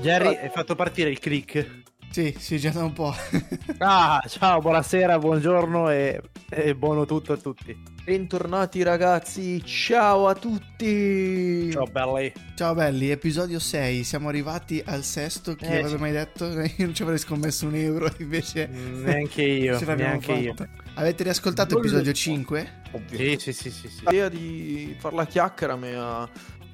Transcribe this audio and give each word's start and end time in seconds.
Jerry, 0.00 0.36
hai 0.36 0.48
fatto 0.50 0.74
partire 0.74 1.10
il 1.10 1.18
click? 1.18 1.82
Sì, 2.10 2.34
sì, 2.38 2.58
già 2.58 2.70
da 2.70 2.84
un 2.84 2.92
po'. 2.92 3.12
ah, 3.78 4.22
ciao, 4.26 4.60
buonasera, 4.60 5.18
buongiorno 5.18 5.90
e, 5.90 6.20
e 6.48 6.74
buono 6.74 7.04
tutto 7.04 7.32
a 7.34 7.36
tutti. 7.36 7.76
Bentornati 8.04 8.82
ragazzi, 8.82 9.62
ciao 9.64 10.26
a 10.28 10.34
tutti! 10.34 11.70
Ciao 11.70 11.84
belli. 11.84 12.32
Ciao 12.54 12.74
belli, 12.74 13.10
episodio 13.10 13.58
6, 13.58 14.02
siamo 14.04 14.28
arrivati 14.28 14.82
al 14.84 15.04
sesto, 15.04 15.54
chi 15.54 15.66
Eh, 15.66 15.72
aveva 15.80 15.88
sì. 15.88 15.96
mai 15.96 16.12
detto? 16.12 16.46
Io 16.58 16.72
non 16.78 16.94
ci 16.94 17.02
avrei 17.02 17.18
scommesso 17.18 17.66
un 17.66 17.74
euro, 17.74 18.10
invece 18.18 18.68
Mm, 18.72 19.04
Neanche 19.04 19.42
io, 19.44 19.78
neanche 19.94 20.32
io. 20.32 20.54
fatta. 20.54 20.70
Avete 20.94 21.22
riascoltato 21.24 21.76
episodio 21.78 22.06
le- 22.06 22.14
5? 22.14 22.80
Sì, 23.10 23.36
sì, 23.38 23.52
sì, 23.52 23.70
sì, 23.70 23.88
sì. 23.88 24.04
L'idea 24.06 24.28
di 24.30 24.96
far 24.98 25.12
la 25.12 25.26
chiacchiera 25.26 25.76
mi 25.76 25.92
ha, 25.94 26.26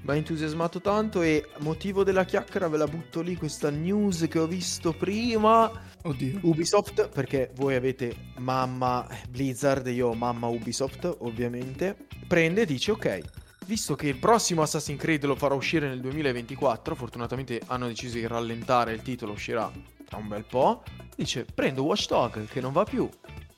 mi 0.05 0.11
ha 0.11 0.17
entusiasmato 0.17 0.83
tanto 0.83 1.23
e 1.23 1.49
motivo 1.61 2.05
della 2.05 2.25
chiacchiera 2.25 2.69
ve 2.69 2.77
la 2.77 2.87
butto 2.87 3.23
lì 3.23 3.37
questa 3.37 3.71
news 3.71 4.27
che 4.29 4.39
ho 4.39 4.47
visto 4.47 4.93
prima. 4.93 5.71
Oddio. 6.03 6.41
Ubisoft, 6.43 7.09
perché 7.09 7.51
voi 7.55 7.75
avete 7.75 8.15
mamma 8.37 9.07
Blizzard 9.31 9.87
e 9.87 9.93
io 9.93 10.09
ho 10.09 10.15
mamma 10.15 10.47
Ubisoft, 10.49 11.17
ovviamente, 11.21 11.97
prende 12.29 12.63
e 12.63 12.67
dice 12.67 12.91
ok, 12.91 13.21
visto 13.65 13.95
che 13.95 14.09
il 14.09 14.19
prossimo 14.19 14.61
Assassin's 14.61 15.01
Creed 15.01 15.25
lo 15.25 15.37
farà 15.37 15.55
uscire 15.55 15.89
nel 15.89 16.01
2024, 16.01 16.95
fortunatamente 16.95 17.63
hanno 17.67 17.87
deciso 17.87 18.17
di 18.17 18.27
rallentare 18.27 18.93
il 18.93 19.01
titolo, 19.01 19.33
uscirà 19.33 19.73
tra 20.07 20.19
un 20.19 20.29
bel 20.29 20.45
po', 20.45 20.83
dice 21.17 21.47
prendo 21.55 21.83
Watch 21.83 22.09
Dog 22.09 22.47
che 22.47 22.61
non 22.61 22.73
va 22.73 22.85
più 22.85 23.09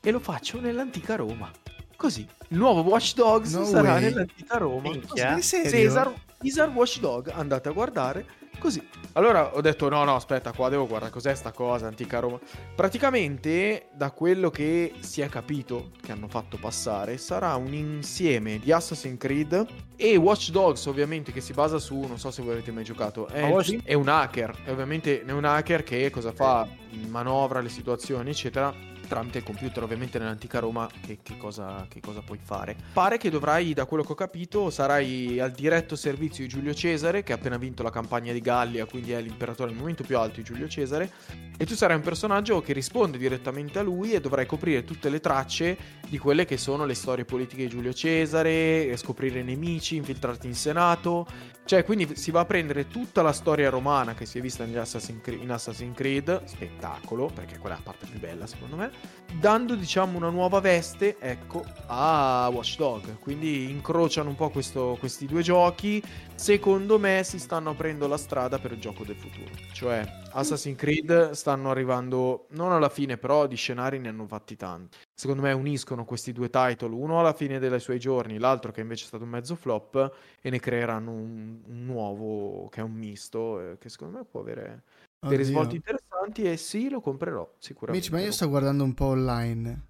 e 0.01 0.11
lo 0.13 0.21
faccio 0.21 0.61
nell'antica 0.61 1.17
Roma. 1.17 1.51
Così, 1.97 2.25
il 2.49 2.59
nuovo 2.59 2.83
Watch 2.83 3.15
Dogs 3.15 3.53
No 3.55 3.65
sarà 3.65 3.95
way. 3.95 4.03
nell'antica 4.03 4.59
Roma. 4.59 4.91
Minchia. 4.91 5.41
Serio? 5.41 5.71
Cesar, 5.71 6.15
Cesar 6.43 6.71
Watch 6.71 7.01
Dog, 7.01 7.31
andate 7.35 7.69
a 7.69 7.73
guardare 7.73 8.27
così. 8.59 8.87
Allora 9.13 9.55
ho 9.55 9.61
detto 9.61 9.89
no, 9.89 10.05
no, 10.05 10.15
aspetta, 10.15 10.53
qua 10.53 10.69
devo 10.69 10.87
guardare 10.87 11.11
cos'è 11.11 11.35
sta 11.35 11.53
cosa, 11.53 11.87
antica 11.87 12.19
Roma. 12.19 12.39
Praticamente, 12.75 13.89
da 13.95 14.11
quello 14.11 14.51
che 14.51 14.93
si 15.01 15.21
è 15.21 15.29
capito, 15.29 15.91
che 16.01 16.13
hanno 16.13 16.29
fatto 16.29 16.59
passare, 16.59 17.17
sarà 17.19 17.55
un 17.57 17.73
insieme 17.73 18.59
di 18.59 18.73
Assassin's 18.73 19.19
Creed 19.19 19.67
e 19.97 20.17
Watch 20.17 20.51
Dogs, 20.51 20.85
ovviamente, 20.87 21.33
che 21.33 21.41
si 21.41 21.53
basa 21.53 21.79
su, 21.79 21.99
non 22.01 22.19
so 22.19 22.31
se 22.31 22.43
voi 22.43 22.53
avete 22.53 22.73
mai 22.73 22.85
giocato, 22.85 23.27
è, 23.29 23.49
Watch- 23.49 23.83
è 23.85 23.95
un 23.95 24.09
hacker, 24.09 24.63
e 24.67 24.71
ovviamente 24.71 25.25
è 25.25 25.33
un 25.33 25.45
hacker 25.45 25.83
che 25.83 26.11
cosa 26.11 26.33
fa? 26.33 26.69
Manovra 27.09 27.61
le 27.61 27.69
situazioni, 27.69 28.31
eccetera. 28.31 28.75
Tramite 29.07 29.39
il 29.39 29.45
computer, 29.45 29.83
ovviamente 29.83 30.19
nell'antica 30.19 30.59
Roma, 30.59 30.89
che, 31.01 31.19
che 31.23 31.37
cosa, 31.37 31.87
che 31.89 32.01
cosa 32.01 32.21
puoi 32.23 32.39
fare? 32.43 32.77
Pare 32.93 33.19
che 33.19 33.31
dovrai, 33.31 33.73
da 33.73 33.85
quello 33.85 34.03
che 34.03 34.13
ho 34.13 34.17
capito, 34.17 34.71
sarai 34.71 35.39
al 35.39 35.53
diretto 35.53 35.97
servizio 35.97 36.45
di 36.45 36.51
Giulio 36.51 36.75
Cesare, 36.75 37.23
che 37.23 37.33
ha 37.33 37.37
appena 37.37 37.57
vinto 37.57 37.83
la 37.83 37.91
campagna 37.91 38.33
di 38.33 38.41
Gallia, 38.41 38.85
quindi 38.87 39.13
è 39.13 39.21
l'imperatore 39.21 39.71
al 39.71 39.77
momento 39.77 40.03
più 40.03 40.19
alto 40.19 40.37
di 40.37 40.43
Giulio 40.43 40.69
Cesare. 40.69 41.11
E 41.57 41.65
tu 41.65 41.75
sarai 41.75 41.97
un 41.97 42.03
personaggio 42.03 42.61
che 42.61 42.73
risponde 42.73 43.17
direttamente 43.17 43.79
a 43.79 43.83
lui 43.83 44.13
e 44.13 44.21
dovrai 44.21 44.45
coprire 44.45 44.85
tutte 44.85 45.09
le 45.09 45.21
tracce 45.21 45.77
di 46.09 46.19
quelle 46.19 46.45
che 46.45 46.59
sono 46.59 46.85
le 46.85 46.95
storie 46.95 47.25
politiche 47.25 47.63
di 47.63 47.69
Giulio 47.69 47.93
Cesare, 47.95 48.95
scoprire 48.97 49.43
nemici, 49.43 49.97
infiltrarti 49.97 50.47
in 50.47 50.55
Senato. 50.55 51.27
Cioè, 51.67 51.83
quindi 51.83 52.15
si 52.15 52.31
va 52.31 52.41
a 52.41 52.45
prendere 52.45 52.87
tutta 52.87 53.23
la 53.23 53.33
storia 53.33 53.71
romana 53.71 54.15
che 54.15 54.25
si 54.25 54.39
è 54.39 54.41
vista 54.41 54.65
negli 54.65 54.77
Assassin's 54.77 55.21
Creed, 55.21 55.43
in 55.43 55.51
Assassin's 55.51 55.97
Creed, 55.97 56.45
spettacolo, 56.45 57.29
perché 57.35 57.59
quella 57.59 57.75
è 57.75 57.79
la 57.79 57.85
parte 57.85 58.07
più 58.07 58.21
bella 58.21 58.47
secondo 58.47 58.77
me, 58.77 58.93
dando 59.39 59.75
diciamo 59.75 60.17
una 60.17 60.31
nuova 60.31 60.61
veste, 60.61 61.17
ecco, 61.19 61.65
a 61.87 62.49
Watch 62.53 62.77
Dog. 62.77 63.19
Quindi 63.19 63.71
incrociano 63.71 64.29
un 64.29 64.37
po' 64.37 64.51
questo- 64.51 64.97
questi 64.99 65.27
due 65.27 65.43
giochi. 65.43 66.03
Secondo 66.35 66.99
me 66.99 67.23
si 67.25 67.39
stanno 67.39 67.71
aprendo 67.71 68.07
la 68.07 68.17
strada 68.17 68.59
per 68.59 68.73
il 68.73 68.81
gioco 68.81 69.05
del 69.05 69.17
futuro. 69.17 69.51
Cioè, 69.73 70.25
Assassin's 70.33 70.79
Creed 70.79 71.31
stanno 71.31 71.71
arrivando, 71.71 72.47
non 72.51 72.73
alla 72.73 72.89
fine, 72.89 73.17
però 73.17 73.47
di 73.47 73.57
scenari 73.57 73.99
ne 73.99 74.09
hanno 74.09 74.27
fatti 74.27 74.57
tanti. 74.57 74.99
Secondo 75.15 75.43
me 75.43 75.53
uniscono 75.53 76.05
questi 76.05 76.33
due 76.33 76.51
title, 76.51 76.95
uno 76.95 77.19
alla 77.21 77.33
fine 77.33 77.59
dei 77.59 77.81
suoi 77.81 77.99
giorni, 77.99 78.39
l'altro 78.39 78.71
che 78.71 78.83
invece 78.83 79.05
è 79.05 79.07
stato 79.07 79.25
un 79.25 79.31
mezzo 79.31 79.55
flop, 79.55 80.15
e 80.41 80.51
ne 80.51 80.61
creeranno 80.61 81.11
un, 81.11 81.61
un 81.67 81.85
nuovo 81.85 82.69
che 82.69 82.81
è 82.81 82.83
un 82.83 82.93
misto, 82.93 83.61
eh, 83.61 83.79
che 83.79 83.89
secondo 83.89 84.19
me 84.19 84.25
può 84.25 84.41
avere 84.41 84.83
dei 85.27 85.37
risvolti 85.39 85.77
interessanti 85.77 86.43
e 86.45 86.57
sì, 86.57 86.89
lo 86.89 87.01
comprerò 87.01 87.55
sicuramente. 87.59 88.09
Mitch, 88.09 88.19
ma 88.21 88.25
io 88.27 88.33
sto 88.33 88.49
guardando 88.49 88.85
un 88.85 88.95
po' 88.95 89.07
online. 89.07 89.87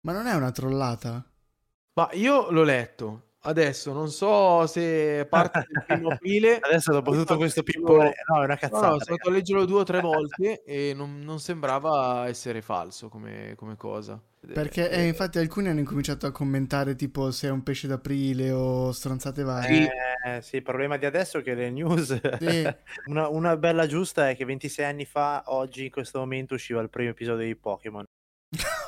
Ma 0.00 0.12
non 0.12 0.26
è 0.26 0.34
una 0.34 0.50
trollata? 0.50 1.24
Ma 1.94 2.08
io 2.12 2.50
l'ho 2.50 2.62
letto. 2.62 3.26
Adesso 3.44 3.92
non 3.92 4.08
so 4.10 4.66
se 4.66 5.26
parte 5.28 5.64
del 5.68 5.84
primo 5.84 6.10
aprile. 6.12 6.58
Adesso 6.58 6.92
dopo 6.92 7.10
Ho 7.10 7.12
tutto 7.12 7.26
fatto 7.26 7.38
questo 7.38 7.62
pippone, 7.62 8.14
no, 8.28 8.40
è 8.42 8.44
una 8.44 8.54
No, 8.54 8.56
cazzata. 8.56 8.86
no, 8.88 8.98
sono 9.00 9.04
andato 9.10 9.28
a 9.28 9.32
leggerlo 9.32 9.64
due 9.64 9.80
o 9.80 9.84
tre 9.84 10.00
volte 10.00 10.62
e 10.64 10.92
non, 10.94 11.18
non 11.20 11.40
sembrava 11.40 12.28
essere 12.28 12.62
falso 12.62 13.08
come, 13.08 13.54
come 13.56 13.76
cosa. 13.76 14.20
Perché 14.44 14.90
eh, 14.90 15.06
infatti 15.06 15.38
alcuni 15.38 15.68
hanno 15.68 15.78
incominciato 15.78 16.26
a 16.26 16.32
commentare 16.32 16.96
tipo 16.96 17.30
se 17.30 17.46
è 17.46 17.50
un 17.50 17.62
pesce 17.62 17.86
d'aprile 17.86 18.50
o 18.50 18.90
stronzate 18.90 19.44
varie. 19.44 19.88
Eh, 20.24 20.42
sì, 20.42 20.56
il 20.56 20.62
problema 20.62 20.96
di 20.96 21.06
adesso 21.06 21.38
è 21.38 21.42
che 21.42 21.54
le 21.54 21.70
news... 21.70 22.20
Sì. 22.38 22.68
una, 23.06 23.28
una 23.28 23.56
bella 23.56 23.86
giusta 23.86 24.28
è 24.28 24.36
che 24.36 24.44
26 24.44 24.84
anni 24.84 25.04
fa, 25.04 25.44
oggi 25.46 25.84
in 25.84 25.90
questo 25.90 26.18
momento, 26.18 26.54
usciva 26.54 26.80
il 26.80 26.90
primo 26.90 27.10
episodio 27.10 27.46
di 27.46 27.54
Pokémon. 27.54 28.04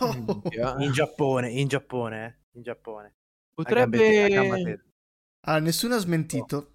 Minchia. 0.00 0.76
In 0.78 0.93
Giappone, 0.93 1.50
in 1.50 1.69
Giappone, 1.69 2.25
eh, 2.26 2.59
in 2.59 2.62
Giappone. 2.62 3.14
A 3.54 3.62
gambe 3.62 3.98
te- 3.98 4.25
a 4.25 4.28
gamba 4.28 4.56
Potrebbe... 4.56 4.76
tesa. 4.76 4.84
Ah, 5.47 5.59
nessuno 5.60 5.94
ha 5.94 5.98
smentito. 5.98 6.69
Eh, 6.69 6.74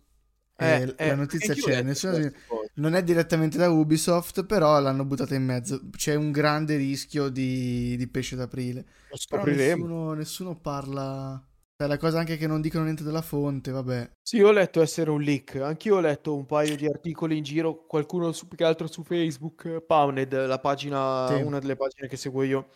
Eh, 0.60 0.94
eh, 0.98 1.08
la 1.08 1.16
notizia 1.16 1.54
c'è, 1.54 1.82
nessuno. 1.82 2.32
Non 2.76 2.94
è 2.96 3.04
direttamente 3.04 3.58
da 3.58 3.70
Ubisoft, 3.70 4.46
però 4.46 4.80
l'hanno 4.80 5.06
buttata 5.06 5.36
in 5.36 5.44
mezzo. 5.46 5.82
C'è 5.96 6.16
un 6.16 6.32
grande 6.32 6.76
rischio 6.76 7.30
di, 7.30 7.96
di 7.98 8.08
pesce 8.08 8.36
d'aprile. 8.36 8.86
Lo 9.10 9.18
scopriremo. 9.18 9.86
nessuno, 9.86 10.14
nessuno 10.14 10.56
parla. 10.60 11.44
È 11.82 11.86
la 11.88 11.98
cosa 11.98 12.20
anche 12.20 12.36
che 12.36 12.46
non 12.46 12.60
dicono 12.60 12.84
niente 12.84 13.04
della 13.04 13.22
fonte, 13.22 13.72
vabbè. 13.72 14.12
Sì, 14.22 14.36
io 14.36 14.50
ho 14.50 14.52
letto 14.52 14.82
essere 14.82 15.10
un 15.12 15.22
leak. 15.22 15.56
Anch'io 15.56 15.96
ho 15.96 16.00
letto 16.02 16.36
un 16.36 16.46
paio 16.46 16.76
di 16.76 16.86
articoli 16.86 17.38
in 17.38 17.44
giro, 17.44 17.86
qualcuno 17.86 18.34
su, 18.34 18.50
più 18.50 18.58
che 18.58 18.66
altro 18.66 18.88
su 18.88 19.02
Facebook. 19.04 19.64
eh, 19.66 19.82
Pounded, 19.82 20.46
la 20.46 20.60
pagina, 20.60 21.28
Sì. 21.30 21.42
una 21.42 21.60
delle 21.60 21.78
pagine 21.78 22.10
che 22.10 22.18
seguo 22.18 22.44
io, 22.44 22.68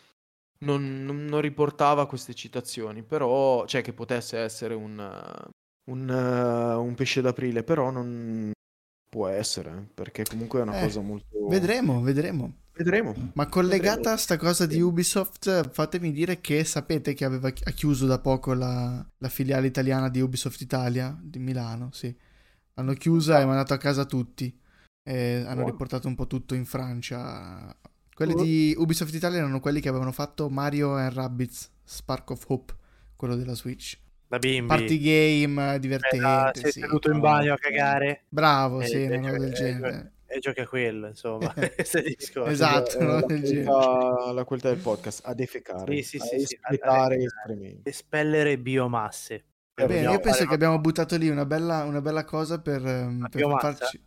non, 0.60 1.04
non- 1.04 1.26
non 1.26 1.42
riportava 1.42 2.06
queste 2.06 2.32
citazioni, 2.32 3.02
però, 3.02 3.66
cioè 3.66 3.82
che 3.82 3.92
potesse 3.92 4.38
essere 4.38 4.72
un, 4.72 4.98
eh, 4.98 5.50
un, 5.86 6.08
eh, 6.08 6.74
un 6.74 6.94
pesce 6.94 7.20
d'aprile, 7.20 7.62
però 7.62 7.90
non 7.90 8.50
può 9.08 9.28
essere, 9.28 9.88
perché 9.94 10.24
comunque 10.24 10.60
è 10.60 10.62
una 10.62 10.78
Eh, 10.80 10.82
cosa 10.82 11.00
molto... 11.00 11.26
Vedremo, 11.48 12.00
vedremo. 12.00 12.52
Vedremo. 12.76 13.14
Ma 13.34 13.46
collegata 13.46 13.94
Vedremo. 13.94 14.14
a 14.16 14.18
sta 14.18 14.36
cosa 14.36 14.66
di 14.66 14.80
Ubisoft, 14.80 15.70
fatemi 15.70 16.10
dire 16.10 16.40
che 16.40 16.64
sapete 16.64 17.14
che 17.14 17.24
aveva 17.24 17.46
ha 17.48 17.70
chiuso 17.70 18.06
da 18.06 18.18
poco 18.18 18.52
la, 18.52 19.06
la 19.18 19.28
filiale 19.28 19.68
italiana 19.68 20.08
di 20.08 20.20
Ubisoft 20.20 20.60
Italia 20.60 21.16
di 21.22 21.38
Milano, 21.38 21.90
sì. 21.92 22.12
L'hanno 22.74 22.94
chiusa 22.94 23.40
e 23.40 23.44
mandato 23.44 23.72
a 23.74 23.78
casa 23.78 24.04
tutti. 24.04 24.52
E 25.06 25.36
hanno 25.46 25.54
Buono. 25.54 25.70
riportato 25.70 26.08
un 26.08 26.16
po' 26.16 26.26
tutto 26.26 26.54
in 26.54 26.64
Francia. 26.64 27.76
Quelli 28.12 28.32
Oh. 28.32 28.42
di 28.42 28.74
Ubisoft 28.76 29.14
Italia 29.14 29.38
erano 29.38 29.60
quelli 29.60 29.80
che 29.80 29.88
avevano 29.88 30.10
fatto 30.10 30.48
Mario 30.48 30.96
and 30.96 31.12
Rabbids 31.12 31.70
Spark 31.84 32.30
of 32.30 32.44
Hope, 32.48 32.74
quello 33.14 33.36
della 33.36 33.54
Switch. 33.54 33.96
Da 34.26 34.38
bimbi. 34.38 34.66
Party 34.68 34.98
game 34.98 35.74
Eh, 35.74 35.78
divertente, 35.78 36.60
sei 36.60 36.72
sì. 36.72 36.80
seduto 36.80 37.10
in 37.10 37.20
bagno 37.20 37.52
a 37.54 37.56
cagare 37.58 38.24
Bravo, 38.28 38.80
e, 38.80 38.86
sì, 38.86 39.02
e 39.04 39.06
una 39.16 39.16
roba 39.16 39.36
gio- 39.36 39.38
del 39.44 39.52
genere. 39.52 40.12
e 40.26 40.38
giochi 40.38 40.60
a 40.60 40.66
quello, 40.66 41.06
insomma. 41.08 41.54
Esatto, 42.46 42.98
Eh, 42.98 43.04
la, 43.04 43.20
Del 43.20 43.40
qualità, 43.64 44.32
la 44.32 44.44
qualità 44.44 44.68
del 44.70 44.78
podcast, 44.78 45.20
a 45.24 45.34
defecare, 45.34 45.94
Sì, 45.96 46.02
sì, 46.02 46.16
a 46.16 46.20
sì, 46.24 46.36
sì, 46.38 46.42
espletare 46.54 47.16
defecare. 47.16 47.24
escrementi. 47.24 47.88
Espellere 47.88 48.58
biomasse. 48.58 49.34
Eh, 49.76 49.86
Bene, 49.86 50.02
io 50.10 50.20
penso 50.20 50.38
fare 50.38 50.46
che 50.48 50.54
abbiamo 50.54 50.78
buttato 50.80 51.16
lì 51.16 51.28
una 51.28 51.44
bella, 51.44 51.84
una 51.84 52.00
bella 52.00 52.24
cosa 52.24 52.60
per, 52.60 52.84
ehm, 52.86 53.20
La 53.22 53.28
per 53.28 53.42
farci... 53.60 54.02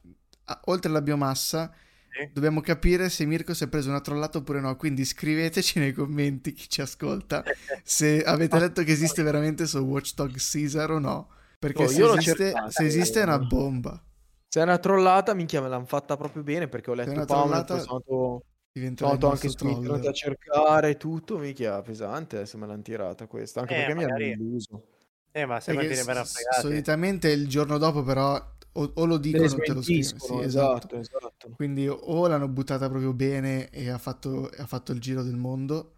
Ah, 0.46 0.62
oltre 0.66 0.90
alla 0.90 1.02
biomassa, 1.02 1.74
Sì. 2.18 2.30
dobbiamo 2.34 2.62
capire 2.62 3.10
se 3.10 3.26
Mirko 3.26 3.54
si 3.54 3.64
è 3.66 3.68
preso 3.68 3.90
una 3.90 4.02
trollata 4.02 4.40
oppure 4.40 4.60
no. 4.60 4.76
Quindi 4.76 5.06
scriveteci 5.06 5.80
nei 5.80 5.94
commenti 5.94 6.54
chi 6.54 6.68
ci 6.70 6.82
ascolta 6.82 7.44
se 7.84 8.24
avete 8.24 8.58
letto 8.60 8.84
che 8.84 8.92
esiste 8.92 9.22
veramente 9.24 9.68
su 9.68 9.78
Watchdog 9.80 10.36
Caesar 10.36 10.92
o 10.92 11.00
no. 11.00 11.30
Perché 11.60 11.84
Oh, 11.84 11.88
se, 11.88 12.04
esiste, 12.04 12.36
cercata, 12.52 12.70
se 12.72 12.86
esiste 12.86 13.20
è 13.22 13.24
una 13.24 13.42
eh. 13.42 13.46
bomba. 13.46 14.02
Se 14.48 14.60
è 14.60 14.64
una 14.64 14.78
trollata, 14.78 15.34
minchia, 15.34 15.62
me 15.62 15.68
l'hanno 15.70 15.86
fatta 15.86 16.16
proprio 16.18 16.42
bene 16.44 16.68
perché 16.68 16.90
ho 16.92 16.94
letto 16.94 17.12
una 17.12 17.26
Pound, 17.26 17.44
trollata, 17.50 17.76
poi 17.76 17.84
sono 17.84 18.42
andato, 18.74 19.30
anche 19.30 19.50
su 19.50 19.68
internet 19.68 20.06
a 20.08 20.12
cercare 20.14 20.98
tutto, 20.98 21.38
minchia, 21.38 21.82
pesante 21.82 22.38
adesso 22.38 22.58
me 22.58 22.68
l'hanno 22.68 22.82
tirata 22.84 23.26
questa, 23.28 23.62
anche 23.62 23.74
Eh, 23.74 23.78
perché 23.80 23.94
mi 23.96 24.04
hanno 24.04 24.14
magari- 24.14 24.32
illuso. 24.32 24.84
Eh, 25.32 25.46
ma 25.46 25.60
sempre 25.60 25.88
Perché 25.88 26.02
te 26.02 26.08
ne 26.08 26.14
verrà 26.14 26.26
s- 26.26 26.60
solitamente 26.62 27.30
il 27.30 27.48
giorno 27.48 27.78
dopo 27.78 28.02
però 28.04 28.42
o, 28.78 28.92
o 28.94 29.06
lo 29.06 29.18
dicono 29.18 29.46
o 29.46 29.58
te 29.58 29.74
lo 29.74 29.82
scrivono. 29.82 29.82
Sì, 29.82 30.00
esatto. 30.00 30.42
esatto, 30.42 30.96
esatto. 30.98 31.50
Quindi 31.56 31.88
o 31.88 32.28
l'hanno 32.28 32.48
buttata 32.48 32.88
proprio 32.90 33.14
bene 33.14 33.70
e 33.70 33.90
ha 33.90 33.98
fatto, 33.98 34.50
ha 34.56 34.66
fatto 34.66 34.92
il 34.92 35.00
giro 35.00 35.24
del 35.24 35.36
mondo, 35.36 35.94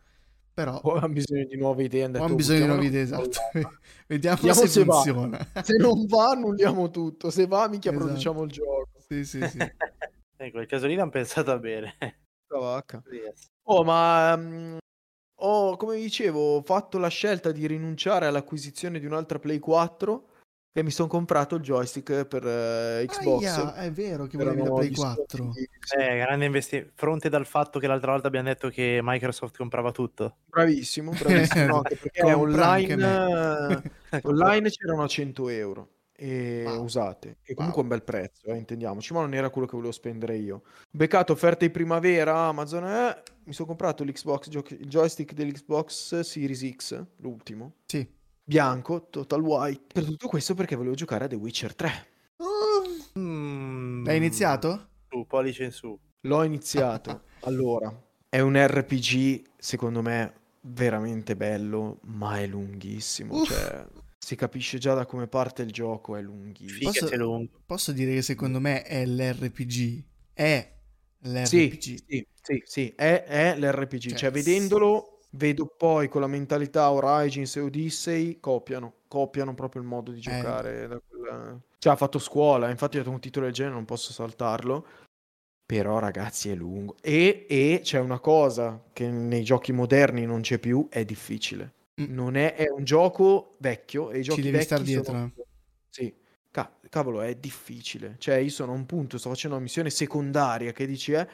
però 0.53 0.79
O 0.83 0.95
hanno 0.95 1.09
bisogno 1.09 1.45
di 1.45 1.57
nuove 1.57 1.83
idee, 1.83 2.03
hanno 2.03 2.17
ho 2.19 2.21
detto, 2.21 2.35
bisogno 2.35 2.59
di 2.59 2.65
nuove 2.65 2.85
idee, 2.85 3.01
esatto. 3.01 3.39
Vediamo 4.07 4.35
Vediamo 4.37 4.59
se, 4.61 4.67
se 4.67 4.83
funziona. 4.85 5.47
Se 5.61 5.75
non 5.77 6.05
va, 6.05 6.31
annulliamo 6.31 6.89
tutto. 6.89 7.29
Se 7.29 7.45
va, 7.47 7.67
minchia, 7.67 7.91
Esatto. 7.91 8.05
produciamo 8.05 8.43
il 8.43 8.51
gioco. 8.51 8.89
Sì, 9.07 9.25
sì, 9.25 9.45
sì. 9.47 9.57
In 10.39 10.51
quel 10.51 10.65
caso 10.67 10.87
lì 10.87 10.95
l'hanno 10.95 11.09
pensata 11.09 11.57
bene. 11.57 11.95
Yes. 13.11 13.47
Oh, 13.63 13.83
ma 13.83 14.35
mm, 14.35 14.77
ho, 15.41 15.77
come 15.77 15.97
dicevo, 15.97 16.55
ho 16.55 16.61
fatto 16.63 16.97
la 16.97 17.09
scelta 17.09 17.51
di 17.51 17.67
rinunciare 17.67 18.25
all'acquisizione 18.25 18.99
di 18.99 19.05
un'altra 19.05 19.37
Play 19.37 19.59
4 19.59 20.28
e 20.71 20.83
mi 20.83 20.91
sono 20.91 21.07
comprato 21.07 21.55
il 21.55 21.61
joystick 21.61 22.25
per 22.25 22.45
eh, 22.45 23.05
Xbox. 23.07 23.43
Aia, 23.45 23.73
è 23.75 23.91
vero 23.91 24.27
che 24.27 24.37
volevi 24.37 24.57
la 24.57 24.61
Erano 24.63 24.75
Play 24.77 24.89
gli 24.89 24.95
4. 24.95 25.37
sconti, 25.37 25.69
sì. 25.79 25.95
Eh, 25.95 26.17
grande 26.17 26.45
investimento. 26.45 26.91
Fronte 26.95 27.29
dal 27.29 27.45
fatto 27.45 27.79
che 27.79 27.87
l'altra 27.87 28.11
volta 28.11 28.27
abbiamo 28.27 28.47
detto 28.47 28.69
che 28.69 28.99
Microsoft 29.01 29.57
comprava 29.57 29.91
tutto. 29.91 30.37
Bravissimo, 30.45 31.11
bravissimo. 31.11 31.65
no, 31.67 31.81
perché 31.81 32.21
online, 32.33 33.81
online 34.23 34.69
c'erano 34.69 35.03
a 35.03 35.07
100 35.07 35.49
euro 35.49 35.89
e 36.15 36.63
Wow. 36.65 36.83
usate, 36.83 37.37
che 37.41 37.53
Wow. 37.53 37.55
comunque 37.55 37.79
è 37.79 37.83
un 37.83 37.89
bel 37.89 38.03
prezzo, 38.03 38.47
eh, 38.47 38.57
intendiamoci, 38.57 39.13
ma 39.13 39.21
non 39.21 39.33
era 39.33 39.49
quello 39.49 39.65
che 39.65 39.75
volevo 39.75 39.93
spendere 39.93 40.35
io. 40.37 40.63
Beccato 40.91 41.33
offerte 41.33 41.65
di 41.67 41.71
primavera, 41.71 42.35
Amazon, 42.47 42.85
eh, 42.85 43.23
mi 43.45 43.53
sono 43.53 43.67
comprato 43.69 44.03
l'Xbox, 44.03 44.47
il 44.47 44.87
joystick 44.87 45.33
dell'Xbox 45.33 46.19
Series 46.19 46.69
X, 46.75 47.03
l'ultimo, 47.17 47.75
Sì. 47.85 48.17
Bianco, 48.49 49.07
total 49.11 49.41
white. 49.41 49.93
Per 49.93 50.03
tutto 50.03 50.27
questo 50.27 50.55
perché 50.55 50.75
volevo 50.75 50.95
giocare 50.95 51.25
a 51.25 51.27
The 51.27 51.35
Witcher 51.35 51.75
3. 51.75 52.07
Mm. 53.17 54.05
L'hai 54.05 54.17
iniziato? 54.17 54.89
Su, 55.07 55.25
pollice 55.27 55.65
in 55.65 55.71
su. 55.71 55.97
L'ho 56.21 56.43
iniziato. 56.43 57.23
allora, 57.41 57.93
è 58.27 58.39
un 58.39 58.55
RPG, 58.57 59.51
secondo 59.57 60.01
me, 60.01 60.33
veramente 60.61 61.35
bello, 61.35 61.99
ma 62.05 62.39
è 62.39 62.47
lunghissimo. 62.47 63.35
Uff. 63.41 63.49
Cioè, 63.49 63.85
si 64.17 64.35
capisce 64.35 64.79
già 64.79 64.95
da 64.95 65.05
come 65.05 65.27
parte 65.27 65.61
il 65.61 65.71
gioco, 65.71 66.15
è 66.15 66.21
lunghissimo. 66.21 66.91
Posso- 66.91 67.15
lungo. 67.15 67.61
Posso 67.65 67.91
dire 67.91 68.13
che 68.15 68.23
secondo 68.23 68.59
me 68.59 68.81
è 68.81 69.05
l'RPG. 69.05 70.03
È 70.33 70.73
Sì, 71.43 71.67
l'RPG. 71.67 71.81
sì, 72.07 72.27
sì, 72.41 72.63
sì, 72.65 72.93
è, 72.95 73.23
è 73.25 73.57
l'RPG. 73.59 74.09
Cioè, 74.09 74.17
Cioè, 74.17 74.31
vedendolo, 74.31 75.18
vedo 75.31 75.65
poi 75.65 76.07
con 76.07 76.21
la 76.21 76.27
mentalità 76.27 76.91
Origins 76.91 77.55
e 77.55 77.59
Odyssey, 77.61 78.39
copiano, 78.39 78.93
copiano 79.07 79.53
proprio 79.53 79.81
il 79.81 79.87
modo 79.87 80.11
di 80.11 80.19
giocare. 80.19 80.87
da 80.87 80.99
quella- 80.99 81.59
Cioè, 81.77 81.93
ha 81.93 81.95
fatto 81.95 82.19
scuola, 82.19 82.69
infatti 82.69 82.97
ho 82.97 83.09
un 83.09 83.19
titolo 83.19 83.45
del 83.45 83.53
genere, 83.53 83.75
non 83.75 83.85
posso 83.85 84.11
saltarlo. 84.11 84.85
Però, 85.65 85.99
ragazzi, 85.99 86.49
è 86.49 86.55
lungo. 86.55 86.95
E, 87.01 87.45
e 87.47 87.81
c'è 87.83 87.99
una 87.99 88.19
cosa 88.19 88.83
che 88.91 89.07
nei 89.07 89.43
giochi 89.43 89.71
moderni 89.71 90.25
non 90.25 90.41
c'è 90.41 90.57
più, 90.57 90.87
è 90.89 91.05
difficile. 91.05 91.73
Mm. 92.01 92.13
Non 92.13 92.35
è, 92.35 92.55
è 92.55 92.69
un 92.69 92.83
gioco 92.83 93.55
vecchio 93.59 94.09
e 94.09 94.19
i 94.19 94.23
giochi 94.23 94.41
devi 94.41 94.53
vecchi 94.53 94.65
star 94.65 94.81
dietro. 94.81 95.03
sono... 95.13 95.33
Sì, 95.89 96.13
Ca- 96.51 96.71
cavolo, 96.89 97.21
è 97.21 97.35
difficile. 97.35 98.15
Cioè, 98.17 98.37
io 98.37 98.49
sono 98.49 98.71
a 98.71 98.75
un 98.75 98.87
punto, 98.87 99.19
sto 99.19 99.29
facendo 99.29 99.55
una 99.55 99.63
missione 99.65 99.91
secondaria 99.91 100.71
che 100.71 100.87
dici, 100.87 101.11
eh, 101.11 101.27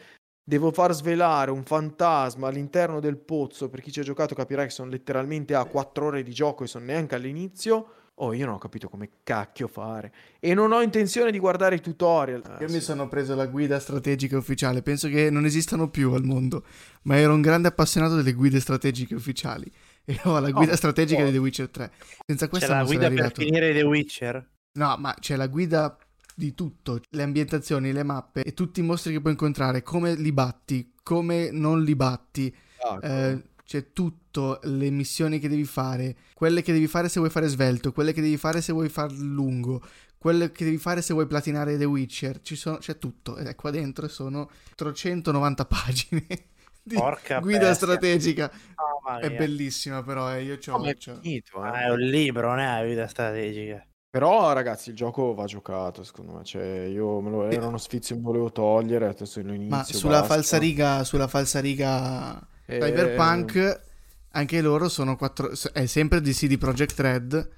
devo 0.47 0.71
far 0.71 0.93
svelare 0.93 1.49
un 1.51 1.63
fantasma 1.63 2.47
all'interno 2.47 2.99
del 2.99 3.17
pozzo. 3.17 3.67
Per 3.69 3.81
chi 3.81 3.91
ci 3.91 3.99
ha 3.99 4.03
giocato 4.03 4.35
capirà 4.35 4.63
che 4.63 4.69
sono 4.69 4.89
letteralmente 4.89 5.55
a 5.55 5.65
4 5.65 6.05
ore 6.05 6.23
di 6.23 6.31
gioco 6.31 6.63
e 6.63 6.67
sono 6.67 6.85
neanche 6.85 7.15
all'inizio. 7.15 7.87
Oh, 8.19 8.31
io 8.31 8.45
non 8.45 8.53
ho 8.55 8.57
capito 8.59 8.87
come 8.87 9.09
cacchio 9.23 9.67
fare. 9.67 10.13
E 10.39 10.53
non 10.53 10.71
ho 10.71 10.81
intenzione 10.81 11.31
di 11.31 11.39
guardare 11.39 11.75
i 11.75 11.81
tutorial. 11.81 12.43
Ah, 12.45 12.57
Io 12.61 12.69
sì. 12.69 12.75
mi 12.75 12.79
sono 12.79 13.09
preso 13.09 13.35
la 13.35 13.45
guida 13.47 13.77
strategica 13.77 14.37
ufficiale. 14.37 14.81
Penso 14.81 15.09
che 15.09 15.29
non 15.29 15.43
esistano 15.43 15.89
più 15.89 16.13
al 16.13 16.23
mondo. 16.23 16.63
Ma 17.01 17.17
ero 17.17 17.33
un 17.33 17.41
grande 17.41 17.67
appassionato 17.67 18.15
delle 18.15 18.31
guide 18.31 18.61
strategiche 18.61 19.15
ufficiali. 19.15 19.69
E 20.05 20.17
ho 20.23 20.39
la 20.39 20.51
guida 20.51 20.71
Oh, 20.71 20.75
strategica 20.77 21.23
oh. 21.23 21.25
di 21.25 21.31
The 21.33 21.37
Witcher 21.39 21.69
3. 21.69 21.91
Senza 22.25 22.45
C'è 22.45 22.49
questa 22.51 22.69
la 22.69 22.77
non 22.77 22.85
sarei 22.85 22.97
guida 22.99 23.09
per 23.09 23.19
arrivato. 23.25 23.41
finire 23.41 23.73
The 23.73 23.81
Witcher. 23.81 24.49
No, 24.73 24.95
ma 24.97 25.13
c'è 25.19 25.35
la 25.35 25.47
guida 25.47 25.97
di 26.35 26.53
tutto, 26.53 27.01
le 27.11 27.23
ambientazioni, 27.23 27.91
le 27.93 28.03
mappe 28.03 28.43
e 28.43 28.53
tutti 28.53 28.81
i 28.81 28.83
mostri 28.83 29.13
che 29.13 29.21
puoi 29.21 29.33
incontrare, 29.33 29.81
come 29.83 30.15
li 30.15 30.31
batti, 30.31 30.93
come 31.03 31.49
non 31.51 31.83
li 31.83 31.95
batti, 31.95 32.55
Ah, 32.83 33.01
eh, 33.01 33.43
c'è 33.63 33.91
tutto, 33.93 34.59
le 34.63 34.89
missioni 34.91 35.39
che 35.39 35.47
devi 35.49 35.63
fare, 35.65 36.15
quelle 36.33 36.61
che 36.61 36.73
devi 36.73 36.87
fare 36.87 37.09
se 37.09 37.19
vuoi 37.19 37.31
fare 37.31 37.47
svelto, 37.47 37.91
quelle 37.91 38.13
che 38.13 38.21
devi 38.21 38.37
fare 38.37 38.61
se 38.61 38.73
vuoi 38.73 38.89
far 38.89 39.11
lungo, 39.13 39.81
quelle 40.17 40.51
che 40.51 40.65
devi 40.65 40.77
fare 40.77 41.01
se 41.01 41.13
vuoi 41.13 41.27
platinare 41.27 41.77
The 41.77 41.85
Witcher, 41.85 42.41
Ci 42.41 42.55
sono- 42.55 42.77
c'è 42.77 42.97
tutto, 42.97 43.37
ed 43.37 43.47
è 43.47 43.55
qua 43.55 43.71
dentro 43.71 44.07
sono 44.07 44.49
390 44.75 45.65
pagine 45.65 46.25
di 46.83 46.95
Porca 46.95 47.39
guida 47.41 47.67
bestia. 47.67 47.75
strategica, 47.75 48.51
Mamma 48.75 49.19
è 49.19 49.31
bellissima 49.31 50.03
però, 50.03 50.31
eh, 50.33 50.43
io 50.43 50.57
c'ho... 50.57 50.71
No, 50.71 50.79
ma 50.83 50.89
è 50.91 50.95
finito, 50.97 51.63
eh. 51.65 51.67
Ah, 51.69 51.81
è 51.85 51.89
un 51.91 51.99
libro, 51.99 52.47
non 52.49 52.59
è 52.59 52.65
una 52.67 52.83
guida 52.83 53.07
strategica. 53.07 53.85
Però, 54.15 54.53
ragazzi, 54.53 54.91
il 54.91 54.95
gioco 54.95 55.33
va 55.33 55.43
giocato, 55.43 56.01
secondo 56.03 56.31
me. 56.37 56.43
Cioè, 56.45 56.63
io 56.85 57.19
me 57.19 57.29
lo, 57.29 57.49
era 57.49 57.67
uno 57.67 57.77
sfizio 57.77 58.15
che 58.15 58.21
volevo 58.21 58.49
togliere, 58.49 59.07
adesso 59.07 59.41
lo 59.41 59.51
inizio. 59.51 59.75
Ma 59.75 59.83
sulla 59.83 60.19
basta. 60.19 60.35
falsariga, 60.35 61.03
sulla 61.03 61.27
falsariga 61.27 62.39
Eh, 62.65 62.79
Cyberpunk, 62.79 63.81
anche 64.31 64.61
loro 64.61 64.87
sono 64.87 65.17
quattro, 65.17 65.51
è 65.73 65.85
sempre 65.85 66.21
di 66.21 66.31
CD 66.31 66.57
Projekt 66.57 66.97
Red 66.97 67.49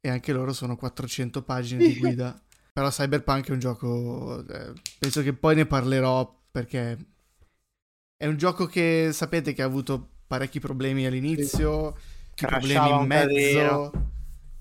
e 0.00 0.08
anche 0.08 0.32
loro 0.32 0.52
sono 0.52 0.76
400 0.76 1.42
pagine 1.42 1.82
di 1.82 1.96
guida. 1.98 2.40
Però 2.72 2.88
Cyberpunk 2.88 3.48
è 3.48 3.52
un 3.52 3.58
gioco, 3.58 4.46
eh, 4.46 4.72
penso 4.96 5.22
che 5.22 5.32
poi 5.32 5.56
ne 5.56 5.66
parlerò 5.66 6.32
perché 6.52 6.96
è 8.16 8.26
un 8.26 8.36
gioco 8.36 8.66
che 8.66 9.10
sapete 9.12 9.52
che 9.54 9.62
ha 9.62 9.66
avuto 9.66 10.08
parecchi 10.28 10.60
problemi 10.60 11.04
all'inizio, 11.04 11.96
problemi 12.44 12.74
Crashava 12.74 12.94
in 12.94 13.00
un 13.00 13.06
mezzo. 13.06 13.90
casino. 13.90 14.09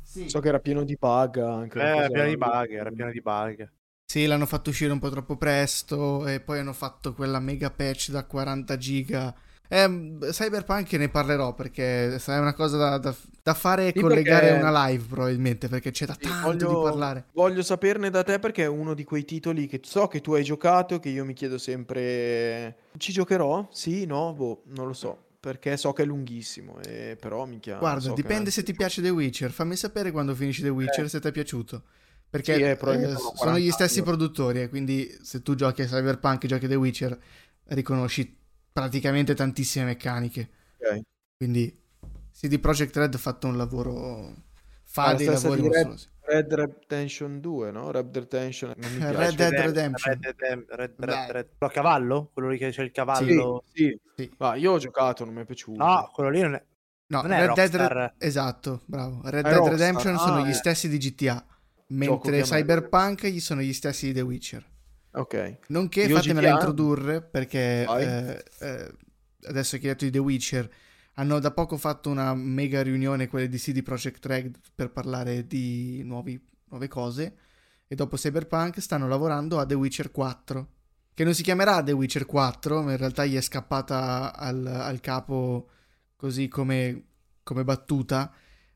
Sì. 0.09 0.27
So 0.29 0.39
che 0.39 0.47
era 0.47 0.59
pieno 0.59 0.83
di 0.83 0.95
bug 1.00 1.38
anche. 1.38 1.79
Eh, 1.79 1.83
era 1.97 2.09
pieno 2.09 2.27
di 2.27 2.38
bug, 2.38 2.71
era 2.71 2.89
pieno 2.89 3.11
di 3.11 3.21
bug. 3.21 3.71
Sì, 4.06 4.25
l'hanno 4.25 4.47
fatto 4.47 4.71
uscire 4.71 4.91
un 4.91 4.97
po' 4.97 5.09
troppo 5.11 5.38
presto 5.38 6.25
e 6.25 6.39
poi 6.39 6.59
hanno 6.59 6.73
fatto 6.73 7.13
quella 7.13 7.39
mega 7.39 7.69
patch 7.69 8.09
da 8.09 8.25
40 8.25 8.75
giga. 8.75 9.33
Eh, 9.67 10.17
Cyberpunk 10.31 10.91
ne 10.94 11.09
parlerò 11.09 11.53
perché 11.53 12.15
è 12.15 12.38
una 12.39 12.56
cosa 12.56 12.77
da, 12.77 12.97
da- 12.97 13.15
da 13.44 13.53
fare 13.53 13.89
e 13.89 13.94
Sì, 13.94 14.01
collegare 14.01 14.47
perché- 14.47 14.59
una 14.59 14.88
live 14.88 15.06
probabilmente 15.07 15.67
perché 15.69 15.91
c'è 15.91 16.07
da 16.07 16.15
Sì, 16.19 16.27
tanto 16.41 16.65
di 16.65 16.77
parlare. 16.77 17.25
voglio 17.33 17.61
saperne 17.61 18.09
da 18.09 18.23
te 18.23 18.39
perché 18.39 18.63
è 18.63 18.67
uno 18.67 18.94
di 18.95 19.03
quei 19.03 19.25
titoli 19.25 19.67
che 19.67 19.79
so 19.83 20.07
che 20.07 20.21
tu 20.21 20.33
hai 20.33 20.44
giocato 20.44 21.00
che 21.00 21.09
io 21.09 21.23
mi 21.23 21.33
chiedo 21.33 21.57
sempre 21.59 22.77
ci 22.97 23.11
giocherò? 23.11 23.67
Sì, 23.71 24.06
no, 24.06 24.33
boh, 24.33 24.63
non 24.67 24.88
lo 24.88 24.94
so, 24.94 25.25
perché 25.39 25.77
so 25.77 25.94
che 25.94 26.03
è 26.03 26.06
lunghissimo, 26.06 26.80
e 26.81 27.18
però 27.19 27.45
minchia, 27.45 27.77
Guarda, 27.77 28.01
so 28.01 28.13
dipende 28.13 28.51
se 28.51 28.63
ti 28.63 28.74
piace 28.74 29.01
The 29.01 29.09
Witcher. 29.09 29.51
Fammi 29.51 29.75
sapere 29.75 30.12
quando 30.12 30.36
finisci 30.36 30.62
The 30.62 30.69
Witcher 30.69 31.09
se 31.09 31.19
ti 31.19 31.28
è 31.28 31.31
piaciuto. 31.31 31.83
Perché 32.30 32.56
Sì, 32.56 32.61
eh, 32.61 32.69
eh, 32.71 32.78
sono 32.78 33.57
gli 33.57 33.69
40 33.69 33.71
stessi 33.71 33.99
anni. 33.99 34.07
produttori 34.07 34.61
e 34.61 34.69
quindi 34.69 35.18
se 35.23 35.42
tu 35.42 35.56
giochi 35.56 35.81
a 35.81 35.85
Cyberpunk 35.85 36.44
e 36.44 36.47
giochi 36.47 36.66
a 36.66 36.68
The 36.68 36.75
Witcher 36.75 37.19
riconosci 37.69 38.37
praticamente 38.71 39.33
tantissime 39.33 39.85
meccaniche. 39.85 40.49
Ok. 40.78 41.02
Quindi 41.37 41.75
CD 42.31 42.59
Projekt 42.59 42.95
Red 42.97 43.14
ha 43.16 43.18
fatto 43.18 43.47
un 43.47 43.57
lavoro 43.57 44.35
fa 44.83 45.06
Ah, 45.06 45.11
la 45.14 45.18
dei 45.18 45.25
lavori 45.28 45.61
di 45.61 45.68
Red- 45.69 45.87
mostruosi. 45.87 46.07
Red 46.30 46.54
Redemption 46.54 47.40
2, 47.40 47.71
no? 47.71 47.92
Red 47.92 48.16
Redemption 48.16 48.74
non 48.76 48.92
mi 48.92 48.98
piace. 48.98 49.16
Red 49.18 49.36
Dead 49.36 49.54
Redemption. 49.54 50.19
Red, 50.21 50.66
Red, 50.69 50.94
Red. 50.98 51.31
Red- 51.31 51.50
Quello 51.57 51.57
a 51.59 51.69
cavallo? 51.71 52.30
Quello 52.33 52.50
lì 52.50 52.57
che 52.57 52.69
c'è 52.69 52.81
il 52.81 52.88
Sì, 52.88 52.94
cavallo? 52.94 53.64
sì. 53.74 54.00
Sì. 54.16 54.31
Ma 54.38 54.56
io 54.56 54.74
ho 54.74 54.78
giocato, 54.78 55.26
non 55.26 55.33
mi 55.33 55.42
è 55.42 55.45
piaciuto. 55.45 55.83
No, 55.83 56.09
quello 56.14 56.30
lì 56.30 56.42
non 56.42 56.56
è... 56.56 56.64
No, 57.07 57.21
Non 57.24 57.31
è 57.31 57.45
Red 57.45 57.56
Dead 57.56 57.76
Rockstar. 57.76 58.14
esatto, 58.19 58.81
bravo. 58.86 59.21
Red 59.24 59.45
È 59.45 59.50
Dead 59.50 59.54
Rockstar, 59.56 59.71
Redemption 59.80 60.18
sono 60.19 60.36
ah, 60.42 60.45
gli 60.45 60.50
eh. 60.50 60.54
stessi 60.54 60.88
di 60.88 60.98
GTA, 60.98 61.44
mentre 61.88 62.42
Cyberpunk 62.44 63.26
gli 63.28 63.40
sono 63.40 63.62
gli 63.62 63.74
stessi 63.74 64.07
di 64.07 64.14
The 64.14 64.21
Witcher. 64.21 64.64
Ok. 65.14 65.57
Nonché 65.69 66.04
Io 66.04 66.16
fatemela 66.16 66.48
GTA 66.50 66.54
introdurre 66.54 67.21
perché 67.24 67.83
eh, 67.83 68.44
eh, 68.59 68.92
adesso 69.48 69.76
hai 69.76 69.81
detto 69.81 70.06
di 70.06 70.12
The 70.12 70.19
Witcher 70.19 70.69
hanno 71.19 71.40
da 71.40 71.52
poco 71.52 71.78
fatto 71.78 72.09
una 72.09 72.33
mega 72.33 72.81
riunione 72.81 73.28
quelle 73.28 73.49
di 73.49 73.57
CD 73.57 73.83
Projekt 73.83 74.26
Red 74.26 74.57
per 74.73 74.90
parlare 74.92 75.45
di 75.45 76.02
nuovi- 76.04 76.42
nuove 76.69 76.88
cose. 76.88 77.35
E 77.88 77.95
dopo 77.95 78.16
Cyberpunk 78.16 78.80
stanno 78.80 79.07
lavorando 79.07 79.59
a 79.59 79.66
The 79.66 79.73
Witcher 79.73 80.11
4 80.11 80.68
che 81.19 81.26
non 81.26 81.33
si 81.33 81.44
chiamerà 81.44 81.83
The 81.83 81.92
Witcher 81.92 82.26
4 82.26 82.81
ma 82.81 82.92
in 82.92 82.97
realtà 82.97 83.26
gli 83.26 83.35
è 83.35 83.42
scappata 83.42 84.33
al, 84.33 84.66
al 84.66 85.02
capo 85.02 85.69
così 86.16 86.47
come, 86.47 87.07
come 87.44 87.66
battuta. 87.66 88.31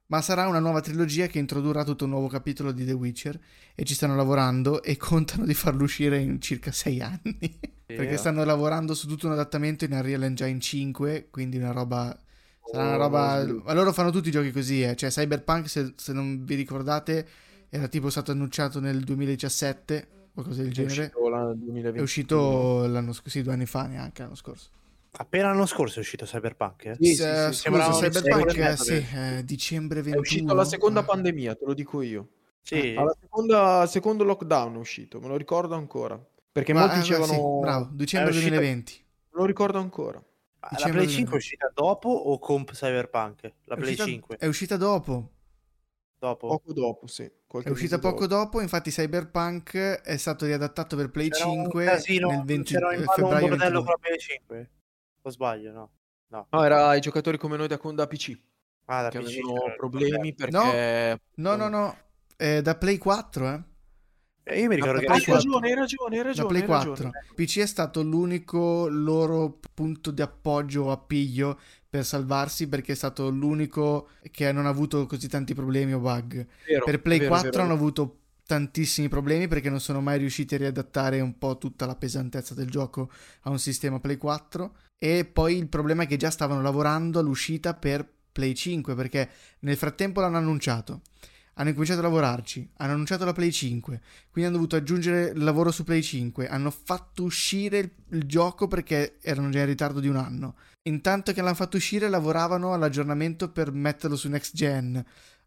Ma 0.07 0.21
sarà 0.21 0.45
una 0.47 0.59
nuova 0.59 0.81
trilogia 0.81 1.27
che 1.27 1.39
introdurrà 1.39 1.85
tutto 1.85 2.03
un 2.03 2.09
nuovo 2.09 2.27
capitolo 2.27 2.73
di 2.73 2.85
The 2.85 2.91
Witcher 2.91 3.39
e 3.73 3.85
ci 3.85 3.93
stanno 3.93 4.17
lavorando 4.17 4.83
e 4.83 4.97
contano 4.97 5.45
di 5.45 5.53
farlo 5.53 5.83
uscire 5.83 6.19
in 6.19 6.41
circa 6.41 6.73
sei 6.73 7.01
anni. 7.01 7.59
Perché 7.85 8.17
stanno 8.17 8.43
lavorando 8.43 8.93
su 8.93 9.07
tutto 9.07 9.27
un 9.27 9.31
adattamento 9.31 9.85
in 9.85 9.93
Unreal 9.93 10.23
Engine 10.23 10.59
5, 10.59 11.29
quindi 11.31 11.55
una 11.55 11.71
roba... 11.71 12.17
Sarà 12.72 12.84
una 12.84 12.96
roba... 12.96 13.46
Ma 13.63 13.74
loro 13.74 13.91
fanno 13.93 14.10
tutti 14.12 14.29
i 14.29 14.32
giochi 14.32 14.51
così, 14.51 14.84
eh. 14.84 14.96
Cioè 14.96 15.10
Cyberpunk, 15.10 15.70
se, 15.70 15.93
se 15.96 16.13
non 16.13 16.43
vi 16.46 16.55
ricordate, 16.55 17.27
era 17.70 17.88
tipo 17.88 18.10
stato 18.10 18.32
annunciato 18.32 18.79
nel 18.79 19.03
2017, 19.03 20.08
qualcosa 20.34 20.62
del 20.62 20.72
È 20.72 20.74
genere. 20.74 21.01
uscito 21.01 21.29
l'anno 21.29 21.53
2021. 21.53 21.96
È 21.96 22.01
uscito 22.01 22.88
l'anno 22.88 23.13
scorso, 23.13 23.29
sì, 23.29 23.41
due 23.41 23.53
anni 23.53 23.65
fa 23.65 23.86
neanche 23.88 24.22
l'anno 24.22 24.36
scorso. 24.36 24.70
Appena 25.15 25.50
l'anno 25.50 25.67
scorso 25.67 25.98
è 26.00 26.01
uscito 26.01 26.25
Cyberpunk? 26.25 26.86
eh? 26.86 26.96
Sì, 27.00 27.05
sì, 27.05 27.13
sì, 27.15 27.24
scusa, 27.51 27.88
un 27.88 27.93
Cyberpunk, 27.93 28.53
inizio 28.55 28.67
eh, 28.67 28.77
sì, 28.77 29.05
eh, 29.15 29.41
dicembre 29.46 30.01
21. 30.01 30.15
È 30.15 30.20
uscito 30.20 30.51
alla 30.51 30.65
seconda 30.65 31.01
eh. 31.01 31.05
pandemia, 31.05 31.55
te 31.55 31.65
lo 31.65 31.74
dico 31.74 32.01
io. 32.01 32.27
Sì. 32.62 32.96
Alla 32.98 33.15
seconda, 33.20 33.86
secondo 33.88 34.24
lockdown 34.24 34.75
è 34.75 34.77
uscito, 34.77 35.20
me 35.20 35.27
lo 35.27 35.36
ricordo 35.36 35.75
ancora. 35.75 36.20
Perché 36.51 36.74
Ma, 36.74 36.82
molti 36.82 36.96
eh, 36.96 37.00
dicevano... 37.01 37.34
sì, 37.34 37.39
bravo, 37.62 37.89
dicembre 37.91 38.32
È 38.32 38.34
uscita- 38.34 38.55
2020. 38.55 39.05
Lo 39.32 39.46
ricordo 39.46 39.77
ancora. 39.79 40.24
La 40.72 40.77
Play 40.89 41.05
del- 41.05 41.10
5 41.10 41.34
è 41.34 41.38
uscita 41.38 41.72
dopo 41.74 42.10
o 42.10 42.39
comp 42.39 42.72
Cyberpunk? 42.72 43.41
La 43.65 43.75
È 43.75 43.77
Play 43.77 43.84
uscita- 43.91 44.03
5 44.05 44.38
È 44.38 44.46
uscita 44.46 44.77
dopo. 44.77 45.32
dopo? 46.17 46.48
Poco 46.48 46.74
dopo, 46.74 47.08
sì. 47.08 47.29
qualche 47.46 47.67
È 47.70 47.72
uscita 47.72 48.00
poco 48.00 48.27
dopo, 48.27 48.62
infatti 48.62 48.89
Cyberpunk 48.89 49.75
è 49.75 50.17
stato 50.17 50.46
riadattato 50.46 50.96
per 50.96 51.10
Play 51.12 51.27
C'era 51.29 51.48
un 51.50 51.63
5 51.63 51.86
casino, 51.86 52.29
nel 52.29 52.43
20 52.43 52.74
c'era 52.74 52.93
in 52.93 53.01
eh, 53.01 53.03
ballo 53.03 53.10
un 53.10 53.29
febbraio 53.32 53.48
bordello 53.50 53.82
22. 53.82 53.84
con 53.84 53.91
la 53.91 53.98
Play 54.00 54.17
5? 54.20 54.70
O 55.22 55.29
sbaglio, 55.29 55.72
no? 55.72 55.91
No. 56.27 56.48
No, 56.50 56.63
era 56.63 56.88
ai 56.88 57.00
giocatori 57.01 57.38
come 57.38 57.58
noi 57.58 57.67
da, 57.67 57.79
da 57.93 58.08
PC 58.08 58.39
Ah, 58.86 59.01
da 59.03 59.10
che 59.10 59.20
PC. 59.20 59.25
avevano 59.27 59.53
c'era 59.60 59.67
il 59.72 59.75
problemi 59.77 60.34
perché... 60.34 61.20
No, 61.36 61.55
no, 61.55 61.67
no, 61.67 61.98
è 62.36 62.62
da 62.62 62.75
Play 62.75 62.98
4, 62.98 63.53
eh. 63.53 63.63
Eh, 64.45 64.59
io 64.59 64.67
mi 64.67 64.75
ricordo 64.75 65.00
da 65.00 65.00
che 65.00 65.12
Hai 65.12 65.23
ragione, 65.25 65.67
hai 65.69 65.75
ragione, 65.75 66.17
hai 66.17 66.23
ragione. 66.23 66.47
Play 66.47 66.62
hai 66.62 66.67
4. 66.67 66.89
ragione. 66.89 67.12
PC 67.33 67.59
è 67.59 67.65
stato 67.65 68.01
l'unico 68.03 68.88
loro 68.89 69.59
punto 69.73 70.12
di 70.12 70.21
appoggio 70.21 70.83
o 70.83 70.91
appiglio 70.91 71.59
per 71.89 72.03
salvarsi 72.03 72.67
perché 72.67 72.91
è 72.91 72.95
stato 72.95 73.29
l'unico 73.29 74.09
che 74.31 74.51
non 74.51 74.65
ha 74.65 74.69
avuto 74.69 75.05
così 75.05 75.27
tanti 75.27 75.53
problemi 75.53 75.93
o 75.93 76.00
bug. 76.00 76.45
Vero, 76.67 76.83
Per 76.83 77.01
Play 77.01 77.19
vero, 77.19 77.29
4 77.29 77.50
vero. 77.51 77.63
hanno 77.63 77.73
avuto 77.73 78.17
tantissimi 78.45 79.07
problemi 79.07 79.47
perché 79.47 79.69
non 79.69 79.79
sono 79.79 80.01
mai 80.01 80.17
riusciti 80.17 80.55
a 80.55 80.57
riadattare 80.57 81.21
un 81.21 81.38
po' 81.38 81.57
tutta 81.57 81.85
la 81.85 81.95
pesantezza 81.95 82.53
del 82.53 82.69
gioco 82.69 83.09
a 83.43 83.50
un 83.50 83.59
sistema 83.59 84.00
Play 84.00 84.17
4 84.17 84.75
e 84.97 85.23
poi 85.23 85.57
il 85.57 85.69
problema 85.69 86.03
è 86.03 86.07
che 86.07 86.17
già 86.17 86.29
stavano 86.29 86.62
lavorando 86.62 87.19
all'uscita 87.19 87.73
per 87.73 88.05
Play 88.31 88.53
5 88.53 88.95
perché 88.95 89.29
nel 89.59 89.77
frattempo 89.77 90.19
l'hanno 90.19 90.38
annunciato 90.38 91.01
hanno 91.55 91.69
incominciato 91.69 92.00
a 92.00 92.03
lavorarci, 92.03 92.69
hanno 92.77 92.93
annunciato 92.93 93.25
la 93.25 93.33
Play 93.33 93.51
5, 93.51 94.01
quindi 94.31 94.50
hanno 94.50 94.60
dovuto 94.60 94.75
aggiungere 94.75 95.31
il 95.36 95.43
lavoro 95.43 95.72
su 95.72 95.83
Play 95.83 96.01
5, 96.01 96.48
hanno 96.48 96.72
fatto 96.72 97.24
uscire 97.24 97.77
il, 97.77 97.91
il 98.10 98.24
gioco 98.24 98.67
perché 98.67 99.17
erano 99.22 99.50
già 99.50 99.60
in 99.60 99.65
ritardo 99.65 100.00
di 100.00 100.07
un 100.07 100.15
anno. 100.15 100.55
Intanto 100.83 101.31
che 101.31 101.41
l'hanno 101.41 101.55
fatto 101.55 101.77
uscire 101.77 102.10
lavoravano 102.10 102.74
all'aggiornamento 102.74 103.50
per 103.50 103.72
metterlo 103.72 104.15
su 104.15 104.27
next 104.29 104.55
gen. 104.55 105.03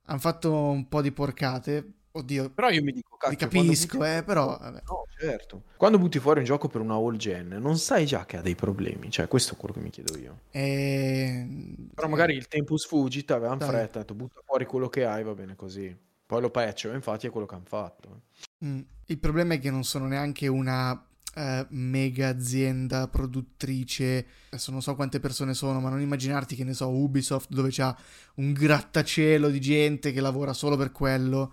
Hanno 0.09 0.19
fatto 0.19 0.71
un 0.71 0.89
po' 0.89 1.03
di 1.03 1.13
porcate. 1.13 1.93
Oddio, 2.17 2.51
Però 2.51 2.71
io 2.71 2.83
mi 2.83 2.93
dico, 2.93 3.17
cacchio, 3.17 3.37
capisco, 3.37 3.97
eh, 3.97 3.99
fuori- 3.99 4.25
però... 4.25 4.59
vabbè. 4.59 4.83
No, 4.87 5.07
certo. 5.19 5.63
Quando 5.77 5.99
butti 5.99 6.19
fuori 6.19 6.39
un 6.39 6.47
gioco 6.47 6.69
per 6.69 6.81
una 6.81 6.95
all 6.95 7.17
gen, 7.17 7.49
non 7.61 7.77
sai 7.79 8.07
già 8.07 8.25
che 8.25 8.39
ha 8.39 8.41
dei 8.41 8.55
problemi. 8.55 9.11
Cioè, 9.11 9.29
questo 9.29 9.55
è 9.55 9.57
quello 9.57 9.75
che 9.75 9.81
mi 9.81 9.91
chiedo 9.91 10.17
io. 10.17 10.41
E... 10.51 11.47
Però 11.95 12.09
magari 12.09 12.35
il 12.35 12.49
tempus 12.49 12.87
fugit 12.87 13.31
avevano 13.31 13.59
Dai. 13.59 13.69
fretta, 13.69 13.99
detto 13.99 14.15
butta 14.15 14.41
fuori 14.45 14.65
quello 14.65 14.89
che 14.89 15.05
hai, 15.05 15.23
va 15.23 15.35
bene 15.35 15.57
così. 15.57 15.95
Poi 16.27 16.41
lo 16.41 16.51
patch, 16.51 16.91
infatti 16.93 17.27
è 17.27 17.31
quello 17.31 17.47
che 17.47 17.55
hanno 17.55 17.65
fatto. 17.67 18.23
Mm. 18.65 18.81
Il 19.07 19.19
problema 19.19 19.55
è 19.55 19.61
che 19.61 19.71
non 19.71 19.85
sono 19.85 20.07
neanche 20.07 20.49
una 20.49 21.07
eh, 21.35 21.67
mega 21.69 22.29
azienda 22.29 23.09
produttrice. 23.09 24.27
Adesso 24.49 24.71
non 24.71 24.81
so 24.81 24.95
quante 24.95 25.21
persone 25.21 25.53
sono, 25.53 25.81
ma 25.81 25.91
non 25.91 26.01
immaginarti 26.01 26.57
che 26.57 26.65
ne 26.65 26.73
so, 26.73 26.89
Ubisoft 26.89 27.51
dove 27.51 27.69
c'ha 27.71 27.97
un 28.37 28.53
grattacielo 28.53 29.51
di 29.51 29.61
gente 29.61 30.13
che 30.13 30.21
lavora 30.21 30.55
solo 30.55 30.77
per 30.77 30.93
quello. 30.93 31.53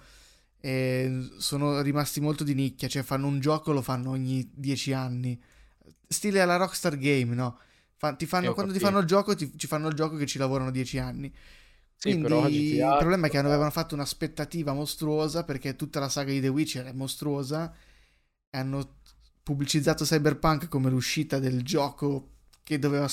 E 0.66 1.30
sono 1.40 1.82
rimasti 1.82 2.22
molto 2.22 2.44
di 2.46 2.54
nicchia, 2.54 2.88
cioè 2.88 3.04
fanno 3.04 3.28
un 3.28 3.40
gioco 3.42 3.74
lo 3.74 3.82
fanno 3.82 4.12
ogni 4.12 4.50
dieci 4.54 4.94
anni. 4.94 5.40
Stile 6.08 6.40
alla 6.42 6.56
Rockstar 6.56 6.98
Game, 6.98 7.36
no? 7.36 7.60
Fa- 7.98 8.14
ti 8.16 8.26
fanno- 8.26 8.52
Eh, 8.52 8.54
quando 8.54 8.72
ti 8.74 8.80
fanno 8.80 9.00
il 9.00 9.06
gioco, 9.06 9.36
ti, 9.36 9.52
ci 9.58 9.68
fanno 9.68 9.88
il 9.90 9.94
gioco 9.96 10.16
che 10.16 10.26
ci 10.26 10.38
lavorano 10.38 10.72
dieci 10.72 11.00
anni. 11.00 11.34
Sì, 11.96 12.10
Quindi 12.12 12.22
però 12.22 12.48
il 12.48 12.54
GTA 12.54 12.98
problema 12.98 13.28
è 13.28 13.30
che 13.30 13.38
avevano 13.38 13.72
fatto 13.72 13.96
un'aspettativa 13.96 14.74
mostruosa 14.74 15.44
perché 15.44 15.76
tutta 15.76 16.00
la 16.00 16.10
saga 16.10 16.32
di 16.32 16.42
The 16.42 16.48
Witcher 16.50 16.86
è 16.86 16.92
mostruosa 16.94 17.74
e 18.50 18.58
hanno 18.58 18.98
pubblicizzato 19.44 20.04
Cyberpunk 20.06 20.68
come 20.70 20.90
l'uscita 20.90 21.40
del 21.40 21.64
gioco 21.64 22.30
che 22.64 22.80
doveva 22.80 23.08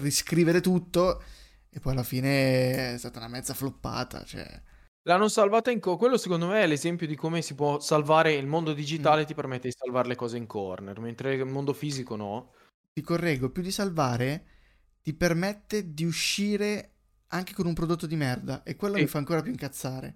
riscrivere 0.00 0.60
tutto 0.60 1.22
e 1.70 1.80
poi 1.80 1.92
alla 1.92 2.02
fine 2.04 2.94
è 2.94 2.98
stata 2.98 3.18
una 3.18 3.28
mezza 3.28 3.54
floppata, 3.54 4.24
cioè 4.24 4.62
L'hanno 5.04 5.28
salvata 5.28 5.70
in 5.72 5.80
co- 5.80 5.96
quello 5.96 6.16
secondo 6.16 6.46
me 6.46 6.62
è 6.62 6.66
l'esempio 6.66 7.06
di 7.08 7.16
come 7.16 7.42
si 7.42 7.54
può 7.54 7.80
salvare 7.80 8.34
il 8.34 8.46
mondo 8.46 8.72
digitale 8.72 9.24
ti 9.24 9.34
permette 9.34 9.68
di 9.68 9.74
salvare 9.76 10.06
le 10.08 10.14
cose 10.14 10.36
in 10.36 10.46
corner, 10.46 10.98
mentre 11.00 11.34
il 11.34 11.44
mondo 11.44 11.72
fisico 11.72 12.14
no. 12.14 12.52
ti 12.92 13.00
correggo, 13.02 13.50
più 13.50 13.62
di 13.62 13.70
salvare 13.72 14.46
ti 15.02 15.12
permette 15.14 15.92
di 15.92 16.04
uscire 16.04 16.90
anche 17.28 17.52
con 17.54 17.66
un 17.66 17.74
prodotto 17.74 18.06
di 18.06 18.14
merda 18.14 18.62
e 18.62 18.76
quello 18.76 18.94
Sì. 18.96 19.02
mi 19.02 19.06
fa 19.08 19.18
ancora 19.18 19.40
più 19.42 19.50
incazzare. 19.50 20.14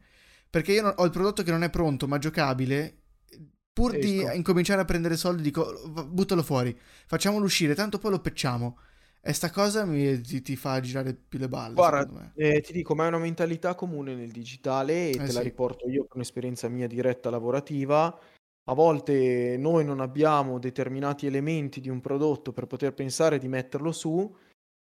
Perché 0.49 0.73
io 0.73 0.87
ho 0.87 1.05
il 1.05 1.11
prodotto 1.11 1.43
che 1.43 1.51
non 1.51 1.65
è 1.65 1.71
pronto 1.71 2.07
ma 2.07 2.19
giocabile, 2.19 3.03
pur 3.73 3.99
di 3.99 4.21
Esco. 4.21 4.33
incominciare 4.35 4.81
a 4.83 4.85
prendere 4.85 5.17
soldi 5.17 5.43
dico 5.43 5.83
"Va- 5.87 6.05
buttalo 6.05 6.43
fuori, 6.45 6.79
facciamolo 7.07 7.45
uscire, 7.45 7.75
tanto 7.75 7.99
poi 7.99 8.13
lo 8.13 8.21
pecciamo. 8.21 8.79
E 9.29 9.33
sta 9.33 9.51
cosa 9.51 9.85
mi- 9.85 10.21
ti, 10.21 10.41
ti 10.41 10.55
fa 10.57 10.79
girare 10.81 11.13
più 11.15 11.39
le 11.41 11.49
balle, 11.49 11.75
Guarda, 11.75 12.33
eh, 12.37 12.61
ti 12.61 12.73
dico, 12.73 12.95
ma 12.95 13.05
è 13.05 13.09
una 13.09 13.19
mentalità 13.19 13.75
comune 13.75 14.15
nel 14.15 14.31
digitale 14.31 15.09
e 15.09 15.11
Eh 15.11 15.17
te 15.19 15.27
sì. 15.27 15.33
la 15.33 15.41
riporto 15.41 15.89
io 15.89 16.05
per 16.05 16.15
un'esperienza 16.17 16.69
mia 16.69 16.87
diretta 16.87 17.29
lavorativa. 17.29 18.17
A 18.69 18.75
volte 18.75 19.57
noi 19.59 19.85
non 19.85 20.01
abbiamo 20.01 20.59
determinati 20.59 21.27
elementi 21.27 21.81
di 21.81 21.89
un 21.89 22.01
prodotto 22.01 22.53
per 22.53 22.67
poter 22.67 22.95
pensare 22.95 23.39
di 23.39 23.49
metterlo 23.49 23.91
su. 23.93 24.33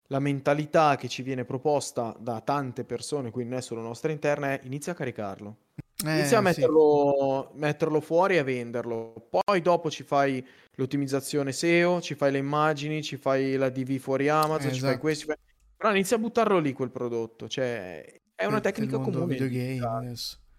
La 0.07 0.19
mentalità 0.19 0.95
che 0.97 1.07
ci 1.07 1.21
viene 1.21 1.45
proposta 1.45 2.15
da 2.19 2.41
tante 2.41 2.83
persone, 2.83 3.31
quindi 3.31 3.51
non 3.51 3.59
è 3.59 3.61
solo 3.61 3.81
nostra 3.81 4.11
interna, 4.11 4.51
è 4.53 4.59
inizia 4.63 4.91
a 4.91 4.95
caricarlo. 4.95 5.57
Eh, 6.05 6.17
Inizia 6.19 6.37
a 6.37 6.41
sì. 6.41 6.43
metterlo, 6.59 7.51
metterlo 7.55 8.01
fuori 8.01 8.35
e 8.35 8.39
a 8.39 8.43
venderlo. 8.43 9.27
Poi 9.29 9.61
dopo 9.61 9.89
ci 9.91 10.03
fai 10.03 10.45
l'ottimizzazione 10.75 11.51
SEO, 11.51 12.01
ci 12.01 12.15
fai 12.15 12.31
le 12.31 12.37
immagini, 12.39 13.03
ci 13.03 13.17
fai 13.17 13.55
la 13.55 13.69
DV 13.69 13.97
fuori 13.97 14.29
Amazon, 14.29 14.69
Eh, 14.69 14.73
ci 14.73 14.79
fai 14.79 14.89
esatto. 14.89 14.97
questo. 14.99 15.25
fai- 15.27 15.35
Però 15.77 15.91
inizia 15.91 16.15
a 16.15 16.19
buttarlo 16.19 16.59
lì 16.59 16.73
quel 16.73 16.91
prodotto. 16.91 17.47
Cioè, 17.47 18.19
è 18.35 18.45
una 18.45 18.59
del 18.59 18.71
tecnica 18.71 18.97
comune. 18.99 19.25
videogame. 19.25 20.15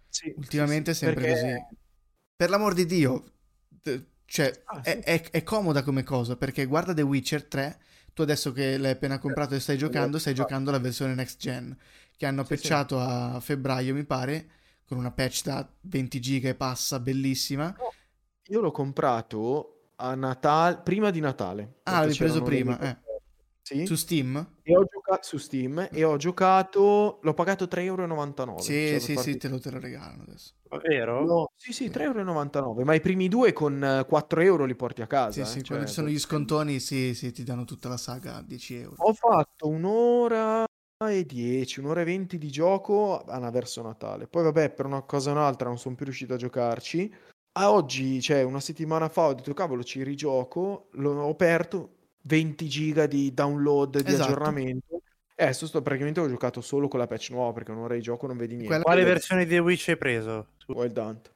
Sì, 0.08 0.32
Ultimamente 0.36 0.94
sì, 0.94 1.04
è 1.04 1.06
sempre 1.08 1.24
perché- 1.24 1.40
così. 1.40 1.76
Per 2.36 2.50
l'amor 2.50 2.74
di 2.74 2.86
Dio, 2.86 3.24
cioè, 4.26 4.62
Ah, 4.64 4.80
è, 4.82 4.90
sì. 4.90 4.98
è- 5.10 5.30
è 5.30 5.42
comoda 5.42 5.82
come 5.82 6.02
cosa, 6.02 6.36
perché 6.36 6.64
guarda 6.66 6.92
The 6.92 7.02
Witcher 7.02 7.44
3, 7.44 7.78
tu 8.12 8.22
adesso 8.22 8.52
che 8.52 8.76
l'hai 8.78 8.90
appena 8.92 9.18
comprato 9.18 9.54
e 9.54 9.60
stai 9.60 9.78
giocando, 9.78 10.18
stai 10.18 10.32
esatto. 10.32 10.48
giocando 10.48 10.70
la 10.70 10.78
versione 10.78 11.14
next 11.14 11.38
gen, 11.38 11.76
che 12.16 12.26
hanno 12.26 12.44
Sì, 12.44 12.56
sì. 12.56 12.62
patchato 12.62 12.98
a 12.98 13.38
febbraio, 13.40 13.94
mi 13.94 14.04
pare, 14.04 14.48
con 14.92 15.00
una 15.00 15.10
patch 15.10 15.44
da 15.44 15.66
20 15.80 16.20
giga 16.20 16.50
e 16.50 16.54
passa, 16.54 17.00
bellissima. 17.00 17.74
Io 18.48 18.60
l'ho 18.60 18.70
comprato 18.70 19.92
a 19.96 20.14
Natale, 20.14 20.80
prima 20.84 21.08
di 21.08 21.20
Natale. 21.20 21.76
Ah, 21.84 21.92
l'avevi 22.00 22.18
preso 22.18 22.42
prima, 22.42 22.78
eh. 22.78 22.98
Sì. 23.62 23.86
Su 23.86 23.94
Steam? 23.94 24.56
E 24.60 24.76
ho 24.76 24.84
giocato 24.84 25.22
su 25.22 25.38
Steam 25.38 25.88
e 25.90 26.04
ho 26.04 26.18
giocato, 26.18 27.20
l'ho 27.22 27.32
pagato 27.32 27.66
3,99 27.68 28.60
Sì, 28.60 28.86
Cioè, 28.90 29.00
sì, 29.00 29.14
farti- 29.14 29.32
sì, 29.32 29.38
te 29.38 29.48
lo, 29.48 29.58
te 29.58 29.70
lo 29.70 29.78
regalano 29.78 30.24
adesso. 30.24 30.52
Vero? 30.82 31.24
No, 31.24 31.52
sì, 31.56 31.72
sì, 31.72 31.88
3,99 31.88 32.84
ma 32.84 32.94
i 32.94 33.00
primi 33.00 33.28
due 33.28 33.52
con 33.54 33.82
eh, 33.82 34.04
4 34.06 34.40
euro 34.42 34.66
li 34.66 34.74
porti 34.74 35.00
a 35.00 35.06
casa. 35.06 35.32
Sì, 35.32 35.40
eh, 35.40 35.44
sì, 35.46 35.52
cioè, 35.58 35.66
quando 35.68 35.86
ci 35.86 35.92
sono 35.94 36.08
gli 36.08 36.18
scontoni, 36.18 36.80
sì, 36.80 37.14
sì, 37.14 37.32
ti 37.32 37.44
danno 37.44 37.64
tutta 37.64 37.88
la 37.88 37.96
saga 37.96 38.36
a 38.36 38.42
10 38.42 38.74
euro. 38.74 38.96
Ho 38.98 39.14
fatto 39.14 39.68
un'ora 39.68 40.64
e 41.08 41.24
10, 41.24 41.80
un'ora 41.80 42.00
e 42.00 42.04
20 42.04 42.38
di 42.38 42.50
gioco 42.50 43.18
a 43.24 43.50
verso 43.50 43.82
Natale. 43.82 44.26
Poi 44.26 44.42
vabbè, 44.44 44.70
per 44.70 44.86
una 44.86 45.02
cosa 45.02 45.30
o 45.30 45.32
un'altra 45.34 45.68
non 45.68 45.78
sono 45.78 45.94
più 45.94 46.04
riuscito 46.04 46.34
a 46.34 46.36
giocarci. 46.36 47.14
A 47.54 47.70
oggi, 47.70 48.20
cioè 48.22 48.42
una 48.42 48.60
settimana 48.60 49.08
fa, 49.08 49.26
ho 49.26 49.34
detto 49.34 49.52
cavolo, 49.54 49.82
ci 49.84 50.02
rigioco, 50.02 50.88
l'ho 50.92 51.28
aperto, 51.28 51.96
20 52.22 52.68
giga 52.68 53.06
di 53.06 53.34
download, 53.34 54.00
di 54.00 54.10
Esatto. 54.10 54.30
aggiornamento. 54.30 55.02
E 55.34 55.44
adesso 55.44 55.66
sto, 55.66 55.82
praticamente 55.82 56.20
ho 56.20 56.28
giocato 56.28 56.60
solo 56.60 56.88
con 56.88 56.98
la 57.00 57.06
patch 57.06 57.30
nuova 57.30 57.52
perché 57.52 57.70
un'ora 57.72 57.94
di 57.94 58.00
gioco 58.00 58.26
non 58.26 58.36
vedi 58.36 58.52
niente. 58.54 58.66
Quella- 58.68 58.82
Quale 58.84 59.04
versione 59.04 59.44
di 59.44 59.50
The 59.54 59.58
Witch 59.58 59.88
hai 59.88 59.96
preso? 59.96 60.48
Su- 60.56 60.72
Wild 60.72 60.96
Hunt. 60.96 61.32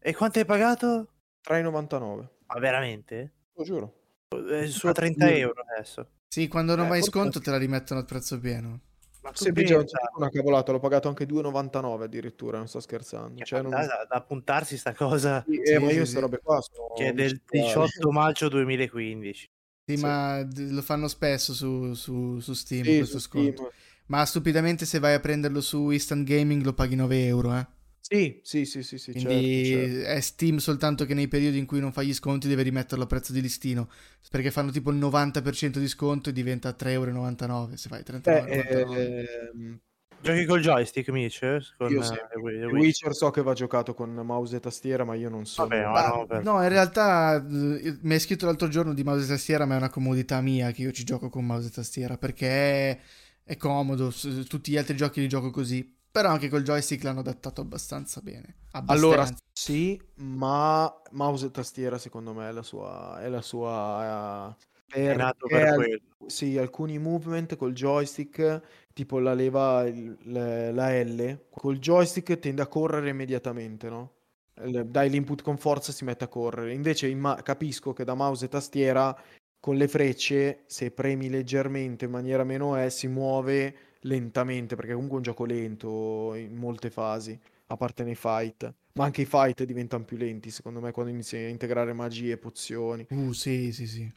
E 0.00 0.14
quanto 0.14 0.38
hai 0.38 0.44
pagato? 0.44 1.08
3,99. 1.40 2.28
Ma 2.46 2.58
veramente? 2.60 3.32
Lo 3.54 3.64
giuro. 3.64 3.94
È 4.28 4.66
su 4.66 4.86
a 4.88 4.92
30 4.92 5.30
euro 5.30 5.62
adesso. 5.70 6.08
Sì, 6.28 6.48
quando 6.48 6.74
non 6.74 6.86
Eh, 6.86 6.88
vai 6.88 6.98
in 6.98 7.04
sconto 7.04 7.40
te 7.40 7.50
la 7.50 7.58
rimettono 7.58 8.00
al 8.00 8.06
prezzo 8.06 8.38
pieno. 8.40 8.80
Ma 9.24 9.30
tu 9.30 9.44
già 9.44 9.52
pensa, 9.78 9.98
una 10.16 10.28
cavolata, 10.28 10.70
l'ho 10.72 10.78
pagato 10.80 11.08
anche 11.08 11.24
2,99 11.26 12.04
addirittura, 12.04 12.58
non 12.58 12.68
sto 12.68 12.78
scherzando. 12.80 13.38
che 13.38 13.44
Cioè, 13.44 13.62
non- 13.62 13.70
da, 13.70 14.20
puntarsi 14.22 14.76
sta 14.76 14.92
cosa 14.94 15.42
Sì, 15.46 15.60
eh, 15.60 15.64
Sì, 15.66 15.72
ma 15.72 15.78
sì, 15.78 15.82
io 15.84 15.90
sì. 15.90 15.96
queste 15.96 16.20
robe 16.20 16.40
qua 16.42 16.60
sono 16.60 16.88
che 16.94 17.08
è 17.08 17.12
del 17.12 17.40
micidiali. 17.50 17.86
18 17.86 18.10
maggio 18.12 18.48
2015. 18.48 19.50
Sì, 19.86 19.96
Sì. 19.96 20.02
ma 20.02 20.46
lo 20.54 20.82
fanno 20.82 21.08
spesso 21.08 21.52
su, 21.54 21.94
su- 21.94 22.38
su 22.40 22.52
Steam 22.52 22.84
Sì, 22.84 22.96
questo 22.96 23.18
su 23.18 23.26
sconto. 23.28 23.52
Steam. 23.54 23.70
Ma 24.06 24.24
stupidamente 24.26 24.84
se 24.84 24.98
vai 24.98 25.14
a 25.14 25.20
prenderlo 25.20 25.60
su 25.62 25.88
Instant 25.90 26.26
Gaming 26.26 26.62
lo 26.62 26.74
paghi 26.74 26.94
9 26.94 27.24
euro, 27.24 27.56
eh. 27.56 27.66
Sì, 28.06 28.38
sì, 28.44 28.64
sì, 28.66 28.82
sì, 28.82 28.98
sì, 28.98 29.14
Quindi 29.14 29.24
certo, 29.24 29.60
certo. 29.62 29.94
è 30.04 30.20
Steam 30.20 30.56
soltanto 30.58 31.04
che 31.06 31.14
nei 31.14 31.28
periodi 31.28 31.56
in 31.58 31.66
cui 31.66 31.78
non 31.80 31.92
fai 31.92 32.08
gli 32.08 32.14
sconti 32.14 32.48
deve 32.48 32.62
rimetterlo 32.62 33.04
a 33.04 33.06
prezzo 33.06 33.32
di 33.32 33.40
listino. 33.40 33.88
Perché 34.30 34.50
fanno 34.50 34.70
tipo 34.72 34.90
il 34.90 34.96
90% 34.96 35.78
di 35.78 35.86
sconto 35.88 36.30
e 36.30 36.32
diventa 36.32 36.72
3,99 36.72 37.70
euro 37.70 37.76
se 37.76 37.88
fai 37.88 38.02
Beh, 38.02 38.04
39,99. 38.04 39.22
ehm, 39.54 39.80
Giochi 40.20 40.44
col 40.46 40.60
joystick, 40.60 41.08
Mitch? 41.10 41.40
Con, 41.76 41.92
Io 41.92 42.02
sì. 42.02 42.14
eh, 42.14 42.38
Wii- 42.38 42.58
The 42.60 42.66
Wii? 42.66 42.80
Witcher 42.80 43.14
so 43.14 43.30
che 43.30 43.42
va 43.42 43.52
giocato 43.52 43.94
con 43.94 44.10
mouse 44.14 44.56
e 44.56 44.60
tastiera, 44.60 45.04
ma 45.04 45.14
io 45.14 45.28
non 45.28 45.44
so. 45.46 45.62
Vabbè, 45.62 45.86
ma 45.86 46.02
no, 46.02 46.26
per- 46.26 46.42
no, 46.42 46.62
in 46.62 46.68
realtà 46.68 47.36
eh, 47.36 47.98
mi 48.02 48.14
hai 48.14 48.20
scritto 48.20 48.46
l'altro 48.46 48.68
giorno 48.68 48.92
di 48.94 49.04
mouse 49.04 49.24
e 49.24 49.28
tastiera, 49.28 49.66
ma 49.66 49.74
è 49.74 49.76
una 49.76 49.90
comodità 49.90 50.40
mia 50.40 50.70
che 50.72 50.82
io 50.82 50.90
ci 50.92 51.04
gioco 51.04 51.28
con 51.28 51.44
mouse 51.46 51.68
e 51.68 51.70
tastiera 51.70 52.16
perché 52.18 53.00
è, 53.44 53.56
comodo. 53.56 54.10
Tutti 54.48 54.72
gli 54.72 54.76
altri 54.76 54.96
giochi 54.96 55.20
li 55.20 55.28
gioco 55.28 55.50
così. 55.50 55.93
Però 56.14 56.28
anche 56.28 56.48
col 56.48 56.62
joystick 56.62 57.02
l'hanno 57.02 57.20
adattato 57.20 57.60
abbastanza 57.60 58.20
bene. 58.20 58.54
Allora, 58.86 59.22
Abbastanza. 59.22 59.42
sì, 59.52 60.00
ma 60.18 60.88
mouse 61.10 61.46
e 61.46 61.50
tastiera 61.50 61.98
secondo 61.98 62.32
me 62.32 62.48
è 62.50 62.52
la 62.52 62.62
sua... 62.62 63.20
È 63.20 63.28
la 63.28 63.42
sua 63.42 64.56
eh, 64.92 65.10
è 65.10 65.16
nato 65.16 65.48
per 65.48 65.66
al- 65.66 65.74
quello. 65.74 66.00
Sì, 66.26 66.56
alcuni 66.56 66.98
movement 67.00 67.56
col 67.56 67.72
joystick, 67.72 68.62
tipo 68.92 69.18
la 69.18 69.34
leva, 69.34 69.82
il- 69.88 70.16
le- 70.22 70.70
la 70.70 71.02
L, 71.02 71.46
col 71.50 71.78
joystick 71.80 72.38
tende 72.38 72.62
a 72.62 72.68
correre 72.68 73.08
immediatamente, 73.10 73.88
no? 73.88 74.12
Dai 74.54 75.10
l'input 75.10 75.42
con 75.42 75.56
forza 75.58 75.90
si 75.90 76.04
mette 76.04 76.22
a 76.22 76.28
correre. 76.28 76.72
Invece 76.74 77.08
in 77.08 77.18
ma- 77.18 77.42
capisco 77.42 77.92
che 77.92 78.04
da 78.04 78.14
mouse 78.14 78.44
e 78.44 78.48
tastiera 78.48 79.20
con 79.58 79.74
le 79.74 79.88
frecce, 79.88 80.62
se 80.66 80.92
premi 80.92 81.28
leggermente 81.28 82.04
in 82.04 82.12
maniera 82.12 82.44
meno 82.44 82.76
E, 82.80 82.88
si 82.90 83.08
muove 83.08 83.74
lentamente, 84.04 84.76
perché 84.76 84.92
comunque 84.92 85.16
è 85.16 85.18
un 85.18 85.24
gioco 85.24 85.44
lento 85.44 86.34
in 86.34 86.54
molte 86.56 86.90
fasi, 86.90 87.38
a 87.66 87.76
parte 87.76 88.04
nei 88.04 88.14
fight. 88.14 88.72
Ma 88.94 89.04
anche 89.04 89.22
i 89.22 89.26
fight 89.26 89.64
diventano 89.64 90.04
più 90.04 90.16
lenti, 90.16 90.50
secondo 90.50 90.80
me, 90.80 90.92
quando 90.92 91.10
inizi 91.10 91.36
a 91.36 91.48
integrare 91.48 91.92
magie, 91.92 92.36
pozioni. 92.36 93.06
Uh, 93.10 93.32
sì, 93.32 93.72
sì, 93.72 93.86
sì. 93.86 94.10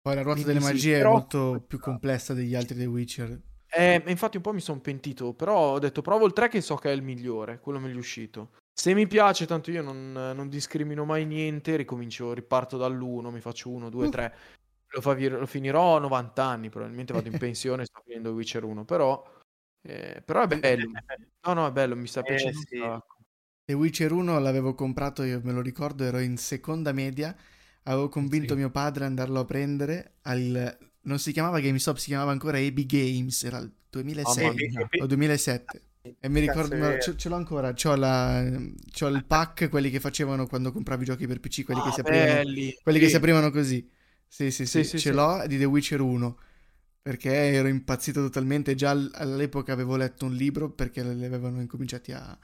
Poi 0.00 0.14
la 0.14 0.22
ruota 0.22 0.40
Quindi 0.40 0.44
delle 0.44 0.60
sì, 0.64 0.72
magie 0.72 0.94
è 0.94 0.98
però- 0.98 1.12
molto 1.12 1.64
più 1.66 1.80
complessa 1.80 2.32
degli 2.32 2.54
altri 2.54 2.76
dei 2.76 2.86
Witcher. 2.86 3.40
Eh, 3.68 4.02
infatti 4.06 4.36
un 4.36 4.42
po' 4.44 4.52
mi 4.52 4.60
sono 4.60 4.80
pentito, 4.80 5.32
però 5.34 5.72
ho 5.72 5.78
detto 5.80 6.00
provo 6.00 6.24
il 6.24 6.32
3 6.32 6.48
che 6.48 6.60
so 6.60 6.76
che 6.76 6.90
è 6.90 6.94
il 6.94 7.02
migliore, 7.02 7.58
quello 7.58 7.80
meglio 7.80 7.98
uscito. 7.98 8.50
Se 8.72 8.94
mi 8.94 9.06
piace, 9.08 9.44
tanto 9.46 9.70
io 9.72 9.82
non, 9.82 10.12
non 10.12 10.48
discrimino 10.48 11.04
mai 11.04 11.24
niente, 11.26 11.74
ricomincio, 11.74 12.32
riparto 12.32 12.76
dall'1, 12.76 13.30
mi 13.32 13.40
faccio 13.40 13.70
1, 13.70 13.88
2, 13.90 14.06
Uh. 14.06 14.10
3. 14.10 14.34
Lo, 14.88 15.00
fa- 15.00 15.14
lo 15.14 15.46
finirò 15.46 15.96
a 15.96 16.00
90 16.00 16.44
anni, 16.44 16.68
probabilmente 16.70 17.12
vado 17.12 17.28
in 17.28 17.36
pensione 17.36 17.82
e 17.82 17.86
sto 17.86 18.00
finendo 18.04 18.32
Witcher 18.32 18.64
1, 18.64 18.84
però, 18.84 19.22
eh, 19.82 20.22
però 20.24 20.42
è 20.42 20.46
bello. 20.48 20.90
No, 21.46 21.52
no, 21.54 21.66
è 21.66 21.72
bello, 21.72 21.94
mi 21.96 22.06
sta 22.08 22.22
Eh, 22.22 22.24
piacendo 22.24 22.60
sì. 22.68 22.76
The 23.64 23.74
Witcher 23.74 24.12
1 24.12 24.38
l'avevo 24.38 24.74
comprato, 24.74 25.22
io 25.24 25.40
me 25.42 25.52
lo 25.52 25.60
ricordo, 25.60 26.04
ero 26.04 26.18
in 26.20 26.36
seconda 26.36 26.92
media, 26.92 27.36
avevo 27.84 28.08
convinto 28.08 28.54
Sì. 28.54 28.58
mio 28.58 28.70
padre 28.70 29.04
ad 29.04 29.10
andarlo 29.10 29.40
a 29.40 29.44
prendere 29.44 30.14
al... 30.22 30.78
non 31.02 31.18
si 31.18 31.32
chiamava 31.32 31.60
GameStop, 31.60 31.96
si 31.96 32.06
chiamava 32.06 32.30
ancora 32.30 32.58
AB 32.58 32.78
Games, 32.86 33.42
era 33.44 33.58
il 33.58 33.72
2006 33.90 34.48
Mamma 34.48 34.52
mia. 34.52 34.88
o 34.96 35.06
2007. 35.06 35.82
E 36.20 36.28
mi 36.28 36.40
ricordo, 36.40 36.96
è- 36.96 36.98
ce, 36.98 37.16
ce 37.16 37.28
l'ho 37.28 37.34
ancora, 37.36 37.72
c'ho, 37.72 37.94
la, 37.96 38.42
c'ho 38.92 39.08
il 39.08 39.24
pack, 39.24 39.68
quelli 39.68 39.90
che 39.90 40.00
facevano 40.00 40.46
quando 40.46 40.72
compravi 40.72 41.04
giochi 41.04 41.26
per 41.26 41.40
PC, 41.40 41.64
quelli 41.64 41.80
che 41.82 41.90
Ah, 41.90 41.92
si 41.92 42.00
aprivano, 42.00 42.42
belli, 42.42 42.72
quelli 42.82 42.98
che 43.00 43.08
sì. 43.08 43.10
si 43.10 43.16
aprivano 43.16 43.50
così. 43.50 43.88
Sì, 44.28 44.50
sì, 44.50 44.66
sì, 44.66 44.84
Sì, 44.84 44.98
ce 44.98 45.12
l'ho 45.12 45.44
di 45.46 45.58
The 45.58 45.64
Witcher 45.64 46.00
1. 46.00 46.38
Perché 47.02 47.30
ero 47.32 47.68
impazzito 47.68 48.20
totalmente. 48.22 48.74
Già 48.74 48.90
all- 48.90 49.10
all'epoca 49.14 49.72
avevo 49.72 49.96
letto 49.96 50.26
un 50.26 50.34
libro 50.34 50.70
perché 50.70 51.02
li 51.04 51.24
avevano 51.24 51.60
incominciati 51.60 52.12
a, 52.12 52.36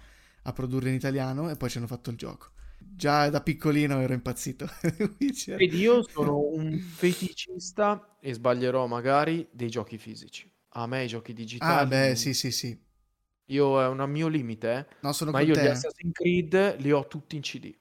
a 0.42 0.52
produrre 0.52 0.88
in 0.90 0.94
italiano 0.94 1.50
e 1.50 1.56
poi 1.56 1.68
ci 1.68 1.78
hanno 1.78 1.86
fatto 1.86 2.10
il 2.10 2.16
gioco. 2.16 2.50
Già 2.78 3.28
da 3.28 3.40
piccolino 3.42 4.00
ero 4.00 4.12
impazzito. 4.12 4.68
Vedi, 5.56 5.78
io 5.78 6.02
sono 6.08 6.38
un 6.38 6.78
feticista, 6.78 8.16
e 8.20 8.32
sbaglierò 8.32 8.86
magari, 8.86 9.46
dei 9.50 9.68
giochi 9.68 9.98
fisici. 9.98 10.50
A 10.74 10.86
me 10.86 11.04
i 11.04 11.08
giochi 11.08 11.32
digitali... 11.32 11.80
Ah, 11.80 11.86
beh, 11.86 12.16
sì, 12.16 12.32
sì, 12.34 12.50
sì. 12.50 12.78
Io 13.46 13.80
è 13.80 13.86
un 13.86 14.10
mio 14.10 14.28
limite, 14.28 14.72
eh. 14.72 14.86
No, 15.02 15.12
sono 15.12 15.32
Ma 15.32 15.40
io 15.40 15.54
di 15.54 15.60
te. 15.60 15.70
Assassin's 15.70 16.12
Creed 16.12 16.76
li 16.80 16.90
ho 16.92 17.06
tutti 17.06 17.36
in 17.36 17.42
CD. 17.42 17.74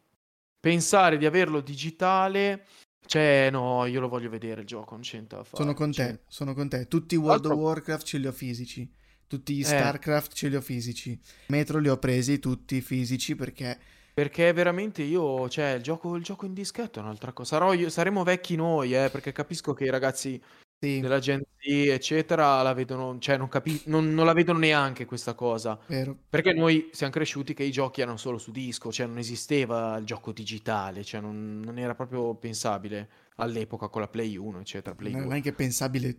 Pensare 0.59 1.17
di 1.17 1.25
averlo 1.25 1.61
digitale, 1.61 2.65
cioè, 3.05 3.49
no, 3.51 3.85
io 3.85 3.99
lo 3.99 4.07
voglio 4.07 4.29
vedere 4.29 4.61
il 4.61 4.67
gioco, 4.67 4.93
non 4.93 5.01
c'entra 5.01 5.43
fare. 5.43 5.57
Sono 5.63 5.73
con 5.73 5.91
cioè, 5.91 6.07
te, 6.07 6.19
sono 6.27 6.53
con 6.53 6.69
te. 6.69 6.87
Tutti 6.87 7.15
i 7.15 7.17
World 7.17 7.45
of 7.45 7.53
Warcraft 7.57 8.05
ce 8.05 8.17
li 8.17 8.27
ho 8.27 8.31
fisici. 8.31 8.89
Tutti 9.27 9.53
gli 9.55 9.61
Eh. 9.61 9.65
StarCraft 9.65 10.33
ce 10.33 10.47
li 10.49 10.55
ho 10.55 10.61
fisici. 10.61 11.19
Metro 11.47 11.79
li 11.79 11.87
ho 11.89 11.97
presi 11.97 12.39
tutti 12.39 12.81
fisici 12.81 13.35
perché 13.35 13.77
Perché 14.13 14.51
veramente 14.51 15.03
io, 15.03 15.47
cioè, 15.47 15.71
il 15.71 15.81
gioco, 15.81 16.15
il 16.15 16.23
gioco 16.23 16.45
in 16.45 16.53
dischetto 16.53 16.99
è 16.99 17.01
un'altra 17.01 17.31
cosa. 17.31 17.55
Sarò 17.55 17.73
io- 17.73 17.89
saremo 17.89 18.23
vecchi 18.23 18.55
noi, 18.57 18.93
eh, 18.93 19.09
perché 19.09 19.31
capisco 19.31 19.73
che 19.73 19.85
i 19.85 19.89
ragazzi 19.89 20.39
sì, 20.81 20.99
della 20.99 21.19
Gen 21.19 21.41
Z, 21.57 21.67
eccetera, 21.89 22.61
la 22.61 22.73
vedono, 22.73 23.17
cioè, 23.19 23.37
non, 23.37 23.47
capi- 23.47 23.83
non, 23.85 24.13
non 24.13 24.25
la 24.25 24.33
vedono 24.33 24.59
neanche 24.59 25.05
questa 25.05 25.33
cosa. 25.33 25.79
vero. 25.87 26.17
Perché 26.29 26.53
noi 26.53 26.89
siamo 26.93 27.11
cresciuti 27.13 27.53
che 27.53 27.63
i 27.63 27.71
giochi 27.71 28.01
erano 28.01 28.17
solo 28.17 28.37
su 28.37 28.51
disco, 28.51 28.91
cioè 28.91 29.07
non 29.07 29.17
esisteva 29.17 29.97
il 29.97 30.05
gioco 30.05 30.31
digitale, 30.31 31.03
cioè 31.03 31.21
non, 31.21 31.59
non 31.63 31.77
era 31.77 31.93
proprio 31.95 32.35
pensabile 32.35 33.09
all'epoca 33.35 33.89
con 33.89 34.01
la 34.01 34.07
Play 34.07 34.37
1, 34.37 34.59
eccetera. 34.59 34.95
Play 34.95 35.11
Non 35.11 35.21
è 35.21 35.25
2. 35.25 35.31
neanche 35.33 35.53
pensabile 35.53 36.17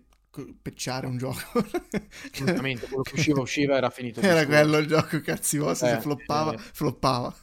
pecciare 0.60 1.06
un 1.06 1.16
gioco. 1.18 1.38
Assolutamente, 2.32 2.86
quello 2.86 3.02
che 3.02 3.14
usciva 3.14 3.40
usciva 3.40 3.76
era 3.76 3.90
finito. 3.90 4.20
Era 4.20 4.46
quello 4.46 4.78
il 4.78 4.86
gioco, 4.86 5.20
cazzi 5.20 5.58
vostri, 5.58 5.88
se 5.88 5.96
Eh, 5.96 6.00
floppava, 6.00 6.52
eh. 6.54 6.58
floppava. 6.58 7.34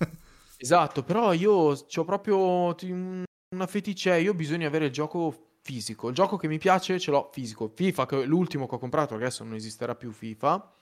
Esatto, 0.58 1.03
però 1.03 1.32
io 1.34 1.51
ho 1.53 2.03
proprio 2.05 2.75
una 2.86 3.67
feticcia, 3.67 4.15
io 4.17 4.32
ho 4.32 4.36
bisogno 4.36 4.60
di 4.60 4.65
avere 4.65 4.86
il 4.88 4.91
gioco 4.91 5.49
fisico. 5.62 6.10
Il 6.10 6.15
gioco 6.15 6.38
che 6.38 6.48
mi 6.48 6.58
piace 6.58 7.00
ce 7.00 7.12
l'ho 7.12 7.30
fisico. 7.32 7.72
FIFA, 7.74 8.06
che 8.06 8.22
è 8.22 8.26
l'ultimo 8.26 8.67
che 8.67 8.76
ho 8.76 8.80
comprato, 8.80 9.10
perché 9.10 9.26
adesso 9.26 9.43
non 9.43 9.54
esisterà 9.56 9.95
più 9.95 10.12
FIFA. 10.12 10.74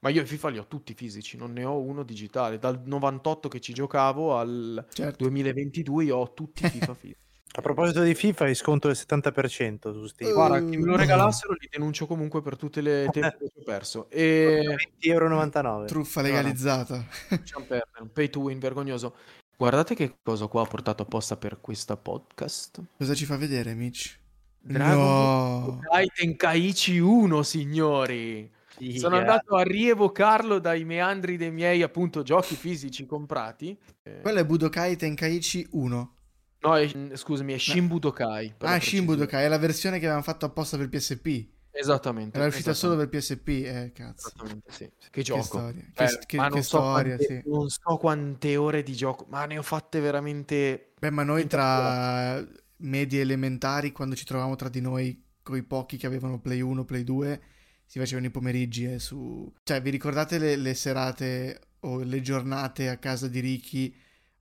Ma 0.00 0.10
io 0.10 0.20
i 0.20 0.26
FIFA 0.26 0.48
li 0.50 0.58
ho 0.58 0.66
tutti 0.66 0.92
fisici, 0.92 1.36
non 1.38 1.52
ne 1.52 1.64
ho 1.64 1.80
uno 1.80 2.02
digitale. 2.02 2.58
Dal 2.58 2.82
98 2.84 3.48
che 3.48 3.60
ci 3.60 3.72
giocavo 3.72 4.36
al 4.36 4.86
Certo. 4.92 5.24
2022 5.24 6.04
io 6.04 6.16
ho 6.18 6.32
tutti 6.34 6.64
i 6.64 6.68
FIFA 6.70 6.94
fisici. 6.94 7.22
A 7.56 7.60
proposito 7.62 8.02
di 8.02 8.16
FIFA, 8.16 8.46
hai 8.46 8.54
sconto 8.56 8.88
del 8.88 8.96
70% 9.00 9.92
su 9.92 10.06
Steam. 10.08 10.32
Guarda, 10.32 10.58
chi 10.58 10.76
me 10.76 10.84
lo 10.84 10.90
no. 10.90 10.96
regalassero 10.96 11.52
li 11.52 11.68
denuncio 11.70 12.04
comunque 12.06 12.42
per 12.42 12.56
tutte 12.56 12.80
le 12.80 13.06
tempo 13.12 13.38
che 13.38 13.52
ho 13.60 13.62
perso. 13.62 14.10
E 14.10 14.76
20,99€. 15.00 15.86
Truffa 15.86 16.20
No, 16.20 16.26
no. 16.26 16.32
legalizzata. 16.34 17.06
perdere, 17.28 17.84
un 18.00 18.10
pay 18.12 18.28
to 18.28 18.40
win 18.40 18.58
vergognoso. 18.58 19.14
Guardate 19.56 19.94
che 19.94 20.16
cosa 20.22 20.46
qua 20.46 20.62
ho 20.62 20.66
portato 20.66 21.02
apposta 21.02 21.36
per 21.36 21.60
questa 21.60 21.96
podcast. 21.96 22.82
Cosa 22.98 23.14
ci 23.14 23.24
fa 23.24 23.36
vedere, 23.36 23.74
Mitch? 23.74 24.18
Dragon 24.60 24.96
No. 24.96 25.80
Ball 25.88 26.06
Tenkaichi 26.14 26.98
1, 26.98 27.42
signori. 27.42 28.50
Figa. 28.76 28.98
Sono 28.98 29.16
andato 29.16 29.54
a 29.54 29.62
rievocarlo 29.62 30.58
dai 30.58 30.84
meandri 30.84 31.36
dei 31.36 31.52
miei 31.52 31.82
appunto 31.82 32.22
giochi 32.22 32.56
fisici 32.56 33.06
comprati. 33.06 33.78
Eh, 34.02 34.20
Quello 34.20 34.40
è 34.40 34.44
Budokai 34.44 34.96
Tenkaichi 34.96 35.68
1. 35.72 36.14
No, 36.60 36.76
è- 36.76 37.16
scusami, 37.16 37.52
è 37.52 37.58
Shin 37.58 37.86
Budokai. 37.86 38.54
Ah, 38.60 38.80
Shin. 38.80 39.04
Budokai, 39.04 39.44
è 39.44 39.48
la 39.48 39.58
versione 39.58 39.98
che 39.98 40.04
avevano 40.06 40.24
fatto 40.24 40.46
apposta 40.46 40.76
per 40.76 40.88
PSP. 40.88 41.46
Esattamente. 41.76 42.38
Era 42.38 42.46
uscita 42.46 42.72
solo 42.72 42.96
per 42.96 43.08
PSP, 43.08 43.48
eh, 43.48 43.90
cazzo. 43.92 44.28
Esattamente, 44.28 44.72
sì. 44.72 44.84
Che 44.96 45.10
Che 45.10 45.22
gioco. 45.22 45.42
storia, 45.42 45.82
Eh, 45.82 46.06
che, 46.06 46.18
che- 46.26 46.36
ma 46.36 46.44
che 46.44 46.50
non 46.54 46.62
so 46.62 46.78
storia, 46.78 47.16
quante- 47.16 47.42
sì. 47.42 47.48
Non 47.50 47.68
so 47.68 47.96
quante 47.96 48.56
ore 48.56 48.82
di 48.82 48.94
gioco, 48.94 49.26
ma 49.28 49.44
ne 49.46 49.58
ho 49.58 49.62
fatte 49.62 50.00
veramente... 50.00 50.92
Beh, 50.98 51.10
ma 51.10 51.22
noi 51.24 51.46
tra 51.46 52.46
medie 52.78 53.20
elementari, 53.22 53.92
quando 53.92 54.14
ci 54.14 54.24
trovavamo 54.24 54.56
tra 54.56 54.68
di 54.68 54.80
noi, 54.80 55.22
coi 55.42 55.62
pochi 55.64 55.96
che 55.96 56.06
avevano 56.06 56.40
Play 56.40 56.60
1, 56.60 56.84
Play 56.84 57.02
2, 57.02 57.40
si 57.84 57.98
facevano 57.98 58.26
i 58.26 58.30
pomeriggi 58.30 58.84
eh, 58.86 58.98
su... 58.98 59.52
Cioè, 59.62 59.82
vi 59.82 59.90
ricordate 59.90 60.38
le, 60.38 60.56
le 60.56 60.74
serate 60.74 61.60
o 61.80 61.98
le 62.02 62.20
giornate 62.20 62.88
a 62.88 62.98
casa 62.98 63.28
di 63.28 63.40
Ricky 63.40 63.94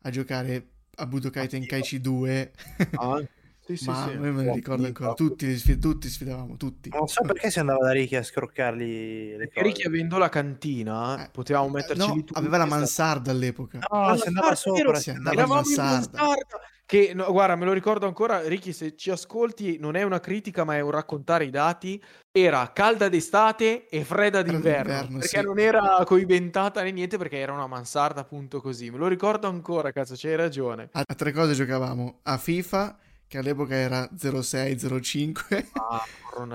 a 0.04 0.10
giocare 0.10 0.68
a 0.96 1.08
Budokai. 1.08 1.48
Tenkaichi 1.48 2.00
2? 2.00 2.52
Ah, 2.96 3.20
sì, 3.66 3.78
sì, 3.78 3.90
ma 3.90 4.06
sì. 4.08 4.14
io 4.14 4.20
me 4.20 4.44
ne 4.44 4.54
ricordo 4.54 4.86
ancora, 4.86 5.14
tutti, 5.14 5.80
tutti 5.80 6.10
sfidavamo, 6.10 6.58
tutti. 6.58 6.90
Non 6.90 7.08
so 7.08 7.22
perché 7.24 7.50
si 7.50 7.60
andava 7.60 7.86
da 7.86 7.92
Ricky 7.92 8.16
a 8.16 8.24
scroccargli 8.24 9.32
le 9.32 9.38
Perché 9.38 9.54
cose. 9.62 9.66
Ricky 9.68 9.88
avendo 9.88 10.18
la 10.18 10.30
cantina, 10.30 11.26
Eh, 11.26 11.30
potevamo 11.32 11.70
metterci 11.70 12.08
no, 12.08 12.14
lì 12.14 12.24
tutti. 12.24 12.40
aveva 12.40 12.58
la 12.58 12.64
è 12.64 12.68
stato- 12.68 12.80
mansarda 12.82 13.32
all'epoca. 13.32 13.78
No, 13.80 14.04
Ah, 14.06 14.18
si 14.18 14.28
andava 14.28 14.56
sopra. 14.56 14.96
Si 14.96 15.10
andava 15.10 15.32
in 15.34 15.40
Eravamo 15.40 15.60
in 15.62 15.76
mansarda. 15.76 16.18
mansarda. 16.18 16.60
Che, 16.86 17.14
no, 17.16 17.32
guarda, 17.32 17.56
me 17.56 17.64
lo 17.66 17.72
ricordo 17.72 18.06
ancora, 18.06 18.46
Ricky, 18.46 18.74
se 18.74 18.96
ci 18.98 19.10
ascolti, 19.10 19.78
non 19.80 19.96
è 19.96 20.04
una 20.04 20.20
critica, 20.20 20.66
ma 20.66 20.76
è 20.76 20.82
un 20.82 20.92
raccontare 20.92 21.46
i 21.46 21.50
dati. 21.50 22.00
Era 22.30 22.72
calda 22.74 23.08
d'estate 23.08 23.88
e 23.88 24.04
fredda 24.04 24.42
d'inverno. 24.42 24.84
d'inverno, 24.92 25.18
perché 25.20 25.40
sì. 25.40 25.44
non 25.46 25.60
era 25.60 26.04
coibentata 26.06 26.84
né 26.84 26.92
niente, 26.92 27.18
perché 27.18 27.38
era 27.38 27.54
una 27.54 27.68
mansarda 27.68 28.20
appunto 28.22 28.60
così. 28.62 28.92
Me 28.92 28.98
lo 28.98 29.08
ricordo 29.08 29.48
ancora, 29.48 29.92
cazzo, 29.92 30.14
c'hai 30.18 30.36
ragione. 30.36 30.90
A, 30.92 31.04
a 31.08 31.16
tre 31.16 31.32
cose 31.32 31.54
giocavamo, 31.54 32.20
a 32.24 32.38
FIFA, 32.38 32.98
che 33.34 33.40
all'epoca 33.40 33.74
era 33.74 34.08
06-05, 34.16 35.66
Ah, 35.74 36.06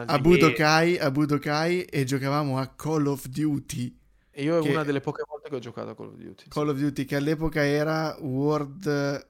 a. 0.07 0.19
Budokai, 0.21 0.97
a 0.97 1.11
Budokai 1.11 1.83
e 1.83 2.05
giocavamo 2.05 2.57
a 2.59 2.69
Call 2.69 3.07
of 3.07 3.27
Duty. 3.27 3.99
E 4.31 4.43
io 4.45 4.59
è 4.59 4.63
che- 4.63 4.71
una 4.71 4.85
delle 4.85 5.01
poche 5.01 5.25
volte 5.29 5.49
che 5.49 5.57
ho 5.57 5.59
giocato 5.59 5.91
a 5.91 5.95
Call 5.97 6.07
of 6.07 6.15
Duty. 6.15 6.43
sì. 6.45 6.49
Call 6.49 6.69
of 6.69 6.79
Duty 6.79 7.05
che 7.05 7.17
all'epoca 7.17 7.65
era 7.65 8.17
World, 8.21 8.87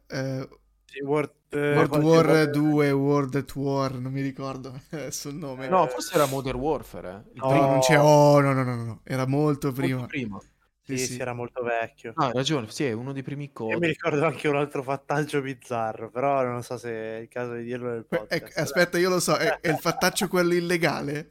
eh, 0.08 0.48
Sì, 0.84 1.00
World, 1.00 1.30
eh, 1.48 1.74
World 1.74 1.94
War 2.04 2.50
2, 2.50 2.90
World 2.90 3.34
at 3.34 3.54
War, 3.54 3.94
non 3.94 4.12
mi 4.12 4.20
ricordo 4.20 4.78
adesso 4.90 5.30
il 5.30 5.36
nome. 5.36 5.68
No, 5.68 5.86
forse 5.86 6.14
era 6.14 6.26
Modern 6.26 6.58
Warfare. 6.58 7.08
eh. 7.08 7.30
Il 7.32 7.40
No. 7.40 7.46
No, 7.46 7.48
primo, 7.50 7.66
non 7.68 7.78
c'è. 7.80 7.98
Oh, 7.98 8.40
no, 8.40 8.52
no, 8.52 8.62
no, 8.62 8.74
no. 8.84 9.00
Era 9.04 9.26
molto 9.26 9.72
prima. 9.72 9.96
molto 10.00 10.08
prima. 10.08 10.38
Sì, 10.88 10.98
Sì, 10.98 11.14
sì, 11.14 11.20
era 11.20 11.34
molto 11.34 11.62
vecchio. 11.62 12.12
Ah, 12.16 12.26
hai 12.26 12.32
ragione, 12.32 12.70
sì, 12.70 12.84
è 12.84 12.92
uno 12.92 13.12
dei 13.12 13.22
primi 13.22 13.52
codi. 13.52 13.72
Io 13.72 13.78
mi 13.78 13.86
ricordo 13.88 14.24
anche 14.24 14.48
un 14.48 14.56
altro 14.56 14.82
fattaggio 14.82 15.42
bizzarro, 15.42 16.10
però 16.10 16.42
non 16.42 16.62
so 16.62 16.78
se 16.78 16.90
è 16.90 17.16
il 17.18 17.28
caso 17.28 17.52
di 17.54 17.64
dirlo 17.64 17.90
nel 17.90 18.06
Que- 18.08 18.18
podcast. 18.18 18.42
ecco, 18.42 18.60
aspetta, 18.60 18.98
io 18.98 19.08
lo 19.10 19.20
so. 19.20 19.36
È, 19.36 19.60
è 19.60 19.68
il 19.68 19.78
fattaccio 19.78 20.28
quello 20.28 20.54
illegale? 20.54 21.26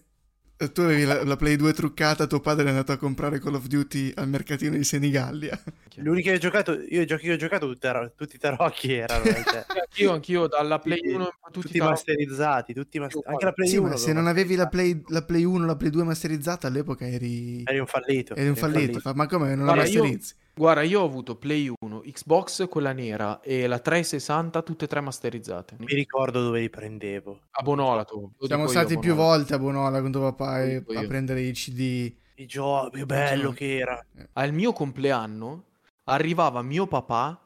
Tu 0.57 0.81
avevi 0.81 1.03
la, 1.03 1.23
la 1.23 1.35
Play 1.35 1.55
2 1.55 1.71
truccata, 1.71 2.25
tuo 2.25 2.39
padre 2.39 2.65
è 2.65 2.69
andato 2.69 2.91
a 2.91 2.97
comprare 2.97 3.39
Call 3.39 3.53
of 3.53 3.67
Duty 3.67 4.11
al 4.15 4.27
mercatino 4.27 4.75
di 4.75 4.83
Senigallia. 4.83 5.59
L'unica 5.97 6.31
che 6.31 6.37
ho 6.37 6.39
giocato, 6.39 6.73
io 6.73 7.01
i 7.01 7.05
giochi 7.05 7.25
che 7.27 7.33
ho 7.33 7.37
giocato 7.37 7.67
tutti, 7.67 7.87
tutti 8.15 8.35
i 8.37 8.39
tarocchi 8.39 8.93
erano 8.93 9.23
cioè, 9.45 9.65
Anch'io, 9.81 10.11
anch'io, 10.13 10.47
dalla 10.47 10.79
Play 10.79 10.97
tutti, 10.99 11.13
1 11.13 11.23
a 11.23 11.29
tutti, 11.51 11.67
tutti 11.67 11.79
masterizzati, 11.79 12.73
tutti 12.73 12.99
mas- 12.99 13.19
anche 13.23 13.45
la 13.45 13.51
Play 13.51 13.67
Sì, 13.67 13.77
1 13.77 13.87
ma 13.87 13.97
se 13.97 14.13
non 14.13 14.25
avevi 14.25 14.55
la 14.55 14.67
Play, 14.67 14.99
la 15.09 15.21
Play 15.21 15.43
1 15.43 15.65
la 15.65 15.75
Play 15.75 15.91
2 15.91 16.03
masterizzata 16.03 16.67
all'epoca 16.67 17.07
eri, 17.07 17.63
eri 17.63 17.77
un 17.79 17.85
fallito. 17.85 18.33
eri 18.35 18.49
un 18.49 18.55
fallito. 18.55 18.99
Fa, 18.99 19.13
Ma 19.13 19.27
come 19.27 19.53
non 19.53 19.65
la 19.67 19.73
Guarda, 19.73 19.91
io- 19.91 20.01
masterizzi? 20.01 20.33
Guarda, 20.57 20.81
io 20.81 21.01
ho 21.01 21.05
avuto 21.05 21.35
Play 21.35 21.71
1, 21.81 22.01
Xbox 22.01 22.67
quella 22.67 22.91
nera 22.91 23.41
e 23.41 23.67
la 23.67 23.77
360 23.77 24.63
tutte 24.63 24.85
e 24.85 24.87
tre 24.87 25.01
masterizzate. 25.01 25.75
Mi 25.77 25.93
ricordo 25.93 26.41
dove 26.41 26.61
li 26.61 26.69
prendevo. 26.69 27.41
A 27.51 27.61
Bonolato. 27.61 28.31
lo 28.35 28.47
Siamo 28.47 28.63
io, 28.63 28.69
stati 28.69 28.97
più 28.97 29.13
volte 29.13 29.53
a 29.53 29.59
Bonola 29.59 30.01
con 30.01 30.11
tuo 30.11 30.21
papà 30.21 30.63
e- 30.63 30.83
a 30.87 30.99
io. 31.01 31.07
prendere 31.07 31.41
i 31.41 31.51
CD. 31.51 32.11
I 32.39 32.45
giochi, 32.47 32.97
che 32.97 33.05
bello 33.05 33.51
che 33.51 33.77
era. 33.77 34.03
Al 34.33 34.51
mio 34.51 34.73
compleanno 34.73 35.65
arrivava 36.05 36.63
mio 36.63 36.87
papà 36.87 37.39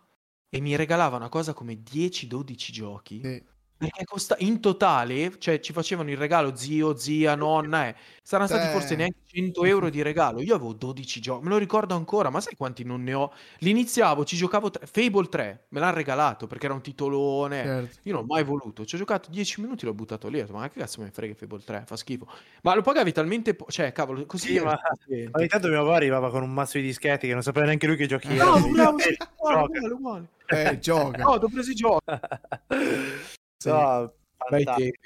e 0.50 0.60
mi 0.62 0.76
regalava 0.78 1.17
una 1.17 1.30
cosa 1.30 1.54
come 1.54 1.82
10-12 1.84 2.71
giochi. 2.71 3.19
Sì. 3.21 3.43
Perché 3.82 4.04
costa 4.06 4.36
in 4.39 4.60
totale, 4.60 5.34
cioè 5.39 5.60
ci 5.60 5.74
facevano 5.74 6.12
il 6.12 6.17
regalo 6.17 6.56
zio, 6.56 6.96
zia, 6.96 7.34
nonna, 7.34 7.88
eh. 7.88 7.96
Saranno 8.22 8.48
stati 8.50 8.67
Eh. 8.67 8.70
forse 8.70 8.96
neanche 8.96 9.17
100 9.26 9.63
euro 9.65 9.89
di 9.89 10.04
regalo. 10.04 10.39
Io 10.39 10.54
avevo 10.54 10.74
12 10.74 11.20
giochi, 11.20 11.44
me 11.46 11.50
lo 11.50 11.58
ricordo 11.58 11.96
ancora, 11.96 12.30
ma 12.30 12.39
sai 12.41 12.56
quanti 12.56 12.84
non 12.84 13.02
ne 13.02 13.13
ho? 13.15 13.34
L'iniziavo, 13.60 14.24
ci 14.24 14.36
giocavo 14.38 14.70
tre- 14.70 14.86
Fable 14.86 15.28
3, 15.30 15.65
me 15.70 15.80
l'hanno 15.80 15.96
regalato 15.96 16.46
perché 16.46 16.65
era 16.65 16.76
un 16.76 16.82
titolone. 16.82 17.63
Certo. 17.63 18.00
Io 18.04 18.13
non 18.13 18.22
ho 18.22 18.26
mai 18.28 18.44
voluto, 18.44 18.86
ci 18.86 18.94
ho 18.94 18.98
giocato 19.00 19.32
10 19.32 19.62
minuti, 19.62 19.86
l'ho 19.86 19.96
buttato 19.96 20.28
lì, 20.28 20.38
ho 20.38 20.41
detto, 20.41 20.54
ma 20.54 20.70
che 20.70 20.80
cazzo 20.80 21.00
me 21.00 21.08
ne 21.08 21.12
frega 21.12 21.34
Fable 21.34 21.63
3, 21.65 21.84
fa 21.88 21.96
schifo. 21.98 22.28
Ma 22.62 22.76
lo 22.76 22.84
pagavi 22.84 23.12
talmente, 23.12 23.56
po- 23.56 23.65
cioè 23.70 23.91
cavolo, 23.91 24.26
così 24.28 24.54
Sì, 24.54 24.60
ma 24.60 24.78
ogni 25.32 25.48
tanto 25.48 25.67
mio 25.70 25.84
papà 25.84 25.96
arrivava 25.96 26.30
con 26.30 26.44
un 26.44 26.52
mazzo 26.54 26.78
di 26.78 26.84
dischetti 26.84 27.26
che 27.26 27.34
non 27.34 27.41
sapeva 27.41 27.65
neanche 27.65 27.88
lui 27.88 27.96
che 27.96 28.06
giochi 28.06 28.28
Eh, 28.28 28.36
erano. 28.36 28.67
Bravo, 28.70 28.98
Eh, 29.02 29.17
uguale, 29.39 29.58
gioca. 29.58 29.63
uguale, 29.63 29.94
uguale. 29.94 30.28
Eh, 30.52 30.80
gioca. 30.80 31.24
No, 31.24 31.39
ti 31.39 31.46
ho 31.46 31.50
preso 31.50 31.72
i 31.72 31.74
giochi. 31.74 32.06
Sì. 33.62 33.69
No, 33.69 34.13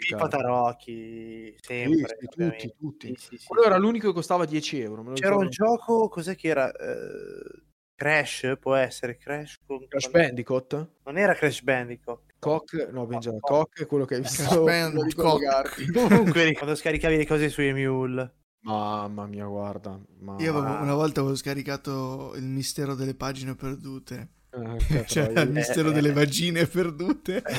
cara. 0.07 0.27
Tarocchi, 0.27 1.55
sempre. 1.59 2.17
Sì, 2.17 2.27
tutti, 2.27 2.73
tutti. 2.77 3.07
Sì, 3.07 3.25
sì, 3.27 3.37
sì. 3.37 3.47
Quello 3.47 3.63
era 3.65 3.77
l'unico 3.77 4.07
che 4.07 4.13
costava 4.13 4.45
10 4.45 4.79
euro. 4.79 5.03
me 5.03 5.09
lo 5.09 5.15
C'era 5.15 5.35
un 5.35 5.49
gioco, 5.49 6.07
cos'è 6.07 6.35
che 6.35 6.47
era? 6.47 6.71
Eh, 6.71 7.63
Crash, 7.95 8.57
può 8.59 8.75
essere 8.75 9.17
Crash 9.17 9.57
con... 9.65 9.85
Crash 9.87 10.09
Bandicoot? 10.09 10.89
Non 11.03 11.17
era 11.17 11.33
Crash 11.33 11.61
Bandicoot. 11.61 12.33
Cock? 12.39 12.89
No, 12.91 13.05
Benjamin, 13.05 13.39
Cock 13.39 13.81
è 13.81 13.85
quello 13.87 14.05
che 14.05 14.15
hai 14.15 14.21
visto. 14.21 14.63
Comunque, 15.93 16.53
quando 16.55 16.75
scaricavi 16.75 17.17
le 17.17 17.25
cose 17.25 17.49
su 17.49 17.61
Emule. 17.61 18.35
Mamma 18.65 19.27
mia, 19.27 19.45
guarda. 19.45 19.99
Ma... 20.19 20.37
Io 20.39 20.57
avevo- 20.57 20.81
una 20.81 20.93
volta 20.93 21.19
avevo 21.19 21.35
scaricato 21.35 22.33
il 22.35 22.45
mistero 22.45 22.95
delle 22.95 23.15
pagine 23.15 23.55
perdute. 23.55 24.29
Ah, 24.55 24.77
cazzo, 24.87 25.19
il 25.41 25.51
mistero 25.51 25.89
eh, 25.89 25.93
delle 25.93 26.09
eh. 26.09 26.13
vagine 26.13 26.65
perdute. 26.65 27.43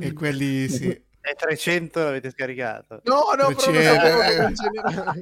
e 0.00 0.12
quelli, 0.12 0.68
sì. 0.68 0.88
E 0.88 1.34
300 1.36 2.00
l'avete 2.00 2.30
scaricato. 2.30 3.00
No, 3.04 3.14
no, 3.14 3.24
però 3.30 3.48
non 3.48 3.54
C'era- 3.56 3.94
sapevo 3.94 4.20
che 4.20 4.26
era 4.26 4.52
generale. 4.52 5.18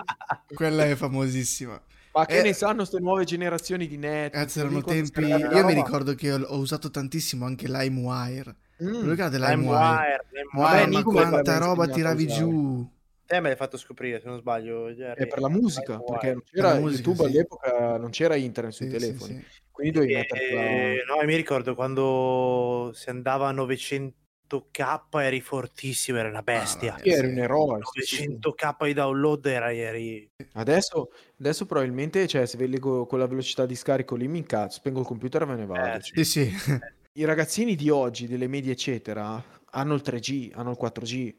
Quella 0.54 0.84
è 0.84 0.94
famosissima. 0.94 1.80
Ma 2.12 2.24
che 2.26 2.38
Eh. 2.38 2.42
ne 2.42 2.52
sanno 2.52 2.76
queste 2.76 2.98
nuove 2.98 3.24
generazioni 3.24 3.86
di 3.86 3.96
net? 3.98 4.32
Cazzo, 4.32 4.60
erano 4.60 4.82
tempi... 4.82 5.20
Io 5.26 5.64
mi 5.64 5.74
ricordo 5.74 6.14
che 6.14 6.32
ho, 6.32 6.40
ho 6.42 6.58
usato 6.58 6.90
tantissimo 6.90 7.44
anche 7.44 7.66
LimeWire. 7.68 8.54
Mm. 8.82 8.88
Lo 8.88 9.10
ricordate 9.10 9.38
LimeWire? 9.38 10.24
LimeWire, 10.30 10.86
ma 10.86 11.02
quanta 11.02 11.58
roba 11.58 11.86
tiravi 11.86 12.26
giù. 12.26 12.88
Te 13.26 13.40
me 13.40 13.48
l'hai 13.48 13.56
fatto 13.56 13.76
scoprire, 13.76 14.20
se 14.20 14.26
non 14.28 14.38
sbaglio. 14.38 14.88
Jerry. 14.92 15.24
È 15.24 15.26
per 15.26 15.40
la 15.40 15.48
musica, 15.48 15.98
perché 15.98 16.32
non 16.32 16.42
c'era 16.44 16.68
la 16.74 16.78
musica, 16.78 17.08
YouTube 17.08 17.28
sì. 17.28 17.34
all'epoca, 17.34 17.96
non 17.98 18.10
c'era 18.10 18.36
internet 18.36 18.72
sui 18.72 18.86
Sì, 18.86 18.92
telefoni. 18.92 19.34
sì. 19.34 19.44
Quindi 19.72 19.92
dovevi 19.94 20.12
E- 20.12 20.16
metterla... 20.18 21.14
no, 21.14 21.20
e 21.20 21.26
mi 21.26 21.34
ricordo 21.34 21.74
quando 21.74 22.92
si 22.94 23.10
andava 23.10 23.48
a 23.48 23.52
900k 23.52 25.20
eri 25.20 25.40
fortissimo, 25.40 26.18
era 26.18 26.28
una 26.28 26.42
bestia. 26.42 26.92
Mamma 26.92 27.02
Sì, 27.02 27.08
mia, 27.08 27.16
eri 27.18 27.26
un 27.26 27.38
eroe. 27.38 27.78
sì, 27.92 28.00
sì, 28.02 28.14
sì. 28.14 28.22
900k 28.28 28.84
di 28.84 28.92
download 28.92 29.46
era 29.46 29.72
eri... 29.72 30.30
Adesso, 30.52 31.10
adesso 31.40 31.66
probabilmente, 31.66 32.28
cioè, 32.28 32.46
se 32.46 32.56
ve 32.56 32.78
con 32.78 33.06
quella 33.06 33.26
velocità 33.26 33.66
di 33.66 33.74
scarico 33.74 34.14
lì, 34.14 34.28
mi 34.28 34.38
incazzo, 34.38 34.78
spengo 34.78 35.00
il 35.00 35.06
computer 35.06 35.42
e 35.42 35.46
me 35.46 35.56
ne 35.56 35.66
vado. 35.66 35.96
Eh, 35.96 36.00
cioè. 36.00 36.24
Sì, 36.24 36.24
sì. 36.24 36.80
I 37.14 37.24
ragazzini 37.24 37.74
di 37.74 37.90
oggi, 37.90 38.28
delle 38.28 38.46
medie, 38.46 38.72
eccetera, 38.72 39.42
hanno 39.70 39.94
il 39.94 40.02
3G, 40.04 40.52
hanno 40.54 40.70
il 40.70 40.76
4G. 40.76 41.34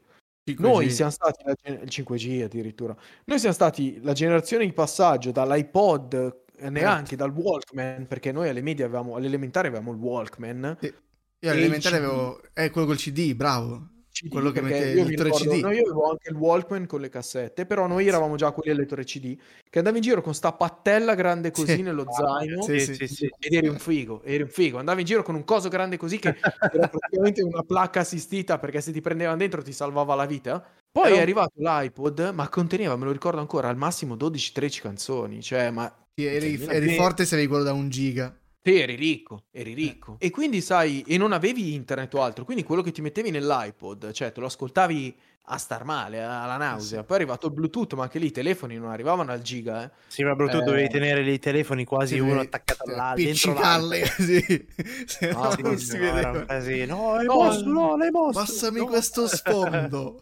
5G. 0.56 0.60
Noi 0.60 0.90
siamo 0.90 1.10
stati 1.10 1.42
la 1.44 1.54
gen- 1.54 1.80
il 1.82 1.88
5G 1.88 2.42
addirittura. 2.42 2.96
Noi 3.24 3.38
siamo 3.38 3.54
stati 3.54 4.00
la 4.02 4.12
generazione 4.12 4.64
di 4.64 4.72
passaggio 4.72 5.30
dall'iPod 5.30 6.36
e 6.56 6.70
neanche 6.70 7.16
dal 7.16 7.30
Walkman, 7.30 8.06
perché 8.06 8.32
noi 8.32 8.48
alle 8.48 8.62
medie 8.62 8.84
avevamo, 8.84 9.16
all'elementare 9.16 9.68
avevamo 9.68 9.92
il 9.92 9.98
Walkman. 9.98 10.78
Io 10.80 10.92
E 11.40 11.48
all'elementare 11.48 11.96
avevo... 11.96 12.40
Eh, 12.52 12.70
quello 12.70 12.86
col 12.86 12.96
CD, 12.96 13.34
bravo. 13.34 13.88
CD, 14.20 14.30
Quello 14.32 14.50
che 14.50 14.60
mette 14.60 14.88
io 14.90 15.02
il 15.04 15.16
ricordo- 15.18 15.50
CD. 15.50 15.60
no, 15.60 15.70
io 15.70 15.82
avevo 15.82 16.10
anche 16.10 16.30
il 16.30 16.36
Walkman 16.36 16.86
con 16.86 17.00
le 17.00 17.08
cassette, 17.08 17.66
però 17.66 17.86
noi 17.86 18.06
eravamo 18.08 18.34
già 18.36 18.50
quelli 18.50 18.70
al 18.70 18.76
lettore 18.78 19.04
CD, 19.04 19.36
che 19.70 19.78
andavi 19.78 19.98
in 19.98 20.02
giro 20.02 20.22
con 20.22 20.34
sta 20.34 20.52
pattella 20.52 21.14
grande 21.14 21.50
così 21.52 21.76
Sì. 21.76 21.82
nello 21.82 22.04
zaino. 22.10 22.62
Sì, 22.62 22.80
Sì, 22.80 23.06
sì. 23.06 23.30
Ed 23.38 23.52
eri 23.52 23.68
un 23.68 23.78
figo, 23.78 24.22
eri 24.24 24.42
un 24.42 24.48
figo. 24.48 24.78
Andavi 24.78 25.00
in 25.00 25.06
giro 25.06 25.22
con 25.22 25.34
un 25.36 25.44
coso 25.44 25.68
grande 25.68 25.96
così 25.96 26.18
che 26.18 26.28
era 26.72 26.88
praticamente 26.88 27.42
una 27.42 27.62
placca 27.62 28.00
assistita 28.00 28.58
perché 28.58 28.80
se 28.80 28.90
ti 28.92 29.00
prendevano 29.00 29.36
dentro 29.36 29.62
ti 29.62 29.72
salvava 29.72 30.14
la 30.14 30.26
vita. 30.26 30.60
Poi 30.90 31.02
Però- 31.04 31.16
è 31.16 31.20
arrivato 31.20 31.52
l'iPod, 31.56 32.30
ma 32.34 32.48
conteneva, 32.48 32.96
me 32.96 33.04
lo 33.04 33.12
ricordo 33.12 33.38
ancora, 33.38 33.68
al 33.68 33.76
massimo 33.76 34.16
12-13 34.16 34.80
canzoni. 34.80 35.40
Cioè, 35.42 35.70
ma 35.70 35.92
eri, 36.14 36.58
Cioè, 36.58 36.74
eri 36.74 36.94
forte 36.96 37.24
se 37.24 37.34
avevi 37.34 37.48
quello 37.48 37.62
da 37.64 37.72
un 37.72 37.88
giga. 37.88 38.34
Te 38.60 38.82
eri 38.82 38.94
ricco, 38.94 39.44
eri 39.50 39.72
ricco. 39.74 40.16
E 40.18 40.30
quindi, 40.30 40.60
sai, 40.60 41.02
e 41.06 41.16
non 41.16 41.32
avevi 41.32 41.74
internet 41.74 42.12
o 42.14 42.22
altro, 42.22 42.44
quindi 42.44 42.62
quello 42.64 42.82
che 42.82 42.92
ti 42.92 43.00
mettevi 43.00 43.30
nell'iPod, 43.30 44.12
cioè 44.12 44.32
te 44.32 44.40
lo 44.40 44.46
ascoltavi 44.46 45.16
a 45.48 45.56
star 45.58 45.84
male, 45.84 46.22
alla 46.22 46.56
nausea. 46.56 47.02
Poi 47.04 47.16
è 47.16 47.20
arrivato 47.20 47.46
il 47.46 47.52
Bluetooth, 47.54 47.94
ma 47.94 48.02
anche 48.04 48.18
lì 48.18 48.26
i 48.26 48.30
telefoni 48.30 48.76
non 48.76 48.90
arrivavano 48.90 49.32
al 49.32 49.40
giga, 49.42 49.84
eh. 49.84 49.90
Sì, 50.06 50.22
ma 50.22 50.34
Bluetooth 50.34 50.62
Eh. 50.62 50.64
dovevi 50.64 50.88
tenere 50.88 51.22
i 51.22 51.38
telefoni 51.38 51.84
quasi 51.84 52.14
Sì, 52.14 52.20
uno 52.20 52.40
attaccato 52.40 52.84
all'altro. 52.90 53.22
Appiccicarli, 53.24 54.04
sì. 54.18 54.66
Se 55.06 55.30
no 55.32 55.50
Sì, 55.50 55.62
non 55.62 55.78
sì, 55.78 55.86
si 55.86 55.96
no, 55.98 56.04
era 56.04 56.12
vedeva. 56.14 56.30
un 56.38 56.44
casino. 56.46 56.96
No, 56.96 57.14
l'hai 57.16 57.24
No, 57.26 57.34
mosso, 57.34 57.66
no, 57.68 57.96
l'hai 57.96 58.10
mosso. 58.10 58.38
Passami 58.38 58.78
no. 58.80 58.86
questo 58.86 59.26
sfondo. 59.26 60.20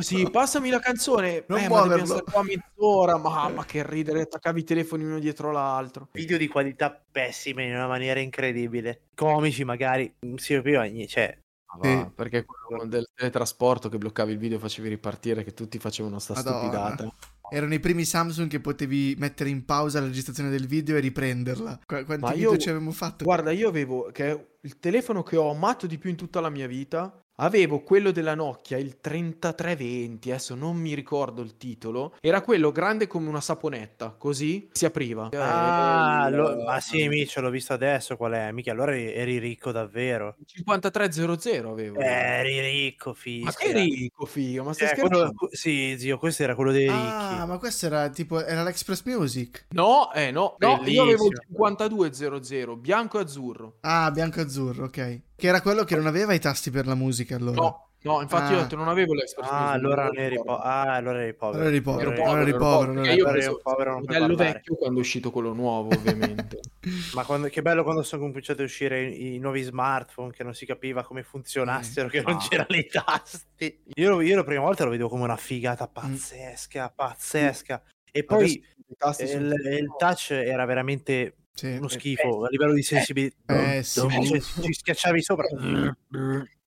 Sì, 0.00 0.28
passami 0.30 0.70
la 0.70 0.78
canzone. 0.80 1.44
Non 1.48 1.58
eh, 1.58 1.68
ma 1.68 1.76
muoverlo. 1.78 2.04
stare 2.06 2.22
qua 2.24 2.42
mezz'ora. 2.42 3.16
Mamma, 3.16 3.64
che 3.64 3.82
ridere, 3.88 4.22
attaccavi 4.22 4.60
i 4.60 4.64
telefoni 4.64 5.04
uno 5.04 5.18
dietro 5.18 5.50
l'altro. 5.52 6.08
Video 6.12 6.36
di 6.38 6.48
qualità 6.48 7.00
pessime 7.10 7.64
in 7.64 7.74
una 7.74 7.86
maniera 7.86 8.20
incredibile. 8.20 9.02
Comici 9.14 9.64
magari, 9.64 10.12
si 10.36 10.54
capiva 10.54 10.82
niente. 10.84 11.08
Cioè, 11.08 11.38
Ma 11.80 11.94
va, 11.94 12.10
Perché 12.14 12.44
quello 12.44 12.84
del 12.86 13.08
teletrasporto 13.14 13.88
che 13.88 13.98
bloccavi 13.98 14.32
il 14.32 14.38
video 14.38 14.58
e 14.58 14.60
facevi 14.60 14.88
ripartire, 14.88 15.44
che 15.44 15.54
tutti 15.54 15.78
facevano 15.78 16.18
sta 16.18 16.34
Madonna. 16.34 16.58
stupidata. 16.58 17.14
Erano 17.52 17.74
i 17.74 17.80
primi 17.80 18.04
Samsung 18.04 18.48
che 18.48 18.60
potevi 18.60 19.16
mettere 19.18 19.50
in 19.50 19.64
pausa 19.64 19.98
la 20.00 20.06
registrazione 20.06 20.50
del 20.50 20.66
video 20.68 20.96
e 20.96 21.00
riprenderla. 21.00 21.80
Qu- 21.84 22.04
quanti 22.04 22.24
Ma 22.24 22.32
video 22.32 22.52
io- 22.52 22.58
ci 22.58 22.68
avevamo 22.68 22.92
fatto? 22.92 23.24
Guarda, 23.24 23.50
io 23.50 23.68
avevo 23.68 24.10
che 24.12 24.56
il 24.60 24.78
telefono 24.78 25.22
che 25.24 25.36
ho 25.36 25.50
amato 25.50 25.86
di 25.86 25.98
più 25.98 26.10
in 26.10 26.16
tutta 26.16 26.40
la 26.40 26.48
mia 26.50 26.66
vita. 26.68 27.12
Avevo 27.42 27.80
quello 27.80 28.10
della 28.10 28.34
Nokia, 28.34 28.76
il 28.76 29.00
3320, 29.00 30.30
adesso 30.30 30.54
non 30.54 30.76
mi 30.76 30.92
ricordo 30.94 31.40
il 31.40 31.56
titolo. 31.56 32.14
Era 32.20 32.42
quello 32.42 32.70
grande 32.70 33.06
come 33.06 33.30
una 33.30 33.40
saponetta, 33.40 34.14
così 34.18 34.68
si 34.72 34.84
apriva. 34.84 35.30
ah, 35.32 36.26
Eh, 36.26 36.30
lo- 36.32 36.62
ma 36.64 36.78
sì, 36.80 37.08
Micio, 37.08 37.40
l'ho 37.40 37.48
visto 37.48 37.72
adesso 37.72 38.16
qual 38.18 38.32
è. 38.32 38.52
Mica, 38.52 38.72
allora 38.72 38.94
eri, 38.94 39.38
ricco 39.38 39.72
davvero. 39.72 40.36
5300 40.44 41.70
avevo. 41.70 41.98
Eh, 41.98 42.04
Eri 42.04 42.60
ricco, 42.60 43.14
figlio. 43.14 43.46
ma 43.46 43.52
che 43.52 43.72
ricco, 43.72 44.26
figlio, 44.26 44.62
ma 44.64 44.74
stai 44.74 44.88
Eh, 44.88 44.90
scherzando? 44.90 45.32
quello- 45.34 45.54
sì, 45.54 45.96
zio, 45.98 46.18
questo 46.18 46.42
era 46.42 46.54
quello 46.54 46.72
dei 46.72 46.88
ricchi. 46.90 46.94
Ah, 46.94 47.46
ma 47.46 47.56
questo 47.56 47.86
era 47.86 48.10
tipo 48.10 48.44
era 48.44 48.62
l'Express 48.62 49.02
Music. 49.04 49.64
No, 49.70 50.12
eh 50.12 50.30
no, 50.30 50.56
no, 50.58 50.68
io 50.84 51.02
avevo 51.04 51.24
il 51.28 51.30
Bellissimo. 51.30 51.56
5200, 51.56 52.76
bianco 52.76 53.18
e 53.18 53.22
azzurro. 53.22 53.76
Ah, 53.80 54.10
bianco 54.10 54.40
azzurro, 54.42 54.84
ok. 54.84 55.20
Che 55.40 55.46
era 55.48 55.62
quello 55.62 55.84
che 55.84 55.96
non 55.96 56.06
aveva 56.06 56.34
i 56.34 56.38
tasti 56.38 56.70
per 56.70 56.86
la 56.86 56.94
musica 56.94 57.34
allora. 57.36 57.60
No, 57.60 57.84
No, 58.02 58.22
infatti 58.22 58.52
io 58.52 58.58
Ah. 58.60 58.62
detto 58.62 58.76
non 58.76 58.88
avevo 58.88 59.12
l'Express 59.12 59.46
Ah, 59.50 59.72
allora 59.72 60.04
non 60.04 60.16
eri, 60.18 60.40
ah, 60.46 60.94
allora 60.94 61.22
eri 61.22 61.34
povero. 61.34 61.58
Allora 61.58 61.68
eri 61.68 61.80
povero, 61.82 62.10
Ero 62.12 62.22
Allora 62.22 62.30
allora 62.30 62.40
eri 62.40 62.52
povero, 62.52 62.90
allora 62.92 63.10
eri 63.10 63.16
io 63.18 63.24
povero. 63.24 63.60
povero, 63.62 63.92
modello 63.98 64.26
parlare. 64.26 64.52
vecchio 64.54 64.74
quando 64.76 64.96
è 64.96 65.00
uscito 65.02 65.30
quello 65.30 65.52
nuovo, 65.52 65.88
ovviamente. 65.94 66.60
Ma 67.14 67.24
quando- 67.26 67.48
che 67.48 67.60
bello 67.60 67.82
quando 67.82 68.02
sono 68.02 68.22
cominciati 68.22 68.62
a 68.62 68.64
uscire 68.64 69.02
i, 69.02 69.34
i 69.34 69.38
nuovi 69.38 69.60
smartphone 69.62 70.32
che 70.32 70.42
non 70.44 70.54
si 70.54 70.64
capiva 70.64 71.02
come 71.04 71.22
funzionassero, 71.22 72.08
che 72.08 72.22
non 72.22 72.36
Ah. 72.36 72.46
c'erano 72.48 72.74
i 72.76 72.86
tasti. 72.86 73.82
Io, 73.96 74.20
io 74.22 74.36
la 74.36 74.44
prima 74.44 74.62
volta 74.62 74.84
lo 74.84 74.90
vedevo 74.90 75.10
come 75.10 75.24
una 75.24 75.36
figata 75.36 75.86
pazzesca, 75.86 76.90
pazzesca. 76.94 77.82
E 78.10 78.24
poi 78.24 78.50
il, 78.50 79.52
il 79.78 79.94
touch 79.98 80.30
era 80.30 80.64
veramente 80.64 81.34
Sì. 81.60 81.76
uno 81.76 81.88
schifo 81.88 82.44
a 82.44 82.48
livello 82.48 82.72
di 82.72 82.82
sensibilità. 82.82 83.74
eh, 83.74 83.82
sì. 83.82 84.00
Cioè, 84.00 84.40
ci 84.40 84.72
schiacciavi 84.72 85.20
sopra, 85.20 85.46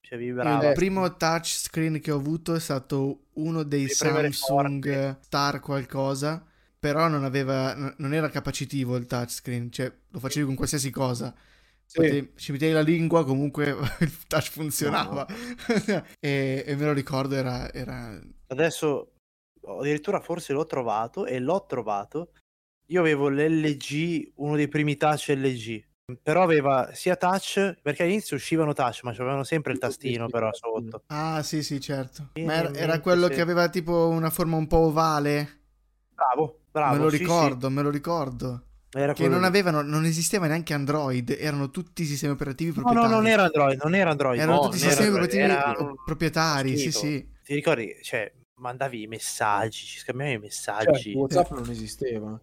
cioè, 0.00 0.18
vibrava. 0.18 0.68
Il 0.68 0.74
primo 0.74 1.16
touchscreen 1.16 2.00
che 2.00 2.12
ho 2.12 2.16
avuto 2.16 2.54
è 2.54 2.60
stato 2.60 3.24
uno 3.34 3.64
dei 3.64 3.88
Samsung. 3.88 5.18
Star 5.20 5.58
qualcosa, 5.58 6.44
però 6.78 7.08
non 7.08 7.24
aveva, 7.24 7.74
non 7.96 8.14
era 8.14 8.28
capacitivo 8.28 8.94
il 8.94 9.06
touchscreen, 9.06 9.72
cioè 9.72 9.92
lo 10.10 10.20
facevi 10.20 10.46
con 10.46 10.54
qualsiasi 10.54 10.90
cosa. 10.90 11.34
Sì. 11.86 11.96
Potevi- 11.96 12.32
ci 12.36 12.52
mettevi 12.52 12.72
la 12.72 12.80
lingua, 12.80 13.24
comunque 13.24 13.74
il 13.98 14.26
touch 14.28 14.50
funzionava. 14.50 15.26
e, 16.20 16.62
e 16.64 16.76
me 16.76 16.84
lo 16.84 16.92
ricordo, 16.92 17.34
era... 17.34 17.72
era... 17.72 18.16
Adesso 18.46 19.10
addirittura 19.66 20.20
forse 20.20 20.52
l'ho 20.52 20.66
trovato 20.66 21.26
e 21.26 21.40
l'ho 21.40 21.64
trovato. 21.66 22.30
Io 22.88 23.00
avevo 23.00 23.28
l'LG, 23.30 24.32
uno 24.36 24.56
dei 24.56 24.68
primi 24.68 24.96
touch 24.96 25.28
LG, 25.34 25.82
però 26.22 26.42
aveva 26.42 26.90
sia 26.92 27.16
touch, 27.16 27.78
perché 27.80 28.02
all'inizio 28.02 28.36
uscivano 28.36 28.74
touch, 28.74 29.00
ma 29.04 29.10
avevano 29.10 29.42
sempre 29.42 29.72
il 29.72 29.78
Sì, 29.78 29.84
sì, 29.84 29.90
tastino 29.90 30.26
sì, 30.26 30.30
però 30.30 30.52
sì. 30.52 30.60
sotto. 30.60 31.02
Ah, 31.06 31.42
sì, 31.42 31.62
sì, 31.62 31.80
certo. 31.80 32.30
Sì, 32.34 32.42
Ma 32.42 32.52
era, 32.54 32.74
era 32.74 33.00
quello 33.00 33.28
sì. 33.28 33.34
che 33.34 33.40
aveva 33.40 33.68
tipo 33.70 34.08
una 34.08 34.28
forma 34.28 34.56
un 34.56 34.66
po' 34.66 34.78
ovale. 34.78 35.60
Bravo, 36.14 36.60
bravo. 36.70 36.96
me 36.96 37.02
lo 37.04 37.10
sì, 37.10 37.16
sì. 37.16 37.22
ricordo, 37.22 37.70
me 37.70 37.82
lo 37.82 37.90
ricordo. 37.90 38.66
Era 38.96 39.12
Che 39.12 39.20
quello 39.22 39.34
non 39.36 39.44
avevano, 39.44 39.80
non 39.80 40.04
esisteva 40.04 40.46
neanche 40.46 40.74
Android, 40.74 41.30
erano 41.30 41.70
tutti 41.70 42.04
sistemi 42.04 42.34
operativi 42.34 42.70
No, 42.70 42.82
proprietari. 42.82 43.08
no, 43.08 43.14
non 43.16 43.26
era 43.26 43.42
Android, 43.44 43.80
non 43.82 43.94
era 43.94 44.10
Android. 44.10 44.38
Erano 44.40 44.56
no, 44.56 44.68
tutti 44.68 44.76
era 44.76 44.86
sistemi 44.90 45.08
Android, 45.08 45.32
operativi 45.32 45.52
era 45.52 45.94
proprietari, 46.04 46.76
sì, 46.76 46.92
sì. 46.92 47.28
Ti 47.42 47.54
ricordi? 47.54 47.96
Cioè, 48.02 48.30
mandavi 48.56 49.02
i 49.02 49.06
messaggi, 49.06 49.84
ci 49.84 49.98
scambiavi 49.98 50.32
i 50.32 50.34
Certo, 50.34 50.46
messaggi. 50.46 51.12
WhatsApp 51.14 51.50
non 51.52 51.70
esisteva. 51.70 52.40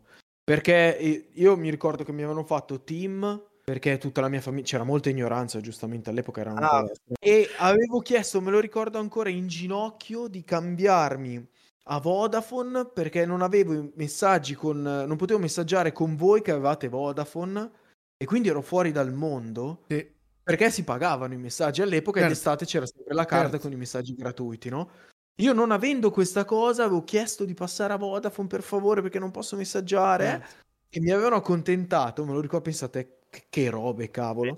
Perché 0.48 1.28
io 1.34 1.56
mi 1.56 1.70
ricordo 1.70 2.04
che 2.04 2.12
mi 2.12 2.24
avevano 2.24 2.44
fatto 2.44 2.84
team 2.84 3.50
perché 3.64 4.00
tutta 4.00 4.22
la 4.22 4.28
mia 4.28 4.42
famiglia 4.42 4.66
c'era 4.66 4.84
molta 4.84 5.10
ignoranza, 5.10 5.62
giustamente 5.62 6.10
all'epoca 6.10 6.42
erano 6.42 6.60
Ah. 6.66 6.90
e 7.20 7.48
avevo 7.60 8.00
chiesto, 8.00 8.42
me 8.42 8.50
lo 8.52 8.60
ricordo 8.60 8.98
ancora 8.98 9.30
in 9.30 9.48
ginocchio 9.48 10.28
di 10.28 10.44
cambiarmi 10.44 11.48
a 11.86 12.00
Vodafone 12.00 12.88
perché 12.88 13.26
non 13.26 13.42
avevo 13.44 13.92
messaggi 13.96 14.56
con 14.56 14.82
non 14.82 15.16
potevo 15.16 15.40
messaggiare 15.40 15.92
con 15.92 16.16
voi 16.16 16.42
che 16.42 16.52
avevate 16.52 16.88
Vodafone 16.90 17.72
e 18.18 18.26
quindi 18.26 18.50
ero 18.50 18.62
fuori 18.62 18.92
dal 18.92 19.14
mondo 19.14 19.84
Sì. 19.90 20.12
perché 20.44 20.72
si 20.72 20.84
pagavano 20.84 21.34
i 21.34 21.38
messaggi 21.38 21.82
all'epoca 21.84 22.20
e 22.22 22.24
Certo. 22.24 22.26
d'estate 22.26 22.66
c'era 22.66 22.86
sempre 22.88 23.14
la 23.16 23.26
carta 23.26 23.58
Certo. 23.58 23.60
con 23.60 23.72
i 23.72 23.76
messaggi 23.78 24.16
gratuiti, 24.16 24.70
no? 24.70 24.90
Io 25.36 25.54
non 25.54 25.72
avendo 25.72 26.12
questa 26.12 26.46
cosa 26.46 26.84
avevo 26.84 27.04
chiesto 27.04 27.46
di 27.46 27.54
passare 27.54 27.94
a 27.94 27.98
Vodafone 27.98 28.48
per 28.48 28.62
favore 28.62 29.02
perché 29.02 29.18
non 29.20 29.32
posso 29.32 29.56
messaggiare 29.56 30.26
Certo. 30.26 30.56
e 30.90 31.00
mi 31.00 31.10
avevano 31.12 31.36
accontentato, 31.36 32.26
me 32.26 32.34
lo 32.34 32.42
ricordo, 32.42 32.66
pensate 32.66 33.20
che, 33.30 33.46
che 33.50 33.70
robe, 33.70 34.12
cavolo. 34.12 34.58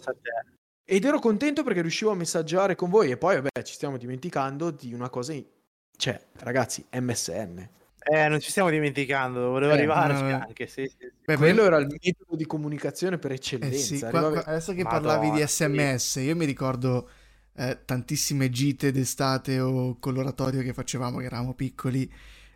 Ed 0.86 1.06
ero 1.06 1.20
contento 1.20 1.64
perché 1.64 1.82
riuscivo 1.82 2.12
a 2.12 2.16
messaggiare 2.16 2.76
con 2.76 2.90
voi 2.90 3.12
e 3.12 3.18
poi 3.18 3.36
vabbè 3.36 3.62
ci 3.64 3.74
stiamo 3.74 3.98
dimenticando 3.98 4.72
di 4.72 4.94
una 4.94 5.10
cosa, 5.10 5.32
in- 5.32 5.46
cioè 5.96 6.20
ragazzi, 6.40 6.86
MSN. 6.92 7.70
Eh, 8.06 8.28
non 8.28 8.42
ci 8.42 8.50
stiamo 8.50 8.70
dimenticando, 8.70 9.52
volevo 9.52 9.72
Eh, 9.72 9.76
arrivarci 9.78 10.24
no, 10.24 10.36
anche, 10.46 10.68
sì, 10.68 10.86
sì. 10.88 11.10
Beh, 11.24 11.38
Quello 11.38 11.60
poi- 11.60 11.66
era 11.68 11.78
il 11.78 11.88
metodo 11.88 12.36
di 12.36 12.46
comunicazione 12.46 13.18
per 13.18 13.32
eh 13.32 13.36
eccellenza. 13.36 13.78
sì, 13.78 14.00
qua- 14.00 14.08
arrivavi- 14.10 14.34
qua- 14.42 14.46
adesso 14.48 14.74
che 14.74 14.84
Madonna, 14.84 15.02
parlavi 15.08 15.32
di 15.40 15.48
sì. 15.48 15.64
sms, 15.64 16.16
io 16.16 16.36
mi 16.36 16.44
ricordo 16.44 17.10
eh, 17.56 17.80
tantissime 17.86 18.50
gite 18.50 18.92
d'estate 18.92 19.60
o 19.60 19.98
col 20.00 20.34
che 20.36 20.74
facevamo, 20.74 21.20
che 21.20 21.26
eravamo 21.26 21.54
piccoli, 21.54 22.10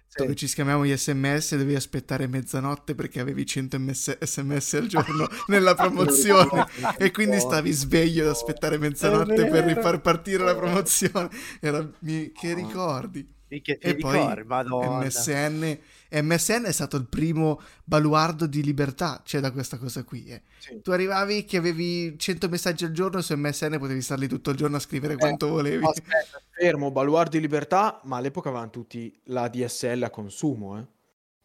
Sì. 0.10 0.22
dove 0.22 0.36
ci 0.36 0.48
scambiamo 0.48 0.86
gli 0.86 0.96
sms 0.96 1.52
e 1.52 1.58
dovevi 1.58 1.76
aspettare 1.76 2.28
mezzanotte 2.28 2.96
perché 2.96 3.20
avevi 3.20 3.46
100 3.46 3.78
ms- 3.78 4.18
sms 4.20 4.74
al 4.76 4.88
giorno 4.88 5.28
nella 5.48 5.76
promozione. 5.76 6.66
E 6.98 7.12
quindi 7.12 7.40
stavi 7.40 7.72
sveglio 7.72 8.24
ad 8.24 8.30
aspettare 8.30 8.78
mezzanotte 8.78 9.48
per 9.48 9.66
rifar 9.66 10.02
partire 10.02 10.44
la 10.44 10.56
promozione. 10.56 11.30
Era, 11.60 11.88
che 12.34 12.54
ricordi? 12.54 13.36
Minchia, 13.50 13.78
E 13.80 13.96
poi 13.96 14.36
ricordi. 14.36 15.06
MSN, 15.06 15.80
MSN 16.12 16.64
è 16.66 16.72
stato 16.72 16.98
il 16.98 17.08
primo 17.08 17.62
baluardo 17.84 18.46
di 18.46 18.62
libertà, 18.62 19.22
c'è 19.24 19.40
da 19.40 19.52
questa 19.52 19.78
cosa 19.78 20.04
qui. 20.04 20.26
eh. 20.28 20.42
Sì. 20.58 20.82
Tu 20.82 20.92
arrivavi 20.92 21.46
che 21.46 21.58
avevi 21.58 22.18
100 22.18 22.50
messaggi 22.50 22.84
al 22.86 22.92
giorno 22.92 23.22
su 23.22 23.34
MSN 23.36 23.78
potevi 23.80 24.02
star 24.02 24.20
lì 24.20 24.28
tutto 24.28 24.50
il 24.52 24.58
giorno 24.58 24.76
a 24.78 24.80
scrivere 24.80 25.16
quanto 25.16 25.48
volevi. 25.48 25.86
Aspetta, 25.86 26.42
fermo, 26.52 26.92
baluardo 26.92 27.32
di 27.32 27.40
libertà, 27.40 28.02
ma 28.04 28.18
all'epoca 28.18 28.50
avevano 28.50 28.70
tutti 28.72 29.18
la 29.26 29.48
DSL 29.48 30.04
a 30.04 30.10
consumo, 30.10 30.78
eh. 30.80 30.86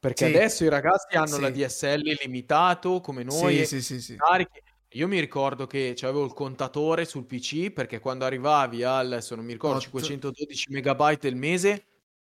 Perché 0.03 0.27
Sì. 0.27 0.35
adesso 0.35 0.65
i 0.65 0.69
ragazzi 0.69 1.17
hanno 1.17 1.37
Sì. 1.37 1.41
la 1.41 1.51
DSL 1.51 2.19
limitato 2.25 3.01
come 3.01 3.23
noi. 3.23 3.65
sì, 3.65 3.81
sì, 3.81 4.01
sì. 4.01 4.17
Io 4.95 5.09
mi 5.09 5.21
ricordo 5.21 5.67
che 5.67 5.95
avevo 6.03 6.25
il 6.25 6.35
contatore 6.35 7.07
sul 7.07 7.25
PC 7.25 7.71
perché 7.71 7.99
quando 7.99 8.27
arrivavi 8.27 8.83
al, 8.83 9.07
adesso 9.13 9.35
non 9.35 9.45
mi 9.47 9.53
ricordo, 9.53 9.77
Otto. 9.79 9.85
512 9.87 10.67
megabyte 10.71 11.29
al 11.29 11.35
mese, 11.37 11.85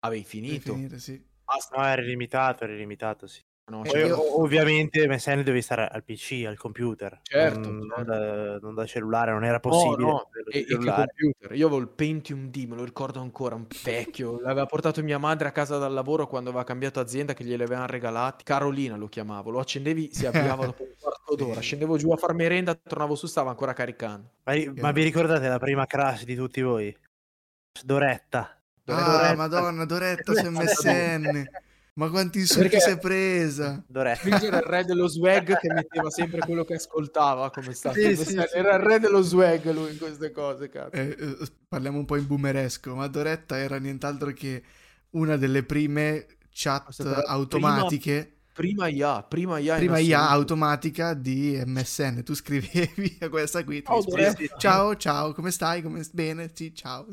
avevi 0.07 0.25
finito. 0.25 0.75
finire, 0.75 0.99
sì. 0.99 1.23
Basta. 1.45 1.77
No, 1.77 1.87
era 1.87 2.03
limitato, 2.03 2.65
era 2.65 2.75
limitato, 2.75 3.27
sì. 3.27 3.41
No, 3.67 3.83
cioè, 3.87 4.05
io- 4.05 4.17
o- 4.19 4.43
ovviamente 4.43 5.07
MSN 5.09 5.43
devi 5.43 5.63
stare 5.63 5.89
al 5.89 6.05
PC, 6.05 6.45
al 6.47 6.59
computer. 6.59 7.21
Certo, 7.23 7.71
non, 7.71 7.89
certo. 7.89 7.97
non 7.97 8.05
da, 8.05 8.59
non 8.59 8.75
da 8.75 8.85
cellulare, 8.85 9.31
non 9.33 9.43
era 9.43 9.55
no, 9.55 9.61
possibile. 9.61 10.03
no, 10.11 10.19
averlo 10.21 10.51
e, 10.51 10.67
e. 11.51 11.57
Io 11.57 11.67
avevo 11.67 11.81
il 11.81 11.89
Pentium 11.89 12.51
D, 12.51 12.67
me 12.69 12.77
lo 12.77 12.85
ricordo 12.85 13.21
ancora, 13.21 13.55
un 13.55 13.67
vecchio. 13.83 14.39
L'aveva 14.41 14.67
portato 14.67 15.03
mia 15.03 15.17
madre 15.17 15.49
a 15.49 15.51
casa 15.53 15.79
dal 15.79 15.95
lavoro 15.95 16.27
quando 16.27 16.51
aveva 16.51 16.65
cambiato 16.65 17.01
azienda 17.01 17.33
che 17.33 17.43
glieli 17.43 17.63
avevano 17.63 17.87
regalati. 17.87 18.45
Carolina 18.45 18.97
lo 18.97 19.09
chiamavo, 19.09 19.49
lo 19.49 19.61
accendevi, 19.61 20.11
si 20.13 20.27
avviava 20.27 20.67
dopo 20.67 20.83
un 20.83 20.93
quarto 21.01 21.35
d'ora. 21.35 21.61
Scendevo 21.61 21.97
giù 21.97 22.11
a 22.11 22.17
far 22.19 22.35
merenda, 22.35 22.75
tornavo 22.75 23.15
su, 23.15 23.27
stava 23.27 23.49
ancora 23.49 23.73
caricando. 23.73 24.29
Ma, 24.45 24.53
ma 24.75 24.93
vi 24.93 25.05
ricordate 25.05 25.49
la 25.49 25.59
prima 25.59 25.87
crash 25.87 26.25
di 26.25 26.35
tutti 26.35 26.61
voi? 26.61 26.95
Doretta. 27.83 28.59
Ah, 28.87 29.11
Doretta. 29.11 29.35
madonna, 29.35 29.85
Doretta 29.85 30.35
su 30.35 30.51
MSN. 30.51 31.45
Ma 31.97 32.11
quanti 32.11 32.41
insulti 32.41 32.71
Perché- 32.71 32.81
si 32.85 32.91
è 32.91 32.99
presa? 32.99 33.83
Doretta. 33.87 34.21
Quindi 34.23 34.47
era 34.47 34.57
il 34.57 34.65
re 34.65 34.85
dello 34.85 35.07
swag 35.07 35.57
che 35.59 35.73
metteva 35.73 36.11
sempre 36.11 36.41
quello 36.41 36.65
che 36.65 36.75
ascoltava 36.75 37.51
come 37.51 37.73
stato. 37.73 38.01
Sì, 38.01 38.17
sì, 38.17 38.25
sì. 38.25 38.37
Era 38.53 38.75
il 38.75 38.83
re 38.83 38.99
dello 38.99 39.23
swag 39.23 39.71
lui 39.71 39.93
in 39.93 39.99
queste 39.99 40.33
cose, 40.33 40.69
cazzo. 40.69 40.91
Eh, 40.97 41.17
eh, 41.17 41.37
parliamo 41.69 41.99
un 41.99 42.05
po' 42.05 42.17
in 42.17 42.27
boomeresco, 42.27 42.97
ma 42.97 43.07
Doretta 43.07 43.59
era 43.59 43.79
nient'altro 43.79 44.33
che 44.33 44.63
una 45.11 45.37
delle 45.37 45.63
prime 45.63 46.27
chat 46.51 46.99
automatiche, 47.27 48.34
Prima 48.55 48.87
IA, 48.87 49.25
prima 49.25 49.59
IA 49.59 49.75
prima 49.79 49.99
IA 49.99 50.29
automatica 50.31 51.13
di 51.15 51.61
MSN. 51.67 52.23
Tu 52.23 52.35
scrivevi 52.35 53.19
a 53.21 53.29
questa 53.29 53.65
qui, 53.65 53.83
ti 53.83 53.89
Ciao, 53.89 54.01
ciao, 54.57 54.97
ciao, 54.97 55.33
come 55.33 55.51
stai? 55.51 55.83
Come... 55.83 56.07
Bene, 56.13 56.49
sì, 56.55 56.73
ciao. 56.73 57.05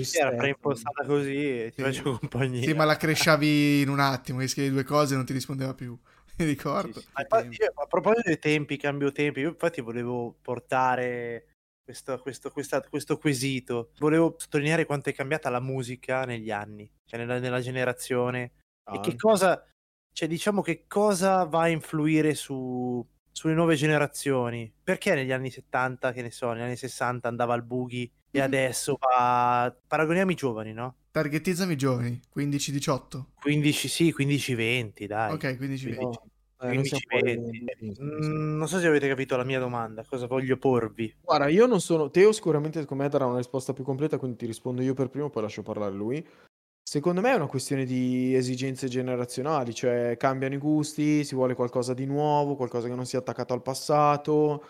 Sì, 0.00 0.18
era 0.18 0.30
preimpostata 0.30 1.04
così 1.04 1.64
e 1.64 1.72
ti 1.74 1.82
Sì. 1.82 1.88
faccio 1.88 2.16
compagnia. 2.16 2.62
sì, 2.62 2.74
ma 2.74 2.84
la 2.84 2.96
cresciavi 2.96 3.80
in 3.80 3.88
un 3.88 3.98
attimo, 3.98 4.40
gli 4.40 4.46
scrivevi 4.46 4.72
due 4.74 4.84
cose 4.84 5.14
e 5.14 5.16
non 5.16 5.26
ti 5.26 5.32
rispondeva 5.32 5.74
più. 5.74 5.98
Mi 6.38 6.44
ricordo. 6.44 6.92
Sì, 6.92 7.00
sì. 7.00 7.08
Ma 7.12 7.20
infatti 7.22 7.56
io, 7.60 7.72
a 7.74 7.86
proposito 7.86 8.22
dei 8.26 8.38
tempi, 8.38 8.76
cambio 8.76 9.10
tempi, 9.10 9.40
io 9.40 9.48
infatti 9.48 9.80
volevo 9.80 10.36
portare 10.40 11.48
questo, 11.84 12.16
questo, 12.20 12.50
questa- 12.52 12.80
questo 12.88 13.18
quesito. 13.18 13.90
Volevo 13.98 14.36
sottolineare 14.38 14.86
quanto 14.86 15.08
è 15.08 15.12
cambiata 15.12 15.50
la 15.50 15.60
musica 15.60 16.24
negli 16.24 16.52
anni, 16.52 16.88
cioè 17.04 17.18
nella, 17.18 17.40
nella 17.40 17.60
generazione. 17.60 18.52
E 18.92 18.98
Ah. 18.98 19.00
che 19.00 19.16
cosa, 19.16 19.60
cioè 20.12 20.28
diciamo 20.28 20.60
che 20.62 20.84
cosa 20.86 21.44
va 21.44 21.62
a 21.62 21.68
influire 21.68 22.34
su, 22.34 23.04
sulle 23.30 23.54
nuove 23.54 23.74
generazioni? 23.76 24.72
Perché 24.82 25.14
negli 25.14 25.32
anni 25.32 25.50
70, 25.50 26.12
che 26.12 26.22
ne 26.22 26.30
so, 26.30 26.52
negli 26.52 26.62
anni 26.62 26.76
60 26.76 27.28
andava 27.28 27.54
al 27.54 27.64
boogie 27.64 28.10
e 28.30 28.38
Mhm. 28.38 28.44
adesso 28.44 28.96
va... 28.98 29.74
Paragoniamo 29.86 30.30
i 30.30 30.34
giovani, 30.34 30.72
no? 30.72 30.96
Targetizzami 31.10 31.72
i 31.74 31.76
giovani, 31.76 32.20
15-18. 32.30 33.32
15 33.34 33.88
sì, 33.88 34.12
15-20, 34.12 35.06
dai. 35.06 35.34
Ok, 35.34 35.56
15-20. 35.58 36.00
No, 36.00 36.22
eh, 36.62 36.72
non 36.74 36.84
siamo 36.84 37.02
15-20. 37.04 37.06
fuori- 37.08 37.50
sì, 37.78 37.94
sì, 37.94 37.94
sì. 37.94 38.02
Mm, 38.02 38.56
non 38.56 38.68
so 38.68 38.78
se 38.78 38.86
avete 38.86 39.08
capito 39.08 39.36
la 39.36 39.44
mia 39.44 39.58
domanda, 39.58 40.04
cosa 40.04 40.26
voglio 40.26 40.56
porvi. 40.56 41.14
Guarda, 41.20 41.48
io 41.48 41.66
non 41.66 41.80
sono. 41.80 42.08
Teo 42.10 42.32
sicuramente 42.32 42.80
secondo 42.80 43.02
me 43.02 43.08
darà 43.10 43.26
una 43.26 43.36
risposta 43.36 43.72
più 43.74 43.84
completa, 43.84 44.16
quindi 44.16 44.38
ti 44.38 44.46
rispondo 44.46 44.80
io 44.80 44.94
per 44.94 45.08
primo, 45.10 45.28
poi 45.28 45.42
lascio 45.42 45.62
parlare 45.62 45.92
lui. 45.94 46.26
Secondo 46.84 47.20
me 47.20 47.30
è 47.30 47.34
una 47.34 47.46
questione 47.46 47.84
di 47.84 48.34
esigenze 48.34 48.88
generazionali, 48.88 49.72
cioè 49.72 50.16
cambiano 50.18 50.54
i 50.54 50.58
gusti, 50.58 51.24
si 51.24 51.34
vuole 51.34 51.54
qualcosa 51.54 51.94
di 51.94 52.04
nuovo, 52.06 52.56
qualcosa 52.56 52.88
che 52.88 52.94
non 52.94 53.06
sia 53.06 53.20
attaccato 53.20 53.54
al 53.54 53.62
passato. 53.62 54.64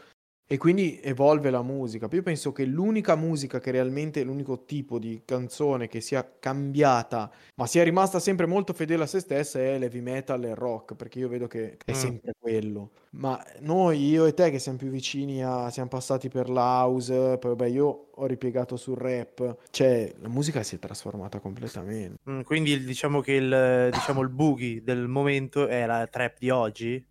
E 0.46 0.58
quindi 0.58 1.00
evolve 1.02 1.48
la 1.50 1.62
musica. 1.62 2.08
Io 2.12 2.22
penso 2.22 2.52
che 2.52 2.64
l'unica 2.66 3.16
musica 3.16 3.58
che 3.58 3.70
realmente, 3.70 4.22
l'unico 4.22 4.64
tipo 4.64 4.98
di 4.98 5.22
canzone 5.24 5.88
che 5.88 6.02
sia 6.02 6.30
cambiata, 6.38 7.30
ma 7.54 7.66
sia 7.66 7.82
rimasta 7.82 8.18
sempre 8.20 8.44
molto 8.46 8.74
fedele 8.74 9.04
a 9.04 9.06
se 9.06 9.20
stessa 9.20 9.58
è 9.60 9.78
l'heavy 9.78 10.00
metal 10.00 10.44
e 10.44 10.48
il 10.50 10.54
rock, 10.54 10.94
perché 10.94 11.20
io 11.20 11.28
vedo 11.28 11.46
che 11.46 11.78
è 11.84 11.92
Mm. 11.92 11.94
sempre 11.94 12.32
quello. 12.38 12.90
Ma 13.12 13.42
noi, 13.60 14.06
io 14.08 14.26
e 14.26 14.34
te, 14.34 14.50
che 14.50 14.58
siamo 14.58 14.76
più 14.78 14.88
vicini 14.90 15.42
a, 15.42 15.70
siamo 15.70 15.88
passati 15.88 16.28
per 16.28 16.48
l'house, 16.50 17.38
poi 17.38 17.50
vabbè, 17.50 17.66
io 17.68 18.08
ho 18.14 18.26
ripiegato 18.26 18.76
sul 18.76 18.96
rap, 18.96 19.56
cioè 19.70 20.12
la 20.20 20.28
musica 20.28 20.62
si 20.62 20.76
è 20.76 20.78
trasformata 20.78 21.38
completamente. 21.40 22.20
Mm, 22.30 22.40
Quindi 22.42 22.84
diciamo 22.84 23.20
che 23.20 23.32
il, 23.32 23.88
diciamo, 23.92 24.20
il 24.22 24.28
boogie 24.28 24.82
del 24.82 25.08
momento 25.08 25.66
è 25.66 25.86
la 25.86 26.06
trap 26.06 26.36
di 26.38 26.50
oggi? 26.50 27.06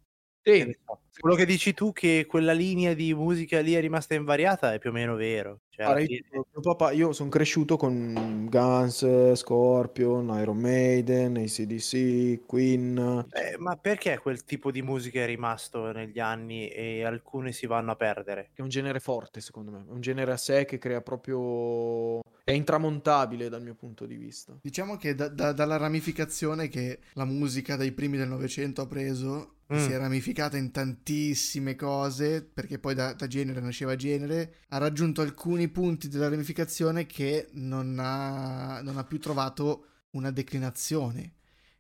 So. 0.85 1.01
Quello 1.19 1.35
che 1.35 1.45
dici 1.45 1.73
tu 1.73 1.91
che 1.93 2.25
quella 2.27 2.51
linea 2.53 2.93
di 2.95 3.13
musica 3.13 3.59
lì 3.59 3.73
è 3.73 3.79
rimasta 3.79 4.15
invariata 4.15 4.73
è 4.73 4.79
più 4.79 4.89
o 4.89 4.93
meno 4.93 5.15
vero. 5.15 5.61
Cioè, 5.85 5.99
io, 6.01 6.05
fine- 6.05 6.23
mio 6.31 6.61
papà- 6.61 6.91
io 6.91 7.11
sono 7.13 7.29
cresciuto 7.29 7.77
con 7.77 8.47
Guns, 8.49 9.33
Scorpion, 9.33 10.27
Iron 10.39 10.57
Maiden, 10.57 11.37
ACDC, 11.37 12.45
Queen. 12.45 13.25
Eh, 13.31 13.57
ma 13.57 13.75
perché 13.77 14.17
quel 14.19 14.43
tipo 14.43 14.71
di 14.71 14.81
musica 14.81 15.21
è 15.21 15.25
rimasto 15.25 15.91
negli 15.91 16.19
anni 16.19 16.67
e 16.69 17.03
alcune 17.03 17.51
si 17.51 17.65
vanno 17.67 17.91
a 17.91 17.95
perdere? 17.95 18.49
È 18.53 18.61
un 18.61 18.69
genere 18.69 18.99
forte, 18.99 19.41
secondo 19.41 19.71
me. 19.71 19.85
È 19.87 19.91
un 19.91 20.01
genere 20.01 20.31
a 20.31 20.37
sé 20.37 20.65
che 20.65 20.77
crea 20.77 21.01
proprio. 21.01 22.19
È 22.43 22.51
intramontabile 22.51 23.49
dal 23.49 23.61
mio 23.61 23.75
punto 23.75 24.05
di 24.05 24.15
vista. 24.15 24.57
Diciamo 24.61 24.97
che 24.97 25.15
da- 25.15 25.27
da- 25.29 25.51
dalla 25.53 25.77
ramificazione 25.77 26.67
che 26.67 26.99
la 27.13 27.25
musica 27.25 27.75
dai 27.75 27.91
primi 27.91 28.17
del 28.17 28.27
Novecento 28.27 28.81
ha 28.81 28.87
preso, 28.87 29.55
Mm. 29.71 29.77
si 29.77 29.91
è 29.93 29.97
ramificata 29.97 30.57
in 30.57 30.69
tantissime 30.71 31.77
cose, 31.77 32.43
perché 32.43 32.77
poi 32.77 32.93
da, 32.93 33.13
da 33.13 33.27
genere 33.27 33.61
nasceva 33.61 33.95
genere, 33.95 34.55
ha 34.69 34.77
raggiunto 34.79 35.21
alcuni 35.21 35.69
punti 35.71 36.07
della 36.07 36.29
ramificazione 36.29 37.05
che 37.05 37.49
non 37.53 37.97
ha, 37.99 38.81
non 38.81 38.97
ha 38.97 39.03
più 39.03 39.19
trovato 39.19 39.85
una 40.11 40.29
declinazione. 40.31 41.33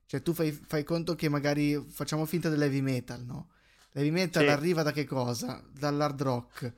Cioè 0.05 0.21
tu 0.21 0.33
fai, 0.33 0.51
fai 0.51 0.83
conto 0.83 1.15
che 1.15 1.29
magari 1.29 1.81
facciamo 1.89 2.25
finta 2.25 2.49
dell'heavy 2.49 2.81
metal, 2.81 3.23
no? 3.23 3.49
L'heavy 3.91 4.09
metal 4.09 4.43
Sì. 4.43 4.49
arriva 4.49 4.83
da 4.83 4.91
che 4.91 5.05
cosa? 5.05 5.61
Dall'hard 5.71 6.21
rock, 6.21 6.73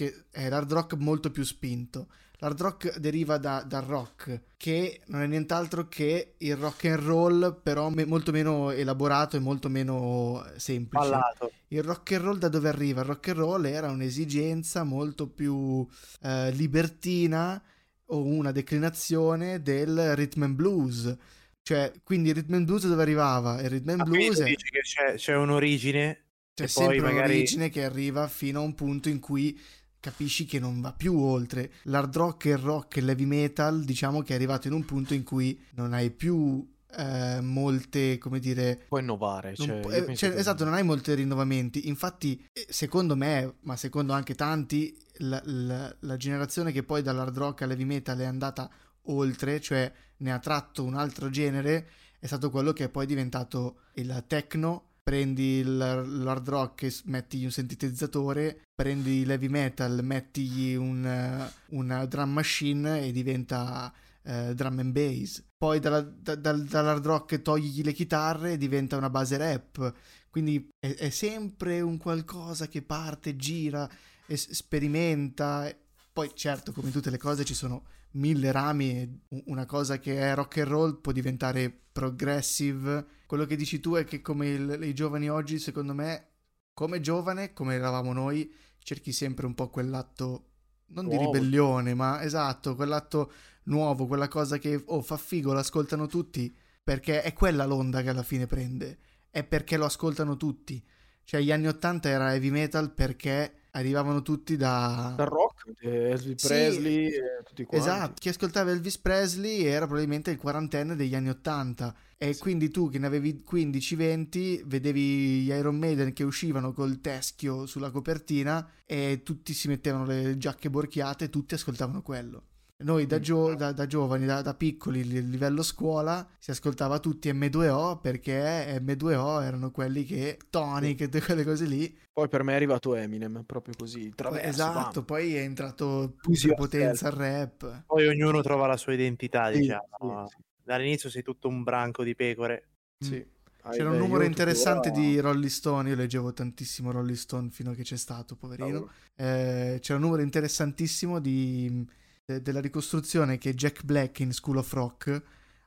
che 0.00 0.24
è 0.30 0.48
l'hard 0.48 0.72
rock 0.72 0.94
molto 0.94 1.30
più 1.30 1.42
spinto. 1.42 2.08
L'hard 2.38 2.58
rock 2.58 2.96
deriva 2.98 3.36
da- 3.36 3.62
dal 3.66 3.82
rock, 3.82 4.40
che 4.56 5.02
non 5.08 5.20
è 5.20 5.26
nient'altro 5.26 5.88
che 5.88 6.36
il 6.38 6.56
rock 6.56 6.86
and 6.86 7.02
roll, 7.02 7.60
però 7.62 7.90
me- 7.90 8.06
molto 8.06 8.32
meno 8.32 8.70
elaborato 8.70 9.36
e 9.36 9.40
molto 9.40 9.68
meno 9.68 10.42
eh, 10.46 10.58
semplice. 10.58 11.04
Ballato. 11.06 11.52
Il 11.68 11.82
rock 11.82 12.12
and 12.12 12.22
roll 12.24 12.38
da 12.38 12.48
dove 12.48 12.68
arriva? 12.70 13.02
Il 13.02 13.08
rock 13.08 13.28
and 13.28 13.36
roll 13.36 13.66
era 13.66 13.90
un'esigenza 13.90 14.84
molto 14.84 15.28
più 15.28 15.86
eh, 16.22 16.50
libertina 16.52 17.62
o 18.06 18.24
una 18.24 18.52
declinazione 18.52 19.60
del 19.60 20.16
rhythm 20.16 20.42
and 20.44 20.54
blues. 20.54 21.14
Cioè, 21.62 21.92
quindi 22.02 22.30
il 22.30 22.36
rhythm 22.36 22.54
and 22.54 22.64
blues 22.64 22.86
dove 22.88 23.02
arrivava? 23.02 23.60
Il 23.60 23.68
rhythm 23.68 23.90
and 23.90 24.00
Ah, 24.00 24.04
blues 24.04 24.38
è, 24.40 24.44
dici 24.44 24.70
che 24.70 24.80
c'è, 24.80 25.14
c'è 25.16 25.36
un'origine 25.36 26.24
c'è 26.54 26.66
sempre 26.66 27.00
magari- 27.00 27.32
un'origine 27.34 27.70
che 27.70 27.84
arriva 27.84 28.26
fino 28.28 28.60
a 28.60 28.62
un 28.62 28.74
punto 28.74 29.08
in 29.08 29.18
cui 29.20 29.58
capisci 30.00 30.44
che 30.46 30.58
non 30.58 30.80
va 30.80 30.92
più 30.92 31.16
oltre. 31.18 31.70
L'hard 31.84 32.16
rock, 32.16 32.46
il 32.46 32.56
rock 32.58 32.96
e 32.96 33.00
l'heavy 33.02 33.24
metal, 33.26 33.84
diciamo 33.84 34.22
che 34.22 34.32
è 34.32 34.36
arrivato 34.36 34.66
in 34.66 34.72
un 34.72 34.84
punto 34.84 35.14
in 35.14 35.22
cui 35.22 35.58
non 35.74 35.92
hai 35.92 36.10
più 36.10 36.66
eh, 36.96 37.40
molte, 37.40 38.18
come 38.18 38.40
dire, 38.40 38.84
Può 38.88 38.98
innovare. 38.98 39.54
Cioè, 39.54 39.80
pu- 39.80 39.90
eh, 39.90 40.16
cioè, 40.16 40.32
che- 40.32 40.36
esatto, 40.38 40.64
non 40.64 40.74
hai 40.74 40.82
molti 40.82 41.14
rinnovamenti. 41.14 41.86
Infatti, 41.86 42.44
eh, 42.52 42.66
secondo 42.68 43.14
me, 43.14 43.54
ma 43.60 43.76
secondo 43.76 44.12
anche 44.12 44.34
tanti, 44.34 44.96
la, 45.18 45.40
la- 45.44 45.94
la 46.00 46.16
generazione 46.16 46.72
che 46.72 46.82
poi 46.82 47.02
dall'hard 47.02 47.36
rock 47.36 47.62
all'heavy 47.62 47.84
metal 47.84 48.18
è 48.18 48.24
andata 48.24 48.68
oltre, 49.04 49.60
cioè 49.60 49.92
ne 50.18 50.32
ha 50.32 50.38
tratto 50.40 50.82
un 50.82 50.94
altro 50.96 51.30
genere, 51.30 51.88
è 52.18 52.26
stato 52.26 52.50
quello 52.50 52.72
che 52.72 52.84
è 52.84 52.88
poi 52.88 53.06
diventato 53.06 53.82
il 53.94 54.24
techno. 54.26 54.89
Prendi 55.10 55.64
l'hard 55.64 56.48
rock 56.48 57.00
mettigli 57.06 57.42
un 57.42 57.50
sintetizzatore, 57.50 58.60
prendi 58.72 59.24
l'heavy 59.24 59.48
metal, 59.48 60.04
mettigli 60.04 60.76
un, 60.76 61.50
una 61.70 62.06
drum 62.06 62.30
machine 62.30 63.02
e 63.02 63.10
diventa 63.10 63.92
eh, 64.22 64.54
drum 64.54 64.78
and 64.78 64.92
bass. 64.92 65.42
Poi 65.58 65.80
dalla- 65.80 66.02
da- 66.02 66.36
dal- 66.36 66.62
dall'hard 66.62 67.04
rock 67.04 67.42
togli 67.42 67.82
le 67.82 67.92
chitarre 67.92 68.52
e 68.52 68.56
diventa 68.56 68.96
una 68.96 69.10
base 69.10 69.36
rap. 69.36 69.92
Quindi 70.30 70.68
è, 70.78 70.94
è 70.94 71.10
sempre 71.10 71.80
un 71.80 71.98
qualcosa 71.98 72.68
che 72.68 72.80
parte, 72.80 73.34
gira, 73.34 73.90
es- 74.26 74.52
sperimenta. 74.52 75.68
Poi 76.12 76.30
certo, 76.34 76.70
come 76.70 76.92
tutte 76.92 77.10
le 77.10 77.18
cose 77.18 77.44
ci 77.44 77.54
sono 77.54 77.82
mille 78.12 78.50
rami 78.52 79.22
una 79.46 79.66
cosa 79.66 79.98
che 79.98 80.18
è 80.18 80.34
rock 80.34 80.58
and 80.58 80.68
roll 80.68 81.00
può 81.00 81.12
diventare 81.12 81.70
progressive. 81.92 83.06
Quello 83.26 83.44
che 83.46 83.56
dici 83.56 83.80
tu 83.80 83.94
è 83.94 84.04
che 84.04 84.20
come 84.20 84.48
il- 84.48 84.78
i 84.82 84.94
giovani 84.94 85.28
oggi, 85.30 85.58
secondo 85.58 85.94
me, 85.94 86.28
come 86.74 87.00
giovane, 87.00 87.52
come 87.52 87.74
eravamo 87.74 88.12
noi, 88.12 88.52
cerchi 88.78 89.12
sempre 89.12 89.46
un 89.46 89.54
po' 89.54 89.68
quell'atto 89.70 90.46
non 90.88 91.08
di 91.08 91.16
Nuovo. 91.16 91.32
ribellione, 91.32 91.94
ma 91.94 92.22
esatto, 92.22 92.74
quell'atto 92.74 93.32
nuovo, 93.64 94.06
quella 94.06 94.28
cosa 94.28 94.58
che 94.58 94.82
oh, 94.86 95.02
fa 95.02 95.16
figo, 95.16 95.52
l'ascoltano 95.52 96.06
tutti, 96.06 96.54
perché 96.82 97.22
è 97.22 97.32
quella 97.32 97.64
l'onda 97.66 98.02
che 98.02 98.08
alla 98.08 98.22
fine 98.24 98.46
prende, 98.46 98.98
è 99.30 99.44
perché 99.44 99.76
lo 99.76 99.84
ascoltano 99.84 100.36
tutti. 100.36 100.82
Cioè, 101.22 101.40
gli 101.42 101.52
anni 101.52 101.68
80 101.68 102.08
era 102.08 102.32
heavy 102.32 102.50
metal 102.50 102.92
perché 102.92 103.54
arrivavano 103.72 104.22
tutti 104.22 104.56
da... 104.56 105.14
Dal 105.16 105.26
rock, 105.26 105.72
eh, 105.80 106.10
Elvis 106.10 106.40
Sì. 106.40 106.46
Presley, 106.46 107.06
e 107.06 107.42
tutti 107.44 107.64
quanti. 107.64 107.86
Esatto, 107.86 108.14
chi 108.18 108.28
ascoltava 108.28 108.70
Elvis 108.70 108.98
Presley 108.98 109.64
era 109.64 109.86
probabilmente 109.86 110.30
il 110.30 110.36
quarantenne 110.38 110.96
degli 110.96 111.14
anni 111.14 111.28
80 111.30 111.94
e 112.16 112.36
quindi 112.36 112.70
tu 112.70 112.90
che 112.90 112.98
ne 112.98 113.06
avevi 113.06 113.42
15-20 113.50 114.62
vedevi 114.66 115.42
gli 115.42 115.48
Iron 115.48 115.76
Maiden 115.76 116.12
che 116.12 116.22
uscivano 116.22 116.72
col 116.72 117.00
teschio 117.00 117.64
sulla 117.66 117.90
copertina 117.90 118.68
e 118.84 119.22
tutti 119.24 119.54
si 119.54 119.68
mettevano 119.68 120.04
le 120.04 120.36
giacche 120.36 120.68
borchiate 120.68 121.24
e 121.24 121.30
tutti 121.30 121.54
ascoltavano 121.54 122.02
quello. 122.02 122.42
Noi 122.82 123.04
da, 123.06 123.20
gio- 123.20 123.54
da- 123.54 123.72
da 123.72 123.86
giovani, 123.86 124.24
da, 124.24 124.40
da 124.40 124.54
piccoli, 124.54 125.00
il 125.00 125.28
livello 125.28 125.62
scuola, 125.62 126.26
si 126.38 126.50
ascoltava 126.50 126.98
tutti 126.98 127.30
M2O 127.30 128.00
perché 128.00 128.80
M2O 128.82 129.42
erano 129.42 129.70
quelli 129.70 130.04
che, 130.04 130.38
Tonic 130.48 131.02
e 131.12 131.20
quelle 131.22 131.44
cose 131.44 131.66
lì, 131.66 131.94
Poi 132.10 132.28
per 132.28 132.42
me 132.42 132.52
è 132.52 132.56
arrivato 132.56 132.94
Eminem, 132.94 133.42
proprio 133.44 133.74
così, 133.76 134.10
traverso, 134.14 134.48
esatto, 134.48 134.90
bam. 135.00 135.04
poi 135.04 135.34
è 135.34 135.40
entrato 135.40 136.14
in 136.26 136.54
potenza 136.54 137.08
il 137.08 137.12
rap. 137.14 137.82
Poi 137.86 138.06
ognuno 138.08 138.40
trova 138.40 138.66
la 138.66 138.78
sua 138.78 138.94
identità, 138.94 139.52
Sì, 139.52 139.58
diciamo. 139.60 140.26
sì, 140.28 140.36
Dall'inizio 140.62 141.10
sei 141.10 141.22
tutto 141.22 141.48
un 141.48 141.62
branco 141.62 142.02
di 142.02 142.14
pecore. 142.14 142.68
sì. 142.98 143.16
Mm. 143.16 143.38
Hai 143.62 143.76
C'era 143.76 143.90
un 143.90 143.98
numero 143.98 144.24
interessante 144.24 144.88
tuttora- 144.88 145.06
di 145.06 145.20
Rolling 145.20 145.50
Stone, 145.50 145.88
io 145.90 145.94
leggevo 145.94 146.32
tantissimo 146.32 146.90
Rolling 146.92 147.14
Stone 147.18 147.50
fino 147.50 147.72
a 147.72 147.74
che 147.74 147.82
c'è 147.82 147.96
stato, 147.98 148.34
poverino. 148.34 148.88
Eh, 149.14 149.76
c'era 149.82 149.98
un 149.98 150.04
numero 150.04 150.22
interessantissimo 150.22 151.18
di- 151.20 151.86
de- 152.30 152.42
della 152.42 152.60
ricostruzione 152.60 153.38
che 153.38 153.54
Jack 153.54 153.82
Black 153.84 154.20
in 154.20 154.32
School 154.32 154.58
of 154.58 154.72
Rock 154.72 155.22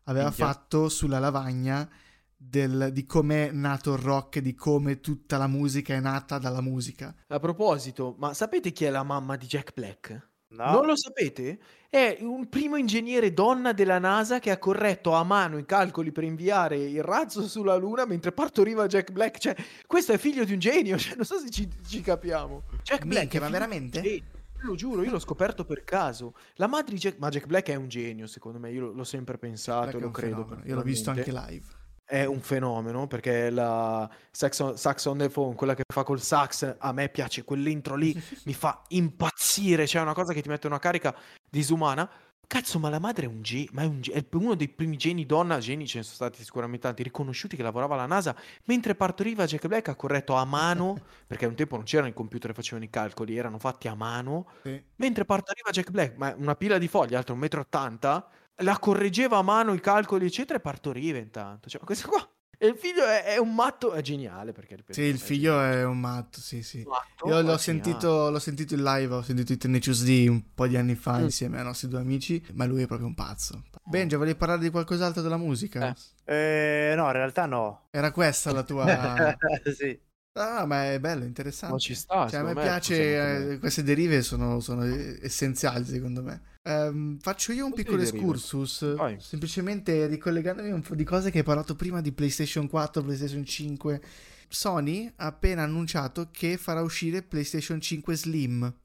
aveva 0.05 0.27
Minchia. 0.27 0.45
fatto 0.45 0.89
sulla 0.89 1.19
lavagna 1.19 1.87
del- 2.35 2.89
di 2.91 3.05
com'è 3.05 3.51
nato 3.51 3.93
il 3.93 3.99
rock, 3.99 4.39
di 4.39 4.53
come 4.53 4.99
tutta 4.99 5.37
la 5.37 5.47
musica 5.47 5.93
è 5.93 5.99
nata 5.99 6.37
dalla 6.39 6.61
musica. 6.61 7.13
A 7.27 7.39
proposito, 7.39 8.15
ma 8.19 8.33
sapete 8.33 8.71
chi 8.71 8.85
è 8.85 8.89
la 8.89 9.03
mamma 9.03 9.35
di 9.37 9.45
Jack 9.45 9.73
Black? 9.73 10.31
No? 10.53 10.71
Non 10.71 10.85
lo 10.85 10.95
sapete? 10.95 11.57
È 11.89 12.17
un 12.19 12.47
primo 12.47 12.75
ingegnere 12.75 13.33
donna 13.33 13.71
della 13.71 13.97
NASA 13.97 14.37
che 14.39 14.51
ha 14.51 14.59
corretto 14.59 15.13
a 15.13 15.23
mano 15.23 15.57
i 15.57 15.65
calcoli 15.65 16.11
per 16.11 16.23
inviare 16.25 16.77
il 16.77 17.01
razzo 17.01 17.47
sulla 17.47 17.75
Luna 17.75 18.05
mentre 18.05 18.33
partoriva 18.33 18.85
Jack 18.85 19.11
Black. 19.11 19.39
Cioè, 19.39 19.55
questo 19.87 20.11
è 20.11 20.17
figlio 20.19 20.43
di 20.43 20.53
un 20.53 20.59
genio. 20.59 20.95
Cioè, 20.99 21.15
non 21.15 21.25
so 21.25 21.39
se 21.39 21.49
ci, 21.49 21.67
ci 21.87 22.01
capiamo. 22.01 22.63
Jack 22.83 23.05
Black. 23.05 23.21
Minchia, 23.33 23.39
ma 23.39 23.45
di 23.47 23.51
veramente? 23.53 24.01
genio. 24.01 24.23
Te 24.63 24.69
Lo 24.69 24.75
giuro, 24.75 25.03
io 25.03 25.11
l'ho 25.11 25.19
scoperto 25.19 25.65
per 25.65 25.83
caso. 25.83 26.35
La 26.53 26.67
madre 26.67 26.93
di 26.93 26.99
Jack... 26.99 27.17
Ma 27.17 27.27
Jack 27.27 27.47
Black 27.47 27.67
è 27.67 27.75
un 27.75 27.89
genio, 27.89 28.27
secondo 28.27 28.59
me. 28.59 28.71
Io 28.71 28.93
l'ho 28.93 29.03
sempre 29.03 29.37
pensato 29.37 29.97
e 29.97 29.99
è 29.99 30.01
lo 30.01 30.09
credo. 30.09 30.57
Io 30.63 30.75
l'ho 30.75 30.81
visto 30.81 31.09
anche 31.09 31.33
live. 31.33 31.65
È 32.05 32.23
un 32.23 32.39
fenomeno 32.39 33.05
perché 33.07 33.49
la 33.49 34.09
sax 34.31 34.59
on, 34.59 34.77
sax 34.77 35.03
on 35.05 35.17
the 35.17 35.29
phone, 35.29 35.55
quella 35.55 35.73
che 35.73 35.83
fa 35.93 36.03
col 36.03 36.21
sax, 36.21 36.77
a 36.79 36.93
me 36.93 37.09
piace 37.09 37.43
quell'intro 37.43 37.95
lì, 37.95 38.13
mi 38.45 38.53
fa 38.53 38.81
impazzire. 38.89 39.83
C'è 39.83 39.99
una 39.99 40.13
cosa 40.13 40.31
che 40.31 40.41
ti 40.41 40.47
mette 40.47 40.67
una 40.67 40.79
carica 40.79 41.13
disumana. 41.49 42.09
Cazzo, 42.53 42.77
ma 42.77 42.87
la 42.89 42.99
madre 42.99 43.25
è 43.25 43.27
un 43.27 43.41
genio, 43.41 43.69
ma 43.73 43.81
è, 43.81 43.85
un 43.85 43.99
ge- 43.99 44.11
è 44.11 44.23
uno 44.33 44.53
dei 44.53 44.69
primi 44.69 44.95
geni 44.95 45.25
donna, 45.25 45.57
geni 45.57 45.87
ce 45.87 45.97
ne 45.97 46.03
sono 46.03 46.13
stati 46.17 46.43
sicuramente 46.43 46.85
tanti, 46.85 47.01
riconosciuti 47.01 47.55
che 47.55 47.63
lavorava 47.63 47.95
alla 47.95 48.05
NASA, 48.05 48.35
mentre 48.65 48.93
partoriva 48.93 49.45
Jack 49.45 49.65
Black 49.65 49.87
ha 49.87 49.95
corretto 49.95 50.35
a 50.35 50.45
mano, 50.45 50.95
perché 51.25 51.47
un 51.47 51.55
tempo 51.55 51.77
non 51.77 51.83
c'erano 51.83 52.09
i 52.09 52.13
computer 52.13 52.51
che 52.51 52.55
facevano 52.55 52.85
i 52.85 52.91
calcoli, 52.91 53.35
erano 53.35 53.57
fatti 53.57 53.87
a 53.87 53.95
mano, 53.95 54.49
Sì. 54.61 54.79
mentre 54.97 55.25
partoriva 55.25 55.71
Jack 55.71 55.89
Black, 55.89 56.15
ma 56.15 56.31
una 56.37 56.53
pila 56.55 56.77
di 56.77 56.87
foglie, 56.87 57.15
altro 57.15 57.35
1,80 57.35 58.17
m, 58.17 58.63
la 58.63 58.77
correggeva 58.77 59.37
a 59.39 59.41
mano 59.41 59.73
i 59.73 59.79
calcoli, 59.79 60.27
eccetera, 60.27 60.59
e 60.59 60.61
partoriva 60.61 61.17
intanto. 61.17 61.69
Cioè, 61.69 61.79
ma 61.79 61.87
questo 61.87 62.07
qua 62.07 62.32
E 62.63 62.67
il 62.67 62.77
figlio 62.77 63.03
è, 63.05 63.23
è 63.25 63.37
un 63.39 63.53
matto, 63.53 63.91
è 63.91 63.99
geniale 64.01 64.53
perché 64.53 64.77
ripeto, 64.77 64.93
Sì, 64.93 65.01
il 65.01 65.15
è 65.15 65.19
figlio 65.19 65.59
è 65.61 65.83
un 65.83 65.99
matto, 65.99 66.39
sì, 66.39 66.63
sì. 66.63 66.81
matto, 66.87 67.27
Io 67.27 67.41
l'ho 67.41 67.55
è 67.55 67.57
sentito, 67.57 68.29
l'ho 68.29 68.39
sentito 68.39 68.73
in 68.73 68.83
live, 68.83 69.13
ho 69.15 69.21
sentito 69.21 69.51
i 69.51 69.57
Tenacious 69.57 70.01
D 70.05 70.27
un 70.29 70.53
po' 70.53 70.65
di 70.67 70.77
anni 70.77 70.95
fa 70.95 71.17
Mm. 71.17 71.23
insieme 71.23 71.57
ai 71.57 71.65
nostri 71.65 71.89
due 71.89 71.99
amici, 71.99 72.41
ma 72.53 72.63
lui 72.63 72.83
è 72.83 72.87
proprio 72.87 73.07
un 73.07 73.15
pazzo. 73.15 73.63
Benja, 73.83 74.15
volevi 74.15 74.37
parlare 74.37 74.61
di 74.61 74.69
qualcos'altro 74.69 75.21
della 75.21 75.35
musica? 75.35 75.93
Eh. 76.23 76.91
Eh, 76.91 76.95
no, 76.95 77.05
in 77.07 77.11
realtà 77.11 77.45
no. 77.47 77.87
Era 77.91 78.11
questa 78.13 78.53
la 78.53 78.63
tua... 78.63 78.85
sì. 79.75 79.99
Ah, 80.35 80.65
ma 80.65 80.91
è 80.91 80.99
bello, 80.99 81.19
Ma 81.21 81.25
interessante. 81.27 81.77
ci 81.79 81.93
sta, 81.93 82.27
Cioè, 82.27 82.39
a 82.39 82.43
me 82.43 82.53
me 82.55 82.61
piace, 82.63 83.51
eh, 83.51 83.59
queste 83.59 83.83
derive 83.83 84.23
sono, 84.23 84.59
sono 84.59 84.83
essenziali 84.83 85.85
secondo 85.85 86.23
me. 86.23 86.41
Ehm, 86.63 87.19
faccio 87.19 87.51
io 87.51 87.65
un 87.65 87.71
Così 87.71 87.83
piccolo 87.83 88.01
excursus, 88.01 88.95
Vai. 88.95 89.17
semplicemente 89.19 90.07
ricollegandomi 90.07 90.69
a 90.71 90.73
un 90.73 90.81
po' 90.81 90.95
di 90.95 91.03
cose 91.03 91.29
che 91.29 91.39
hai 91.39 91.43
parlato 91.43 91.75
prima 91.75 92.01
di 92.01 92.11
PlayStation 92.13 92.67
4, 92.67 93.03
PlayStation 93.03 93.45
5. 93.45 94.01
Sony 94.47 95.11
ha 95.17 95.25
appena 95.27 95.63
annunciato 95.63 96.29
che 96.31 96.57
farà 96.57 96.81
uscire 96.81 97.21
PlayStation 97.21 97.79
5 97.79 98.15
Slim 98.15 98.75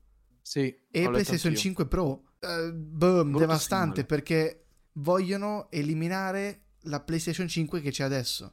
Sì, 0.42 0.61
e 0.90 1.03
PlayStation 1.09 1.49
anch'io. 1.53 1.57
5 1.62 1.86
Pro. 1.86 2.22
Eh, 2.40 2.72
boom, 2.74 3.22
Brutto 3.28 3.38
devastante 3.38 3.86
segnale. 4.03 4.05
perché 4.07 4.64
vogliono 4.94 5.70
eliminare 5.70 6.64
la 6.82 7.01
PlayStation 7.01 7.49
5 7.49 7.80
che 7.80 7.90
c'è 7.90 8.05
adesso. 8.05 8.53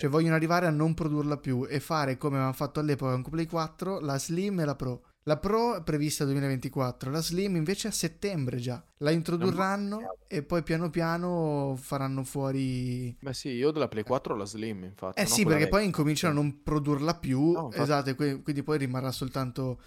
Cioè 0.00 0.08
vogliono 0.08 0.36
arrivare 0.36 0.66
a 0.66 0.70
non 0.70 0.94
produrla 0.94 1.38
più 1.38 1.66
e 1.68 1.80
fare 1.80 2.16
come 2.16 2.34
avevano 2.36 2.54
fatto 2.54 2.78
all'epoca 2.78 3.10
con 3.20 3.32
Play 3.32 3.46
4, 3.46 3.98
la 3.98 4.16
Slim 4.16 4.60
e 4.60 4.64
la 4.64 4.76
Pro. 4.76 5.02
La 5.24 5.38
Pro 5.38 5.74
è 5.74 5.82
prevista 5.82 6.24
2024, 6.24 7.10
la 7.10 7.20
Slim 7.20 7.56
invece 7.56 7.88
a 7.88 7.90
settembre 7.90 8.58
già. 8.58 8.80
La 8.98 9.10
introdurranno 9.10 10.18
e 10.28 10.44
poi 10.44 10.62
piano 10.62 10.88
piano 10.88 11.76
faranno 11.80 12.22
fuori... 12.22 13.16
Beh 13.18 13.34
sì, 13.34 13.48
io 13.48 13.72
della 13.72 13.88
Play 13.88 14.04
4 14.04 14.34
ho 14.34 14.36
la 14.36 14.44
Slim, 14.44 14.84
infatti. 14.84 15.20
Eh 15.20 15.26
sì, 15.26 15.42
perché 15.42 15.64
vecchia. 15.64 15.76
poi 15.76 15.86
incominciano 15.86 16.38
a 16.38 16.42
non 16.42 16.62
produrla 16.62 17.16
più. 17.16 17.50
No, 17.50 17.72
esatto, 17.72 18.14
quindi 18.14 18.62
poi 18.62 18.78
rimarrà 18.78 19.10
soltanto... 19.10 19.80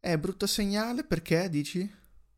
È 0.00 0.18
brutto 0.18 0.48
segnale 0.48 1.04
perché 1.04 1.48
dici? 1.48 1.88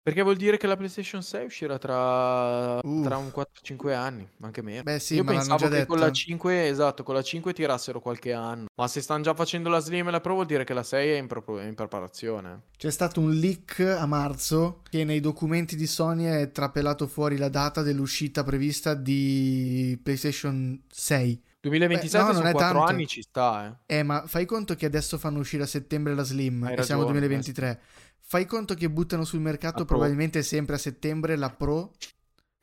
Perché 0.07 0.23
vuol 0.23 0.37
dire 0.37 0.57
che 0.57 0.69
la 0.69 0.77
PlayStation 0.77 1.21
6 1.21 1.47
uscirà 1.47 1.79
tra, 1.79 2.79
Uh. 2.81 3.03
tra 3.03 3.17
un 3.17 3.33
4-5 3.35 3.93
anni, 3.93 4.25
anche 4.43 4.63
meno. 4.63 4.85
Beh 4.85 5.01
sì, 5.01 5.17
Io 5.17 5.25
ma 5.25 5.33
pensavo 5.33 5.65
che 5.65 5.69
detto. 5.69 5.87
con 5.87 5.99
la 5.99 6.13
5, 6.13 6.69
esatto, 6.69 7.03
con 7.03 7.17
la 7.17 7.23
5 7.23 7.53
tirassero 7.53 7.99
qualche 8.01 8.33
anno. 8.33 8.67
Ma 8.77 8.87
se 8.87 9.01
stanno 9.01 9.25
già 9.25 9.35
facendo 9.35 9.69
la 9.69 9.81
Slim 9.81 10.07
e 10.07 10.11
la 10.13 10.21
Pro 10.21 10.35
vuol 10.35 10.47
dire 10.47 10.63
che 10.63 10.75
la 10.75 10.85
6 10.85 11.11
è 11.11 11.17
in, 11.17 11.27
pro- 11.27 11.59
è 11.59 11.65
in 11.65 11.75
preparazione. 11.75 12.61
C'è 12.77 12.93
stato 12.93 13.19
un 13.19 13.33
leak 13.33 13.81
a 13.81 14.07
marzo 14.07 14.83
che 14.89 15.03
nei 15.03 15.19
documenti 15.19 15.75
di 15.75 15.89
Sony 15.89 16.27
è 16.27 16.53
trapelato 16.53 17.09
fuori 17.09 17.37
la 17.37 17.49
data 17.49 17.83
dell'uscita 17.83 18.45
prevista 18.45 18.95
di 18.95 19.99
PlayStation 20.01 20.81
6. 20.89 21.43
2027 21.69 22.25
Beh, 22.25 22.31
no, 22.33 22.37
sono 22.39 22.49
è 22.49 22.53
4 22.53 22.79
tanto. 22.79 22.93
anni, 22.93 23.07
ci 23.07 23.23
sta, 23.23 23.79
eh. 23.87 23.99
Eh, 23.99 24.03
ma 24.03 24.27
fai 24.27 24.45
conto 24.47 24.75
che 24.75 24.87
adesso 24.87 25.19
fanno 25.19 25.39
uscire 25.39 25.62
a 25.62 25.67
settembre 25.67 26.14
la 26.14 26.23
Slim 26.23 26.62
Hai 26.64 26.75
e 26.75 26.83
siamo 26.83 27.03
ragione, 27.03 27.21
2023. 27.21 27.81
Fai 28.21 28.45
conto 28.47 28.75
che 28.75 28.91
buttano 28.91 29.25
sul 29.25 29.41
mercato 29.41 29.85
probabilmente 29.85 30.43
sempre 30.43 30.75
a 30.75 30.79
settembre 30.79 31.37
la 31.37 31.51
Pro 31.51 31.93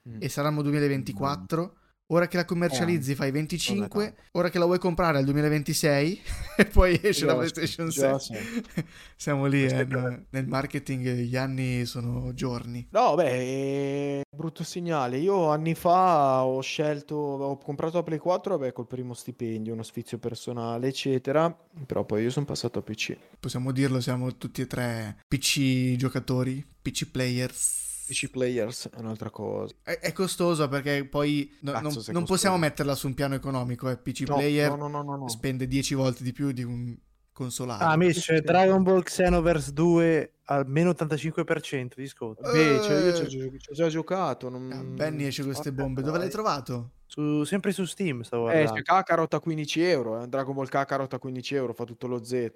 Mm. 0.07 0.17
e 0.19 0.27
saranno 0.27 0.61
2024. 0.61 1.77
Ora 2.07 2.27
che 2.27 2.35
la 2.35 2.43
commercializzi 2.45 3.15
fai 3.15 3.31
25, 3.31 3.87
Vabbè, 3.87 4.13
ora 4.31 4.49
che 4.49 4.59
la 4.59 4.65
vuoi 4.65 4.77
comprare 4.77 5.17
al 5.17 5.23
2026 5.23 6.21
e 6.57 6.65
poi 6.65 6.99
esce 7.01 7.25
la 7.25 7.35
PlayStation 7.35 7.87
già, 7.89 8.19
6. 8.19 8.37
sì. 8.37 8.85
Siamo 9.15 9.45
lì, 9.45 9.63
eh, 9.65 9.85
no- 9.85 10.25
nel 10.29 10.45
marketing 10.45 11.11
gli 11.11 11.37
anni 11.37 11.85
sono 11.85 12.33
giorni. 12.33 12.85
No, 12.91 13.15
beh, 13.15 13.29
è 13.29 14.21
brutto 14.35 14.63
segnale. 14.65 15.17
Io 15.17 15.49
anni 15.49 15.75
fa 15.75 16.43
ho 16.43 16.61
scelto, 16.61 17.15
ho 17.15 17.57
comprato 17.57 17.97
la 17.97 18.03
Play 18.03 18.17
4, 18.19 18.57
vabbè, 18.57 18.73
col 18.73 18.85
primo 18.87 19.13
stipendio, 19.13 19.71
uno 19.71 19.83
sfizio 19.83 20.17
personale, 20.17 20.89
eccetera. 20.89 21.55
Però 21.85 22.03
poi 22.03 22.23
io 22.23 22.29
sono 22.29 22.45
passato 22.45 22.79
a 22.79 22.81
PC. 22.81 23.15
Possiamo 23.39 23.71
dirlo, 23.71 24.01
siamo 24.01 24.35
tutti 24.35 24.61
e 24.61 24.67
tre 24.67 25.19
PC 25.27 25.95
giocatori, 25.95 26.63
PC 26.81 27.09
players. 27.09 27.82
PC 28.05 28.29
Players 28.29 28.89
è 28.89 28.99
un'altra 28.99 29.29
cosa. 29.29 29.73
È, 29.81 29.97
è 29.99 30.11
costoso 30.11 30.67
perché 30.67 31.05
poi 31.05 31.49
no- 31.61 31.71
Cazzo, 31.71 32.01
non, 32.05 32.13
non 32.13 32.25
possiamo 32.25 32.57
metterla 32.57 32.95
su 32.95 33.07
un 33.07 33.13
piano 33.13 33.35
economico. 33.35 33.89
Eh. 33.89 33.97
PC 33.97 34.21
No, 34.27 34.35
player 34.35 34.69
no, 34.69 34.75
no, 34.75 34.87
no, 34.87 35.03
no, 35.03 35.17
no. 35.17 35.27
spende 35.29 35.67
10 35.67 35.93
volte 35.95 36.23
di 36.23 36.31
più 36.33 36.51
di 36.51 36.63
un 36.63 36.95
consolare. 37.31 37.83
Ah, 37.83 38.11
sì. 38.11 38.41
Dragon 38.41 38.83
Ball 38.83 39.01
Xenoverse 39.01 39.73
2 39.73 40.33
almeno 40.45 40.91
85% 40.91 41.91
di 41.95 42.07
sconto. 42.07 42.41
Beh, 42.43 42.79
cioè, 42.83 43.03
io 43.05 43.13
ci 43.15 43.21
ho, 43.21 43.25
Eh. 43.25 43.27
gio- 43.27 43.57
ci 43.57 43.69
ho 43.71 43.73
già 43.73 43.87
giocato. 43.87 44.49
Non... 44.49 44.71
Ah, 44.71 44.83
Benny 44.83 45.25
esce 45.25 45.43
queste 45.43 45.69
Vabbè, 45.71 45.81
bombe. 45.81 46.01
Dove 46.01 46.17
l'hai 46.19 46.29
trovato? 46.29 46.91
Su- 47.05 47.43
sempre 47.43 47.71
su 47.71 47.85
Steam 47.85 48.21
stavo 48.21 48.47
Eh, 48.49 48.51
guardando. 48.51 48.73
c'è 48.73 48.81
Kakarot 48.83 49.33
a 49.33 49.39
15 49.39 49.81
euro. 49.81 50.21
Eh. 50.21 50.27
Dragon 50.27 50.53
Ball 50.53 50.67
Kakarot 50.67 51.13
a 51.13 51.19
15 51.19 51.55
euro, 51.55 51.73
fa 51.73 51.85
tutto 51.85 52.07
lo 52.07 52.23
Z. 52.23 52.51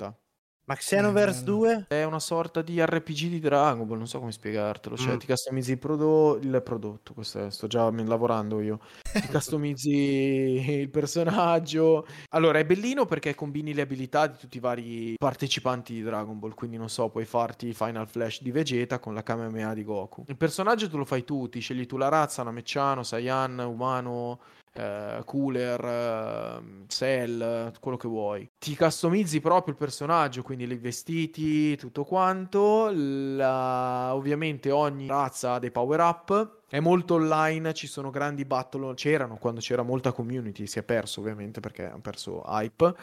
Ma 0.68 0.76
Xenoverse 0.76 1.42
Eh, 1.42 1.44
2? 1.46 1.86
È 1.88 2.04
una 2.04 2.20
sorta 2.20 2.62
di 2.62 2.84
RPG 2.84 3.30
di 3.30 3.40
Dragon 3.40 3.88
Ball, 3.88 3.98
non 4.00 4.08
so 4.08 4.20
come 4.20 4.34
spiegartelo. 4.34 4.98
Cioè, 4.98 5.14
Mm. 5.14 5.18
ti 5.18 5.26
customizzi 5.26 5.72
il, 5.72 5.78
prodo- 5.78 6.38
il 6.42 6.62
prodotto. 6.62 7.14
Questo 7.14 7.46
è- 7.46 7.52
sto 7.52 7.68
già 7.68 7.90
lavorando 7.90 8.60
io. 8.60 8.80
Ti 9.14 9.28
customizzi 9.32 9.90
il 9.96 10.90
personaggio. 10.90 12.06
Allora, 12.32 12.60
è 12.60 12.66
bellino 12.66 13.06
perché 13.06 13.34
combini 13.34 13.74
le 13.74 13.82
abilità 13.84 14.28
di 14.28 14.38
tutti 14.38 14.58
i 14.58 14.60
vari 14.60 15.14
partecipanti 15.18 15.94
di 15.94 16.04
Dragon 16.04 16.38
Ball. 16.38 16.54
Quindi, 16.54 16.76
non 16.76 16.90
so, 16.90 17.08
puoi 17.08 17.24
farti 17.24 17.74
Final 17.74 18.08
Flash 18.10 18.42
di 18.42 18.52
Vegeta 18.52 19.00
con 19.00 19.14
la 19.14 19.24
Kamehameha 19.24 19.74
di 19.74 19.86
Goku. 19.86 20.26
Il 20.28 20.36
personaggio 20.36 20.90
tu 20.90 20.98
lo 20.98 21.06
fai 21.06 21.24
tu, 21.24 21.48
ti 21.48 21.62
scegli 21.62 21.86
tu 21.86 21.96
la 21.96 22.10
razza, 22.10 22.44
Namekiano, 22.44 23.04
Saiyan, 23.04 23.58
umano. 23.60 24.40
Eh, 24.78 25.22
cooler, 25.26 25.84
eh, 25.84 26.86
cell, 26.88 27.74
quello 27.80 27.98
che 27.98 28.08
vuoi. 28.08 28.50
Ti 28.58 28.76
customizzi 28.76 29.40
proprio 29.40 29.74
il 29.74 29.80
personaggio, 29.80 30.44
quindi 30.44 30.64
i 30.66 30.78
vestiti, 30.78 31.76
tutto 31.78 32.04
quanto. 32.04 32.90
La- 32.94 34.14
ovviamente 34.14 34.72
ogni 34.72 35.08
razza 35.08 35.54
ha 35.54 35.60
dei 35.60 35.72
power 35.72 36.00
up. 36.00 36.56
È 36.70 36.80
molto 36.80 37.16
online, 37.16 37.74
ci 37.74 37.88
sono 37.88 38.10
grandi 38.10 38.44
battle, 38.44 38.94
c'erano 38.94 39.38
quando 39.38 39.62
c'era 39.62 39.84
molta 39.84 40.12
community, 40.12 40.68
si 40.68 40.80
è 40.80 40.84
perso 40.84 41.22
ovviamente 41.22 41.62
perché 41.62 41.86
hanno 41.86 42.02
perso 42.02 42.44
hype. 42.46 42.94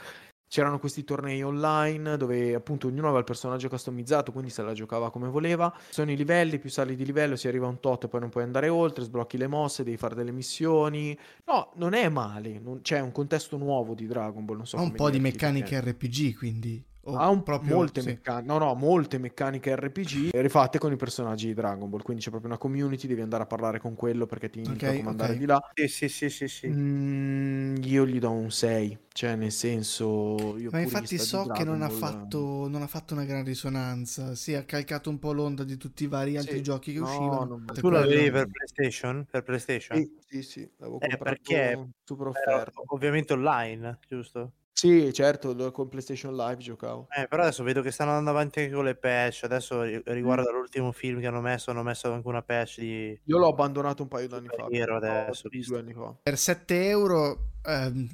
C'erano 0.55 0.79
questi 0.79 1.03
tornei 1.03 1.43
online 1.43 2.17
dove 2.17 2.55
appunto 2.55 2.87
ognuno 2.87 3.07
aveva 3.07 3.19
il 3.19 3.25
personaggio 3.25 3.69
customizzato, 3.69 4.31
quindi 4.31 4.51
se 4.51 4.63
la 4.63 4.73
giocava 4.73 5.11
come 5.11 5.27
voleva. 5.27 5.75
Sono 5.91 6.13
i 6.13 6.17
livelli, 6.17 6.61
più 6.61 6.71
sali 6.71 6.95
di 6.95 7.05
livello, 7.05 7.35
si 7.35 7.49
arriva 7.49 7.67
a 7.67 7.71
un 7.71 7.81
tot 7.81 8.05
e 8.05 8.09
poi 8.09 8.21
non 8.21 8.29
puoi 8.29 8.45
andare 8.45 8.69
oltre, 8.69 9.03
sblocchi 9.03 9.37
le 9.37 9.49
mosse, 9.49 9.83
devi 9.83 9.97
fare 9.97 10.15
delle 10.15 10.31
missioni. 10.31 11.19
No, 11.47 11.73
non 11.75 11.93
è 11.93 12.09
male, 12.09 12.61
non- 12.61 12.83
c'è 12.83 13.01
un 13.01 13.11
contesto 13.11 13.57
nuovo 13.57 13.95
di 13.95 14.07
Dragon 14.07 14.45
Ball, 14.45 14.59
non 14.59 14.67
so 14.69 14.77
ha 14.77 14.83
un 14.83 14.93
po' 14.93 15.11
di 15.11 15.19
meccaniche 15.19 15.81
perché- 15.81 15.91
RPG, 15.91 16.37
quindi. 16.37 16.85
O 17.07 17.15
ha 17.19 17.29
un, 17.29 17.43
proprio 17.43 17.87
molte, 17.87 18.03
sì. 18.05 18.19
meccan- 18.19 18.45
no, 18.45 18.59
no, 18.59 18.75
molte 18.75 19.19
meccaniche 19.19 19.75
RPG 19.77 20.31
rifatte 20.41 20.79
con 20.79 20.93
i 20.93 20.97
personaggi 20.97 21.47
di 21.49 21.55
Dragon 21.55 21.89
Ball. 21.89 22.03
Quindi 22.03 22.23
c'è 22.23 22.31
proprio 22.31 22.51
una 22.51 22.59
community, 22.59 23.07
devi 23.07 23.21
andare 23.23 23.43
a 23.45 23.47
parlare 23.47 23.79
con 23.79 23.95
quello 23.95 24.27
perché 24.27 24.51
ti 24.51 24.61
indica 24.63 24.93
Ok, 24.93 24.95
come 24.95 25.11
andare 25.11 25.35
ok. 25.35 25.37
di 25.37 25.47
là. 25.47 25.61
Sì, 25.75 25.89
sì, 25.89 26.09
sì, 26.09 26.29
sì, 26.31 26.49
sì. 26.49 26.77
Mm, 26.77 27.77
io 27.83 28.07
gli 28.07 28.19
do 28.19 28.31
un 28.31 28.51
6, 28.51 28.99
cioè 29.13 29.37
nel 29.37 29.53
senso... 29.53 30.57
Io 30.59 30.73
Ma 30.73 30.81
infatti 30.81 31.19
so 31.19 31.51
che 31.51 31.65
non 31.65 31.81
ha, 31.83 31.89
fatto, 31.89 32.69
non 32.69 32.83
ha 32.83 32.87
fatto 32.87 33.15
una 33.15 33.25
gran 33.25 33.45
risonanza. 33.45 34.35
Sì, 34.35 34.55
ha 34.55 34.65
calcato 34.65 35.09
un 35.09 35.19
po' 35.19 35.33
l'onda 35.33 35.65
di 35.65 35.77
tutti 35.79 36.05
i 36.05 36.07
vari 36.09 36.37
altri 36.37 36.61
Sì, 36.61 36.63
giochi 36.63 36.93
che 36.93 36.99
no, 36.99 37.01
uscivano. 37.01 37.45
non- 37.45 37.79
Tu 37.79 37.89
quello. 37.89 37.91
l'avevi 37.91 38.31
per 38.31 38.49
PlayStation? 38.51 39.25
Per 39.27 39.43
PlayStation? 39.43 40.03
Sì, 40.03 40.17
sì, 40.27 40.43
sì, 40.43 40.71
l'avevo 40.79 40.99
Eh, 40.99 41.21
comprato 41.21 41.21
perché 41.21 41.91
super 42.05 42.29
offerta. 42.29 42.83
ovviamente 42.87 43.33
online, 43.35 43.99
giusto? 44.09 44.53
Sì, 44.77 45.13
certo, 45.13 45.55
lo- 45.55 45.71
con 45.71 45.89
PlayStation 45.89 46.35
Live 46.35 46.57
giocavo. 46.57 47.07
Eh, 47.17 47.29
però 47.29 47.43
adesso 47.43 47.63
vedo 47.63 47.81
che 47.81 47.93
stanno 47.93 48.11
andando 48.11 48.31
avanti 48.31 48.59
anche 48.61 48.73
con 48.75 48.85
le 48.85 48.97
patch. 48.97 49.45
Adesso 49.45 49.83
ri- 49.83 50.03
riguardo 50.07 50.49
all'ultimo 50.51 50.91
film 50.91 51.21
che 51.21 51.27
hanno 51.29 51.41
messo, 51.41 51.71
hanno 51.71 51.85
messo 51.85 52.13
anche 52.13 52.27
una 52.27 52.43
patch 52.43 52.81
di 52.81 53.21
Io 53.25 53.39
l'ho 53.39 53.49
abbandonato 53.49 54.03
un 54.03 54.09
paio 54.09 54.27
d'anni 54.27 54.49
fa. 54.49 54.67
No, 54.69 54.97
adesso, 54.97 55.49
visto. 55.49 55.73
due 55.73 55.81
anni 55.81 55.93
fa. 55.95 56.17
Per 56.21 56.37
7 56.37 56.89
euro 56.89 57.51
ehm, 57.65 58.09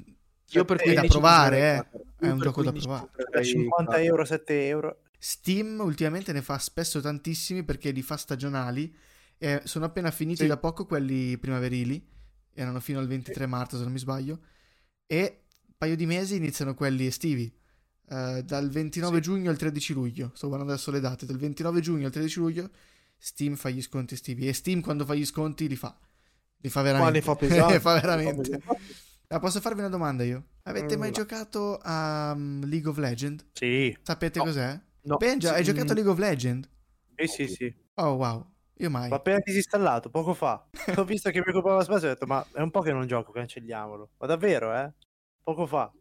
Io 0.51 0.65
per 0.65 0.77
È 0.77 0.85
da 0.85 1.01
15 1.01 1.07
provare, 1.17 1.77
comprerei 1.77 2.03
eh. 2.21 2.27
È 2.27 2.29
un 2.31 2.37
per 2.37 2.45
gioco 2.47 2.61
da 2.63 2.69
15 2.69 2.87
provare. 2.87 3.07
da 3.15 3.23
comprerei 3.23 3.45
50 3.45 3.83
Kakarot. 3.91 4.05
euro, 4.07 4.25
7 4.25 4.67
euro. 4.67 4.97
Steam 5.17 5.79
ultimamente 5.79 6.31
ne 6.31 6.41
fa 6.43 6.57
spesso 6.59 7.01
tantissimi 7.01 7.63
perché 7.63 7.89
li 7.91 8.01
fa 8.03 8.17
stagionali. 8.17 8.95
e 9.43 9.61
sono 9.63 9.85
appena 9.85 10.11
finiti 10.11 10.43
Sì. 10.43 10.47
da 10.47 10.57
poco 10.57 10.85
quelli 10.85 11.35
primaverili. 11.39 12.07
Erano 12.53 12.79
fino 12.79 12.99
al 12.99 13.07
23 13.07 13.47
marzo, 13.47 13.77
se 13.77 13.81
non 13.83 13.91
mi 13.91 13.97
sbaglio. 13.97 14.39
E 15.07 15.40
paio 15.81 15.95
di 15.95 16.05
mesi 16.05 16.35
iniziano 16.35 16.75
quelli 16.75 17.07
estivi. 17.07 17.51
Eh, 18.07 18.43
dal 18.45 18.69
29 18.69 19.15
Sì. 19.15 19.21
giugno 19.23 19.49
al 19.49 19.57
13 19.57 19.93
luglio. 19.93 20.29
Sto 20.35 20.45
guardando 20.47 20.73
adesso 20.73 20.91
le 20.91 20.99
date. 20.99 21.25
Dal 21.25 21.37
29 21.37 21.79
giugno 21.81 22.05
al 22.05 22.11
13 22.11 22.37
luglio 22.39 22.69
Steam 23.17 23.55
fa 23.55 23.69
gli 23.71 23.81
sconti 23.81 24.13
estivi. 24.13 24.47
E 24.47 24.53
Steam 24.53 24.81
quando 24.81 25.05
fa 25.05 25.15
gli 25.15 25.25
sconti 25.25 25.67
li 25.67 25.75
fa. 25.75 25.97
Li 26.57 26.69
fa 26.69 26.83
veramente. 26.83 27.11
ne 27.13 27.21
fa 27.21 27.33
pesante. 27.35 27.79
Fa 27.79 27.99
veramente. 27.99 28.61
Ah, 29.29 29.39
posso 29.39 29.59
farvi 29.59 29.79
una 29.79 29.89
domanda 29.89 30.23
io? 30.23 30.43
Avete 30.63 30.97
mai 30.97 31.09
Mm. 31.09 31.13
giocato 31.13 31.79
a 31.81 32.33
um, 32.35 32.63
League 32.67 32.87
of 32.87 32.97
Legends? 32.97 33.45
Sì, 33.53 33.97
Sapete 34.03 34.37
No. 34.37 34.45
cos'è? 34.45 34.79
No, 35.03 35.17
Benja, 35.17 35.53
hai 35.53 35.63
sì, 35.65 35.71
giocato 35.71 35.93
a 35.93 35.95
mm, 35.95 35.97
League 35.97 36.11
of 36.11 36.19
Legends? 36.19 36.69
sì, 37.15 37.25
sì, 37.27 37.47
sì. 37.47 37.75
Oh 37.95 38.11
wow, 38.13 38.45
io 38.77 38.89
mai. 38.91 39.09
L'ho 39.09 39.15
appena 39.15 39.39
disinstallato 39.43 40.11
poco 40.11 40.35
fa. 40.35 40.63
Ho 40.97 41.03
visto 41.05 41.31
che 41.31 41.39
mi 41.43 41.49
occupava 41.51 41.83
spazio 41.83 42.07
e 42.07 42.11
ho 42.11 42.13
detto, 42.13 42.27
ma 42.27 42.45
è 42.53 42.61
un 42.61 42.69
po' 42.69 42.81
che 42.81 42.91
non 42.91 43.07
gioco, 43.07 43.31
cancelliamolo. 43.31 44.09
Ma 44.19 44.27
davvero, 44.27 44.75
eh? 44.75 44.93
Poco 45.43 45.65
fa. 45.65 45.91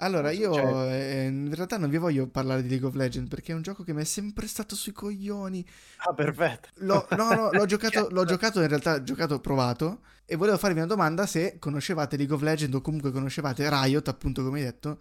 Allora, 0.00 0.30
io 0.30 0.84
eh, 0.84 1.26
in 1.26 1.52
realtà 1.52 1.76
non 1.76 1.90
vi 1.90 1.96
voglio 1.96 2.28
parlare 2.28 2.62
di 2.62 2.68
League 2.68 2.86
of 2.86 2.94
Legends 2.94 3.28
perché 3.28 3.50
è 3.50 3.54
un 3.54 3.62
gioco 3.62 3.82
che 3.82 3.92
mi 3.92 4.02
è 4.02 4.04
sempre 4.04 4.46
stato 4.46 4.76
sui 4.76 4.92
coglioni. 4.92 5.66
Ah, 6.06 6.14
perfetto. 6.14 6.68
L'ho, 6.76 7.06
no, 7.16 7.32
no, 7.34 7.50
l'ho 7.50 7.66
giocato, 7.66 8.06
l'ho 8.10 8.24
giocato 8.24 8.60
in 8.60 8.68
realtà, 8.68 9.02
giocato 9.02 9.40
provato 9.40 10.02
e 10.24 10.36
volevo 10.36 10.56
farvi 10.56 10.78
una 10.78 10.86
domanda 10.86 11.26
se 11.26 11.58
conoscevate 11.58 12.16
League 12.16 12.34
of 12.34 12.42
Legends 12.42 12.76
o 12.76 12.80
comunque 12.80 13.10
conoscevate 13.10 13.68
Riot, 13.68 14.06
appunto 14.06 14.44
come 14.44 14.60
hai 14.60 14.66
detto, 14.66 15.00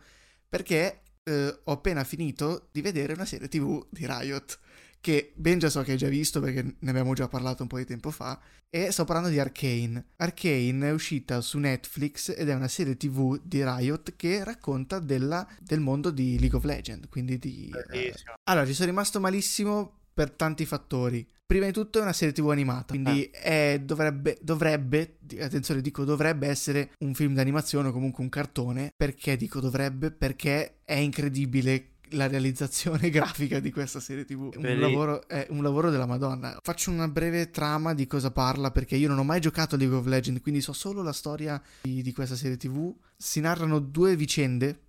perché 0.49 1.01
eh, 1.21 1.59
ho 1.63 1.71
appena 1.71 2.03
finito 2.03 2.69
di 2.71 2.81
vedere 2.81 3.13
una 3.13 3.25
serie 3.25 3.47
tv 3.47 3.85
di 3.91 4.07
Riot 4.07 4.59
che 4.99 5.31
ben 5.35 5.59
già 5.59 5.69
so 5.69 5.81
che 5.83 5.91
hai 5.91 5.97
già 5.97 6.07
visto 6.07 6.39
perché 6.39 6.75
ne 6.79 6.89
abbiamo 6.89 7.13
già 7.13 7.27
parlato 7.27 7.61
un 7.61 7.69
po' 7.69 7.77
di 7.77 7.85
tempo 7.85 8.11
fa 8.11 8.39
e 8.69 8.91
sto 8.91 9.05
parlando 9.05 9.29
di 9.29 9.39
Arcane. 9.39 10.07
Arcane 10.17 10.89
è 10.89 10.91
uscita 10.91 11.39
su 11.41 11.57
Netflix 11.57 12.33
ed 12.35 12.49
è 12.49 12.53
una 12.53 12.67
serie 12.67 12.97
tv 12.97 13.39
di 13.43 13.63
Riot 13.63 14.15
che 14.15 14.43
racconta 14.43 14.99
della- 14.99 15.47
del 15.61 15.79
mondo 15.79 16.09
di 16.11 16.37
League 16.39 16.57
of 16.57 16.65
Legends, 16.65 17.07
quindi 17.09 17.37
di... 17.39 17.71
eh, 17.91 18.13
allora, 18.43 18.65
ci 18.65 18.73
sono 18.73 18.89
rimasto 18.89 19.19
malissimo 19.19 19.99
per 20.13 20.31
tanti 20.31 20.65
fattori. 20.65 21.25
Prima 21.45 21.65
di 21.65 21.71
tutto 21.71 21.99
è 21.99 22.01
una 22.01 22.11
serie 22.11 22.33
TV 22.33 22.49
animata, 22.49 22.87
quindi 22.87 23.23
è- 23.31 23.79
dovrebbe, 23.81 24.37
dovrebbe, 24.41 25.19
attenzione, 25.39 25.79
dico 25.79 26.03
dovrebbe 26.03 26.47
essere 26.47 26.91
un 26.99 27.13
film 27.13 27.35
d'animazione 27.35 27.87
o 27.87 27.91
comunque 27.93 28.21
un 28.21 28.29
cartone. 28.29 28.89
Perché 28.97 29.37
dico 29.37 29.61
dovrebbe? 29.61 30.11
Perché 30.11 30.79
è 30.83 30.95
incredibile 30.95 31.91
la 32.11 32.27
realizzazione 32.27 33.09
grafica 33.11 33.59
di 33.59 33.71
questa 33.71 33.99
serie 33.99 34.25
TV. 34.25 34.51
Un 34.55 34.79
lavoro, 34.79 35.27
è 35.27 35.47
un 35.49 35.63
lavoro 35.63 35.89
della 35.89 36.05
Madonna. 36.05 36.59
Faccio 36.61 36.91
una 36.91 37.07
breve 37.07 37.49
trama 37.49 37.93
di 37.93 38.07
cosa 38.07 38.31
parla 38.31 38.71
perché 38.71 38.95
io 38.95 39.07
non 39.07 39.19
ho 39.19 39.23
mai 39.23 39.41
giocato 39.41 39.75
a 39.75 39.77
League 39.77 39.95
of 39.95 40.05
Legends, 40.05 40.41
quindi 40.41 40.61
so 40.61 40.73
solo 40.73 41.01
la 41.01 41.13
storia 41.13 41.61
di, 41.81 42.01
di 42.01 42.13
questa 42.13 42.35
serie 42.35 42.57
TV. 42.57 42.93
Si 43.15 43.39
narrano 43.39 43.79
due 43.79 44.15
vicende. 44.15 44.81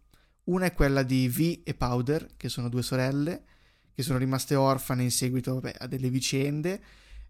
Una 0.44 0.66
è 0.66 0.72
quella 0.72 1.02
di 1.02 1.28
V 1.28 1.60
e 1.64 1.74
Powder, 1.74 2.26
che 2.36 2.48
sono 2.48 2.68
due 2.68 2.82
sorelle 2.82 3.42
che 3.98 4.04
sono 4.04 4.18
rimaste 4.18 4.54
orfane 4.54 5.02
in 5.02 5.10
seguito 5.10 5.54
vabbè, 5.54 5.74
a 5.78 5.88
delle 5.88 6.08
vicende, 6.08 6.80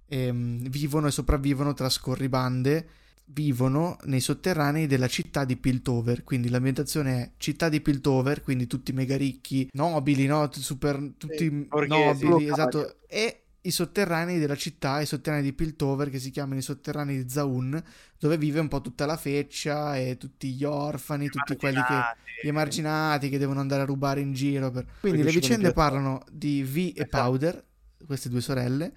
ehm, 0.05 0.68
vivono 0.68 1.07
e 1.07 1.11
sopravvivono 1.11 1.72
tra 1.72 1.89
scorribande, 1.89 2.89
vivono 3.31 3.97
nei 4.05 4.20
sotterranei 4.20 4.87
della 4.87 5.07
città 5.09 5.45
di 5.45 5.57
Piltover, 5.57 6.24
quindi 6.24 6.49
l'ambientazione 6.49 7.22
è 7.22 7.31
città 7.37 7.68
di 7.68 7.81
Piltover, 7.81 8.43
quindi 8.43 8.66
tutti 8.66 8.93
mega 8.93 9.16
ricchi, 9.16 9.68
nobili, 9.72 10.26
no? 10.26 10.49
Super, 10.53 11.12
tutti 11.16 11.51
borghesi, 11.51 11.93
nobili, 12.24 12.29
locali. 12.29 12.49
esatto, 12.49 12.97
e 13.07 13.43
i 13.61 13.70
sotterranei 13.70 14.39
della 14.39 14.57
città, 14.57 15.01
i 15.01 15.07
sotterranei 15.07 15.45
di 15.45 15.53
Piltover, 15.53 16.09
che 16.11 16.18
si 16.18 16.31
chiamano 16.31 16.59
i 16.59 16.62
sotterranei 16.62 17.22
di 17.22 17.29
Zaun, 17.29 17.83
dove 18.18 18.39
vive 18.39 18.61
un 18.61 18.68
po' 18.68 18.81
tutta 18.81 19.05
la 19.05 19.16
feccia 19.16 19.97
e 19.99 20.16
tutti 20.16 20.53
gli 20.53 20.64
orfani, 20.64 21.29
tutti 21.29 21.57
quelli 21.57 21.83
che 21.83 22.03
gli 22.43 22.49
emarginati 22.49 23.29
che 23.29 23.37
devono 23.39 23.61
andare 23.61 23.83
a 23.83 23.85
rubare 23.85 24.20
in 24.20 24.33
giro. 24.33 24.70
per- 24.70 24.87
Quindi 25.01 25.22
le 25.22 25.31
vicende 25.33 25.72
parlano 25.72 26.22
di 26.31 26.62
V 26.62 26.76
e 26.76 26.93
Esatto. 26.95 27.09
Powder, 27.09 27.64
queste 28.07 28.29
due 28.29 28.41
sorelle, 28.41 28.93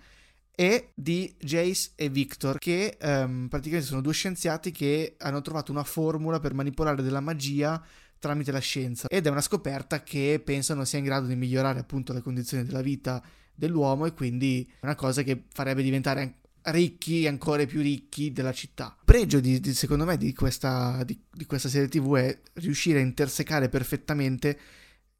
e 0.54 0.92
di 0.94 1.34
Jace 1.40 1.92
e 1.96 2.10
Victor, 2.10 2.58
che 2.58 2.98
ehm, 3.00 3.48
praticamente 3.50 3.88
sono 3.88 4.02
due 4.02 4.14
scienziati 4.14 4.72
che 4.72 5.16
hanno 5.20 5.42
trovato 5.42 5.72
una 5.72 5.84
formula 5.84 6.40
per 6.40 6.54
manipolare 6.54 7.02
della 7.02 7.22
magia 7.22 7.84
tramite 8.20 8.52
la 8.52 8.60
scienza. 8.60 9.08
Ed 9.08 9.26
è 9.26 9.30
una 9.30 9.42
scoperta 9.42 10.04
che 10.04 10.42
pensano 10.44 10.86
sia 10.86 11.00
in 11.00 11.06
grado 11.06 11.28
di 11.28 11.36
migliorare 11.36 11.80
appunto 11.80 12.14
le 12.14 12.22
condizioni 12.22 12.64
della 12.64 12.82
vita 12.82 13.22
dell'uomo 13.54 14.06
e 14.06 14.14
quindi 14.14 14.70
una 14.82 14.96
cosa 14.96 15.24
che 15.24 15.46
farebbe 15.52 15.82
diventare 15.84 16.36
ricchi 16.66 17.26
ancora 17.26 17.66
più 17.66 17.82
ricchi 17.82 18.32
della 18.32 18.54
città. 18.54 18.96
Pregio 19.04 19.40
di, 19.40 19.60
di- 19.60 19.74
secondo 19.74 20.06
me 20.06 20.18
di 20.18 20.34
questa, 20.34 21.04
di- 21.04 21.20
di 21.32 21.46
questa 21.46 21.70
serie 21.70 21.88
tv 21.88 22.16
è 22.16 22.40
riuscire 22.54 23.00
a 23.00 23.02
intersecare 23.02 23.70
perfettamente 23.70 24.60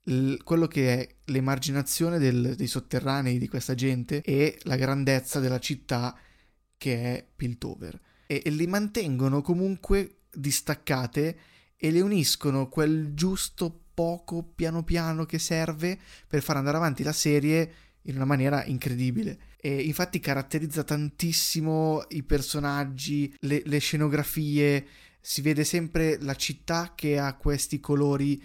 l- 0.04 0.38
quello 0.44 0.68
che 0.68 0.94
è 0.94 1.16
l'emarginazione 1.26 2.18
del- 2.18 2.56
dei 2.56 2.68
sotterranei 2.68 3.38
di 3.38 3.48
questa 3.48 3.76
gente 3.76 4.22
e 4.22 4.60
la 4.64 4.76
grandezza 4.76 5.40
della 5.40 5.60
città 5.60 6.18
che 6.78 6.96
è 6.96 7.28
Piltover 7.36 8.00
e, 8.26 8.42
e 8.46 8.50
li 8.50 8.68
mantengono 8.68 9.42
comunque 9.42 10.22
distaccate 10.34 11.38
e 11.76 11.92
le 11.92 12.02
uniscono 12.02 12.70
quel 12.70 13.14
giusto 13.14 13.82
poco 13.94 14.44
piano 14.44 14.84
piano 14.84 15.26
che 15.26 15.40
serve 15.40 16.00
per 16.28 16.42
far 16.42 16.58
andare 16.58 16.78
avanti 16.78 17.04
la 17.04 17.12
serie 17.12 17.74
in 18.04 18.16
una 18.16 18.26
maniera 18.26 18.64
incredibile. 18.66 19.40
E 19.58 19.82
infatti 19.82 20.20
caratterizza 20.20 20.84
tantissimo 20.84 22.06
i 22.10 22.24
personaggi, 22.24 23.34
le, 23.42 23.62
le 23.66 23.78
scenografie, 23.80 24.88
si 25.20 25.42
vede 25.42 25.64
sempre 25.64 26.20
la 26.22 26.36
città 26.36 26.94
che 26.96 27.20
ha 27.20 27.36
questi 27.36 27.80
colori 27.80 28.42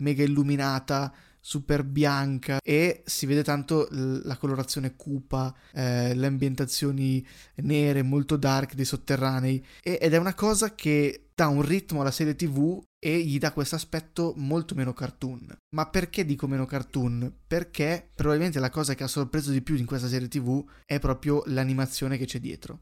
mega 0.00 0.22
illuminata, 0.22 1.12
super 1.40 1.84
bianca 1.84 2.60
e 2.62 3.02
si 3.06 3.26
vede 3.26 3.42
tanto 3.42 3.88
la 3.90 4.36
colorazione 4.36 4.94
cupa, 4.94 5.54
eh, 5.72 6.14
le 6.14 6.26
ambientazioni 6.26 7.26
nere, 7.56 8.02
molto 8.02 8.36
dark 8.36 8.74
dei 8.74 8.84
sotterranei 8.84 9.64
e- 9.82 9.98
ed 10.00 10.12
è 10.12 10.18
una 10.18 10.34
cosa 10.34 10.74
che 10.74 11.30
dà 11.34 11.48
un 11.48 11.62
ritmo 11.62 12.02
alla 12.02 12.10
serie 12.10 12.36
tv 12.36 12.82
e 12.98 13.18
gli 13.20 13.38
dà 13.38 13.52
questo 13.52 13.74
aspetto 13.74 14.34
molto 14.36 14.74
meno 14.74 14.92
cartoon. 14.92 15.56
Ma 15.74 15.88
perché 15.88 16.26
dico 16.26 16.46
meno 16.46 16.66
cartoon? 16.66 17.32
Perché 17.46 18.10
probabilmente 18.14 18.60
la 18.60 18.68
cosa 18.68 18.94
che 18.94 19.04
ha 19.04 19.08
sorpreso 19.08 19.50
di 19.50 19.62
più 19.62 19.76
in 19.76 19.86
questa 19.86 20.08
serie 20.08 20.28
tv 20.28 20.62
è 20.84 20.98
proprio 20.98 21.42
l'animazione 21.46 22.18
che 22.18 22.26
c'è 22.26 22.40
dietro. 22.40 22.80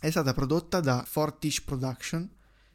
È 0.00 0.10
stata 0.10 0.34
prodotta 0.34 0.80
da 0.80 1.04
Fortiche 1.06 1.62
Production, 1.64 2.28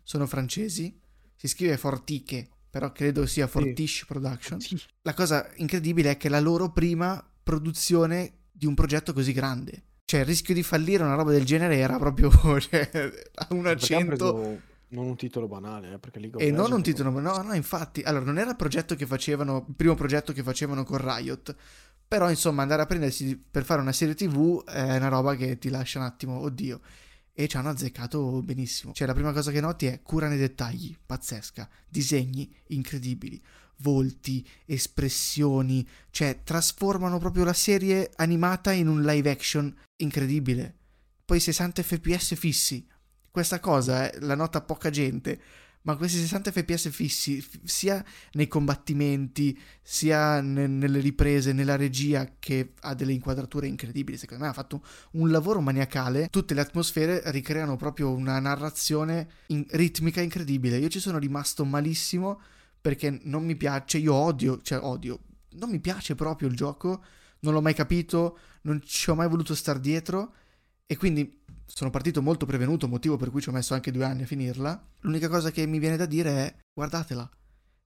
sono 0.03 0.25
francesi, 0.25 0.97
si 1.35 1.47
scrive 1.47 1.77
Fortiche, 1.77 2.49
però 2.73 2.91
credo 2.91 3.27
sia 3.27 3.45
Fortiche 3.45 4.03
Production. 4.07 4.57
La 5.03 5.13
cosa 5.13 5.47
incredibile 5.57 6.09
è 6.09 6.17
che 6.17 6.25
è 6.25 6.31
la 6.31 6.39
loro 6.39 6.71
prima 6.71 7.23
produzione 7.43 8.37
di 8.51 8.65
un 8.65 8.73
progetto 8.73 9.13
così 9.13 9.31
grande. 9.31 9.83
Cioè, 10.05 10.21
il 10.21 10.25
rischio 10.25 10.55
di 10.55 10.63
fallire 10.63 11.03
una 11.03 11.13
roba 11.13 11.29
del 11.29 11.45
genere 11.45 11.77
era 11.77 11.99
proprio 11.99 12.31
cioè, 12.59 12.89
a 13.35 13.47
un 13.51 13.67
accento. 13.67 14.59
non 14.87 15.05
un 15.05 15.15
titolo 15.15 15.47
banale, 15.47 15.93
eh, 15.93 15.99
perché 15.99 16.17
League 16.17 16.43
E 16.43 16.49
non 16.49 16.71
un 16.71 16.81
titolo, 16.81 17.11
no, 17.11 17.43
no, 17.43 17.53
infatti. 17.53 18.01
Allora, 18.01 18.25
non 18.25 18.39
era 18.39 18.49
il 18.49 18.55
progetto 18.55 18.95
che 18.95 19.05
facevano, 19.05 19.65
il 19.67 19.75
primo 19.75 19.93
progetto 19.93 20.33
che 20.33 20.41
facevano 20.41 20.83
con 20.83 20.97
Riot. 20.97 21.55
Però, 22.07 22.27
insomma, 22.27 22.63
andare 22.63 22.81
a 22.81 22.87
prendersi 22.87 23.37
per 23.37 23.65
fare 23.65 23.81
una 23.81 23.91
serie 23.91 24.15
TV 24.15 24.63
è 24.63 24.97
una 24.97 25.09
roba 25.09 25.35
che 25.35 25.59
ti 25.59 25.69
lascia 25.69 25.99
un 25.99 26.05
attimo, 26.05 26.39
oddio. 26.39 26.81
E 27.35 27.47
ci 27.47 27.57
hanno 27.57 27.69
azzeccato 27.69 28.41
benissimo. 28.43 28.93
Cioè, 28.93 29.07
la 29.07 29.13
prima 29.13 29.33
cosa 29.33 29.51
che 29.51 29.59
noti 29.59 29.87
è 29.87 30.01
cura 30.03 30.27
nei 30.27 30.37
dettagli, 30.37 30.95
pazzesca. 31.03 31.67
Disegni 31.87 32.53
incredibili. 32.67 33.41
Volti, 33.77 34.47
espressioni. 34.65 35.87
Cioè, 36.11 36.41
trasformano 36.43 37.17
proprio 37.17 37.43
la 37.43 37.53
serie 37.53 38.11
animata 38.17 38.71
in 38.71 38.87
un 38.87 39.01
live 39.01 39.31
action 39.31 39.75
incredibile. 39.97 40.75
Poi 41.25 41.39
60 41.39 41.81
fps 41.81 42.35
fissi. 42.35 42.87
Questa 43.31 43.59
cosa 43.59 44.11
eh, 44.11 44.19
la 44.19 44.35
nota 44.35 44.61
poca 44.61 44.91
gente. 44.91 45.41
Ma 45.85 45.97
questi 45.97 46.17
60 46.17 46.51
fps 46.51 46.89
fissi, 46.91 47.41
f- 47.41 47.59
sia 47.63 48.03
nei 48.33 48.47
combattimenti, 48.47 49.59
sia 49.81 50.39
ne- 50.39 50.65
nelle 50.67 50.99
riprese, 50.99 51.51
nella 51.51 51.75
regia, 51.75 52.35
che 52.39 52.73
ha 52.81 52.93
delle 52.93 53.11
inquadrature 53.11 53.67
incredibili. 53.67 54.17
Secondo 54.17 54.43
me 54.43 54.49
ha 54.49 54.53
fatto 54.53 54.81
un 55.11 55.29
lavoro 55.29 55.59
maniacale. 55.59 56.27
Tutte 56.29 56.53
le 56.53 56.61
atmosfere 56.61 57.21
ricreano 57.31 57.75
proprio 57.75 58.11
una 58.13 58.39
narrazione 58.39 59.27
in- 59.47 59.65
ritmica 59.71 60.21
incredibile. 60.21 60.77
Io 60.77 60.87
ci 60.89 60.99
sono 61.01 61.17
rimasto 61.17 61.65
malissimo 61.65 62.39
perché 62.79 63.19
non 63.23 63.43
mi 63.43 63.55
piace. 63.57 63.97
Io 63.97 64.13
odio, 64.13 64.61
cioè 64.61 64.79
odio. 64.81 65.19
Non 65.55 65.69
mi 65.69 65.79
piace 65.81 66.15
proprio 66.15 66.47
il 66.47 66.55
gioco. 66.55 67.03
Non 67.41 67.53
l'ho 67.53 67.61
mai 67.61 67.73
capito. 67.73 68.37
Non 68.61 68.81
ci 68.85 69.09
ho 69.09 69.15
mai 69.15 69.27
voluto 69.27 69.53
star 69.53 69.79
dietro. 69.79 70.33
E 70.85 70.95
quindi 70.97 71.41
sono 71.65 71.89
partito 71.89 72.21
molto 72.21 72.45
prevenuto, 72.45 72.87
motivo 72.87 73.17
per 73.17 73.29
cui 73.29 73.41
ci 73.41 73.49
ho 73.49 73.51
messo 73.51 73.73
anche 73.73 73.91
due 73.91 74.05
anni 74.05 74.23
a 74.23 74.25
finirla. 74.25 74.81
L'unica 75.01 75.27
cosa 75.29 75.51
che 75.51 75.65
mi 75.65 75.79
viene 75.79 75.97
da 75.97 76.05
dire 76.05 76.29
è 76.31 76.55
guardatela. 76.73 77.29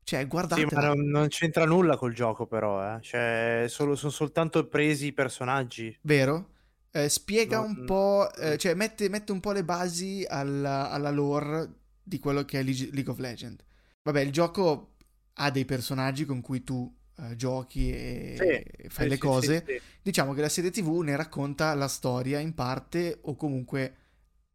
Cioè, 0.03 0.21
Sì, 0.21 0.25
guardatela. 0.27 0.69
ma 0.71 0.87
non, 0.87 1.05
non 1.05 1.27
c'entra 1.27 1.65
nulla 1.65 1.97
col 1.97 2.13
gioco, 2.13 2.45
però, 2.47 2.95
eh. 2.95 3.01
Cioè, 3.01 3.65
solo- 3.67 3.95
sono 3.95 4.11
soltanto 4.11 4.65
presi 4.67 5.07
i 5.07 5.13
personaggi. 5.13 5.97
Vero? 6.01 6.51
Eh, 6.91 7.09
spiega 7.09 7.57
No, 7.59 7.65
un 7.65 7.81
mm. 7.81 7.85
po', 7.85 8.33
eh, 8.35 8.57
cioè 8.57 8.73
mette, 8.73 9.09
mette 9.09 9.31
un 9.33 9.39
po' 9.41 9.51
le 9.51 9.63
basi 9.65 10.25
alla, 10.27 10.89
alla 10.89 11.11
lore 11.11 11.69
di 12.01 12.19
quello 12.19 12.45
che 12.45 12.59
è 12.59 12.63
League 12.63 13.09
of 13.11 13.19
Legends. 13.19 13.63
Vabbè, 14.03 14.21
il 14.21 14.31
gioco 14.31 14.93
ha 15.33 15.51
dei 15.51 15.65
personaggi 15.65 16.25
con 16.25 16.39
cui 16.41 16.63
tu 16.63 16.96
eh, 17.19 17.35
giochi 17.35 17.91
e 17.91 18.35
Sì, 18.37 18.89
fai 18.89 19.05
sì, 19.05 19.09
le 19.09 19.17
cose. 19.17 19.63
sì. 19.65 19.81
Diciamo 20.01 20.33
che 20.33 20.41
la 20.41 20.49
serie 20.49 20.71
TV 20.71 20.99
ne 21.01 21.15
racconta 21.15 21.73
la 21.73 21.87
storia 21.87 22.39
in 22.39 22.53
parte 22.53 23.17
o 23.23 23.35
comunque 23.35 23.93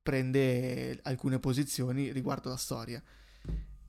prende 0.03 0.99
alcune 1.03 1.39
posizioni 1.39 2.11
riguardo 2.13 2.49
la 2.49 2.57
storia. 2.57 3.03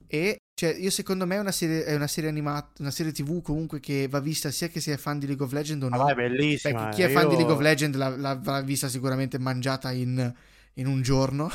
E 0.06 0.38
cioè, 0.54 0.74
io 0.74 0.90
secondo 0.90 1.26
me 1.26 1.36
è 1.36 1.38
una 1.40 1.50
serie, 1.50 1.84
è 1.84 1.94
una 1.96 2.06
serie 2.06 2.30
animata, 2.30 2.70
una 2.82 2.90
serie 2.92 3.10
TV 3.12 3.42
comunque 3.42 3.80
che 3.80 4.06
va 4.08 4.20
vista 4.20 4.50
sia 4.50 4.68
che 4.68 4.80
sia 4.80 4.96
fan 4.96 5.18
di 5.18 5.26
League 5.26 5.44
of 5.44 5.52
Legends 5.52 5.84
o 5.84 5.88
Ma 5.88 5.96
no. 5.96 6.02
vai, 6.04 6.12
è 6.12 6.16
bellissima. 6.16 6.88
chi 6.90 7.02
è 7.02 7.08
fan 7.08 7.28
di 7.28 7.34
League 7.36 7.52
of 7.52 7.60
Legends 7.60 7.96
l'ha- 7.96 8.16
l'avrà 8.16 8.60
vista 8.60 8.88
sicuramente 8.88 9.38
mangiata 9.38 9.90
in, 9.90 10.32
in 10.74 10.86
un 10.86 11.02
giorno. 11.02 11.50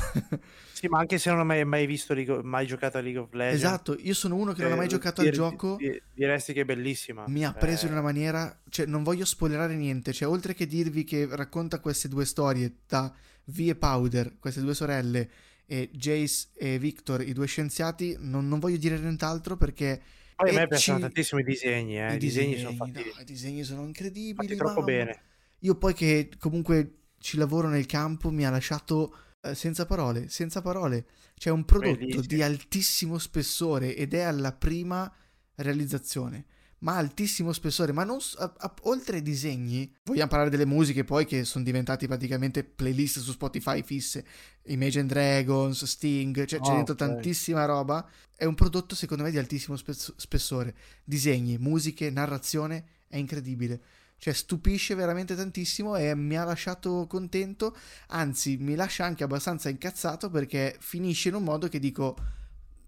sì, 0.74 0.88
ma 0.88 1.00
anche 1.00 1.18
se 1.18 1.30
non 1.30 1.40
ho 1.40 1.46
mai, 1.46 1.66
mai 1.66 1.86
visto, 1.86 2.14
League, 2.14 2.42
mai 2.44 2.66
giocato 2.66 2.98
a 2.98 3.02
League 3.02 3.20
of 3.20 3.34
Legends. 3.34 3.64
Esatto, 3.64 3.98
io 4.00 4.14
sono 4.14 4.36
uno 4.36 4.54
che 4.54 4.64
non 4.64 4.74
ha 4.74 4.76
mai 4.76 4.86
eh, 4.86 4.90
giocato 4.90 5.22
al 5.22 5.30
gioco. 5.30 5.78
Diresti 6.14 6.54
che 6.54 6.62
è 6.62 6.66
bellissima. 6.66 7.26
Mi 7.28 7.46
ha 7.46 7.54
preso 7.54 7.86
eh... 7.86 7.88
in 7.88 7.94
una 7.94 8.02
maniera, 8.02 8.62
cioè 8.70 8.86
non 8.86 9.04
voglio 9.04 9.26
spoilerare 9.26 9.76
niente, 9.76 10.14
cioè 10.14 10.28
oltre 10.28 10.54
che 10.54 10.68
dirvi 10.68 11.04
che 11.04 11.28
racconta 11.30 11.80
queste 11.80 12.08
due 12.08 12.26
storie 12.26 12.74
da 12.88 13.14
V 13.46 13.60
e 13.60 13.76
Powder, 13.76 14.38
queste 14.40 14.62
due 14.62 14.74
sorelle, 14.74 15.30
e 15.66 15.90
Jace 15.94 16.48
e 16.56 16.80
Victor, 16.80 17.22
i 17.22 17.34
due 17.34 17.46
scienziati, 17.46 18.16
non, 18.20 18.48
non 18.48 18.60
voglio 18.60 18.78
dire 18.78 18.98
nient'altro 18.98 19.58
perché... 19.58 20.02
Poi 20.36 20.52
a 20.52 20.54
me 20.54 20.68
piacciono 20.68 21.00
tantissimo 21.00 21.42
i 21.42 21.44
disegni, 21.44 22.00
eh. 22.00 22.14
I, 22.14 22.16
I 22.16 22.18
disegni, 22.18 22.56
disegni, 22.56 22.58
sono 22.58 22.76
fatti... 22.76 23.04
No, 23.04 23.22
I 23.22 23.26
disegni 23.26 23.64
sono 23.64 23.84
incredibili. 23.84 24.48
Fatti 24.48 24.56
troppo 24.56 24.80
mamma. 24.80 24.86
bene. 24.86 25.22
Io 25.60 25.76
poi 25.76 25.94
che 25.94 26.30
comunque 26.40 26.99
ci 27.20 27.38
lavoro 27.38 27.68
nel 27.68 27.86
campo 27.86 28.32
mi 28.32 28.46
ha 28.46 28.50
lasciato 28.50 29.14
eh, 29.42 29.56
senza 29.56 29.86
parole, 29.86 30.30
senza 30.30 30.62
parole. 30.62 31.06
C'è 31.36 31.50
un 31.50 31.64
prodotto 31.64 31.98
Bellissimo. 31.98 32.24
di 32.24 32.42
altissimo 32.42 33.18
spessore 33.18 33.96
ed 33.96 34.14
è 34.14 34.22
alla 34.22 34.52
prima 34.52 35.12
realizzazione. 35.56 36.46
Ma 36.80 36.96
altissimo 36.96 37.52
spessore, 37.52 37.92
ma 37.92 38.06
non 38.06 38.20
a, 38.38 38.54
a, 38.58 38.74
oltre 38.84 39.18
ai 39.18 39.22
disegni, 39.22 39.94
vogliamo 40.06 40.30
parlare 40.30 40.50
delle 40.50 40.66
musiche 40.66 41.04
poi 41.04 41.26
che 41.26 41.44
sono 41.44 41.66
diventate 41.66 42.08
praticamente 42.08 42.64
playlist 42.64 43.20
su 43.20 43.32
Spotify 43.32 43.84
fisse, 43.84 44.26
Imagine 44.68 45.06
Dragons, 45.06 45.84
Sting, 45.84 46.46
cioè 46.46 46.60
oh, 46.60 46.64
c'è 46.64 46.74
dentro 46.74 46.94
okay. 46.94 47.08
tantissima 47.08 47.66
roba. 47.66 48.08
È 48.34 48.46
un 48.46 48.56
prodotto 48.56 48.96
secondo 48.96 49.24
me 49.24 49.32
di 49.32 49.38
altissimo 49.38 49.76
spessore. 49.76 50.74
Disegni, 51.04 51.58
musiche, 51.58 52.10
narrazione, 52.10 52.86
è 53.10 53.18
incredibile 53.18 53.82
cioè 54.20 54.34
stupisce 54.34 54.96
veramente 54.96 55.34
tantissimo 55.34 55.96
e 55.96 56.14
mi 56.14 56.38
ha 56.38 56.44
lasciato 56.44 57.08
contento, 57.08 57.76
anzi 58.08 58.58
mi 58.58 58.76
lascia 58.76 59.06
anche 59.06 59.24
abbastanza 59.24 59.70
incazzato 59.70 60.30
perché 60.30 60.76
finisce 60.80 61.30
in 61.30 61.36
un 61.36 61.44
modo 61.44 61.68
che 61.70 61.80
dico 61.80 62.16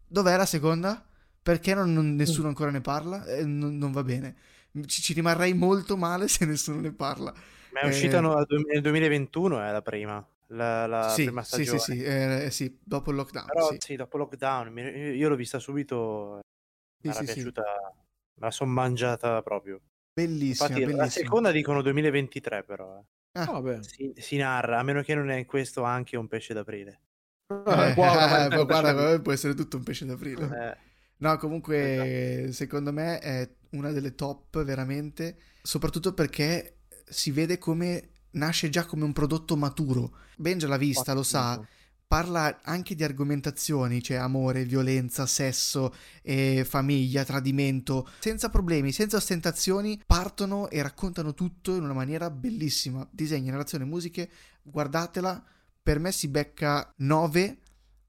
dov'è 0.06 0.36
la 0.36 0.46
seconda? 0.46 1.04
Perché 1.42 1.74
non, 1.74 1.92
non, 1.94 2.16
nessuno 2.16 2.50
ancora 2.50 2.70
ne 2.70 2.82
parla? 2.82 3.26
Eh, 3.26 3.46
non, 3.46 3.78
non, 3.78 3.92
va 3.92 4.04
bene. 4.04 4.36
Ci, 4.86 5.02
ci, 5.02 5.14
rimarrei 5.14 5.54
molto 5.54 5.98
male 5.98 6.28
se 6.28 6.46
nessuno 6.46 6.82
ne 6.82 6.92
parla. 6.92 7.34
Ma 7.72 7.80
è 7.80 7.88
uscita 7.88 8.20
eh, 8.20 8.46
nel 8.74 8.82
2021 8.82 9.64
è 9.64 9.72
la 9.72 9.82
prima. 9.82 10.26
La, 10.48 10.86
la 10.86 11.10
sì, 11.10 11.24
prima 11.24 11.42
stagione. 11.44 11.80
Sì, 11.80 11.92
sì, 11.94 11.98
sì, 11.98 12.04
eh, 12.04 12.50
sì, 12.52 12.78
dopo 12.84 13.10
il 13.10 13.16
lockdown. 13.16 13.46
Però, 13.48 13.72
sì. 13.72 13.78
sì. 13.80 13.96
dopo 13.96 14.18
il 14.18 14.24
lockdown. 14.24 14.78
Io 15.16 15.30
l'ho 15.30 15.36
vista 15.36 15.60
subito, 15.60 16.42
mi 17.04 17.10
era 17.10 17.20
piaciuta, 17.22 17.64
me 17.64 18.46
la 18.46 18.52
sono 18.52 18.72
mangiata 18.72 19.42
proprio. 19.42 19.80
Bellissima, 20.14 20.68
Infatti, 20.68 20.74
bellissima. 20.74 21.04
La 21.04 21.10
seconda 21.10 21.52
dicono 21.52 21.82
2023 21.82 22.64
però. 22.64 23.00
Eh. 23.00 23.40
Ah, 23.40 23.46
vabbè. 23.46 23.80
Si, 23.84 24.14
si, 24.18 24.38
narra, 24.38 24.80
a 24.80 24.84
meno 24.84 25.02
che 25.02 25.16
non 25.16 25.30
è 25.30 25.38
in 25.38 25.46
questo 25.46 25.84
anche 25.84 26.18
un 26.18 26.28
pesce 26.28 26.54
d'aprile. 26.54 27.00
Eh, 27.48 27.94
guarda, 27.96 28.48
eh, 28.48 28.66
guarda, 28.66 29.22
può 29.22 29.32
essere 29.32 29.54
tutto 29.54 29.78
un 29.78 29.84
pesce 29.84 30.06
d'aprile. 30.06 30.44
Eh. 30.46 30.90
No, 31.18 31.38
comunque 31.38 32.42
esatto. 32.42 32.52
secondo 32.54 32.92
me 32.92 33.20
è 33.20 33.50
una 33.72 33.92
delle 33.92 34.16
top 34.16 34.64
veramente, 34.64 35.38
soprattutto 35.62 36.14
perché 36.14 36.80
si 37.08 37.32
vede 37.32 37.58
come 37.58 38.10
nasce 38.32 38.70
già 38.70 38.86
come 38.86 39.04
un 39.04 39.14
prodotto 39.14 39.56
maturo. 39.56 40.18
Ben 40.36 40.58
già 40.58 40.68
l'ha 40.68 40.78
vista, 40.78 41.02
Ottimo. 41.02 41.18
lo 41.18 41.24
sa 41.24 41.68
parla 42.12 42.60
anche 42.64 42.94
di 42.94 43.06
argomentazioni, 43.06 44.04
cioè 44.04 44.18
amore, 44.18 44.66
violenza, 44.66 45.26
sesso, 45.26 45.96
eh, 46.24 46.66
famiglia, 46.68 47.24
tradimento, 47.24 48.06
senza 48.20 48.50
problemi, 48.50 48.92
senza 48.92 49.16
ostentazioni, 49.16 49.98
partono 50.06 50.70
e 50.70 50.82
raccontano 50.82 51.34
tutto 51.34 51.74
in 51.74 51.84
una 51.84 51.94
maniera 51.94 52.30
bellissima. 52.30 53.08
Disegni, 53.10 53.50
narrazione, 53.50 53.86
musiche, 53.86 54.30
guardatela, 54.62 55.42
per 55.82 56.00
me 56.00 56.12
si 56.12 56.28
becca 56.28 56.92
9 56.98 57.58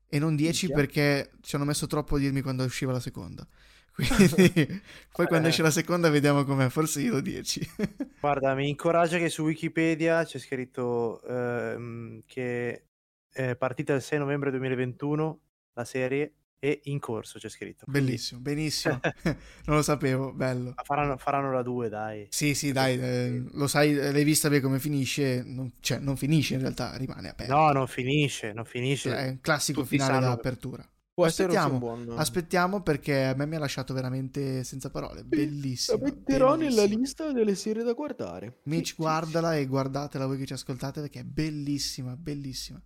e 0.09 0.19
non 0.19 0.35
10 0.35 0.67
Minchia. 0.67 0.85
perché 0.85 1.31
ci 1.41 1.55
hanno 1.55 1.65
messo 1.65 1.87
troppo 1.87 2.17
a 2.17 2.19
dirmi 2.19 2.41
quando 2.43 2.65
usciva 2.65 2.91
la 2.91 2.99
seconda. 2.99 3.47
Quindi 3.95 4.83
poi 5.13 5.27
quando 5.29 5.47
esce 5.47 5.63
la 5.63 5.71
seconda 5.71 6.11
vediamo 6.11 6.43
com'è, 6.43 6.69
forse 6.71 7.03
io 7.03 7.21
10. 7.21 7.71
Guarda, 8.19 8.53
mi 8.57 8.69
incoraggia 8.69 9.19
che 9.19 9.29
su 9.29 9.45
Wikipedia 9.45 10.25
c'è 10.25 10.41
scritto 10.41 11.23
ehm, 11.23 12.23
che 12.27 12.87
eh, 13.35 13.57
partita 13.57 13.95
il 13.95 14.03
6 14.03 14.19
novembre 14.19 14.51
2021 14.51 15.41
la 15.75 15.85
serie 15.85 16.35
è 16.59 16.79
in 16.85 17.01
corso 17.01 17.41
c'è 17.41 17.49
scritto 17.49 17.85
bellissimo 17.89 18.41
benissimo 18.41 19.01
non 19.67 19.77
lo 19.77 19.83
sapevo 19.83 20.33
bello 20.33 20.75
faranno, 20.85 21.17
faranno 21.17 21.51
la 21.51 21.63
2 21.63 21.89
dai 21.89 22.27
sì 22.31 22.55
sì 22.55 22.71
dai 22.71 23.01
eh, 23.01 23.43
lo 23.53 23.67
sai 23.67 23.95
l'hai 23.95 24.23
vista 24.23 24.49
bene 24.49 24.61
come 24.61 24.79
finisce 24.79 25.43
non, 25.45 25.73
cioè 25.81 25.99
non 25.99 26.17
finisce 26.17 26.55
in 26.55 26.61
realtà 26.61 26.97
rimane 26.97 27.31
aperto 27.31 27.53
no 27.53 27.73
non 27.73 27.89
finisce 27.89 28.53
non 28.53 28.65
finisce 28.65 29.17
è 29.17 29.29
un 29.31 29.41
classico 29.41 29.81
Tutti 29.81 29.97
finale 29.97 30.21
sanno... 30.21 30.35
d'apertura 30.35 30.87
Può 31.15 31.27
aspettiamo, 31.27 31.79
buon... 31.79 32.15
aspettiamo 32.17 32.81
perché 32.81 33.25
a 33.25 33.35
me 33.35 33.45
mi 33.45 33.57
ha 33.57 33.59
lasciato 33.59 33.93
veramente 33.93 34.65
senza 34.65 34.89
parole. 34.89 35.25
Bellissimo. 35.25 35.99
La 35.99 36.05
metterò 36.05 36.55
nella 36.55 36.85
lista 36.85 37.31
delle 37.33 37.55
serie 37.55 37.83
da 37.83 37.93
guardare. 37.93 38.61
Mitch, 38.63 38.89
sì, 38.89 38.95
guardala 38.97 39.53
sì. 39.53 39.59
e 39.59 39.67
guardatela 39.67 40.25
voi 40.27 40.39
che 40.39 40.47
ci 40.47 40.55
ascoltate 40.55 41.03
perché 41.03 41.21
è 41.21 41.25
bellissima, 41.25 42.17
bellissima. 42.17 42.83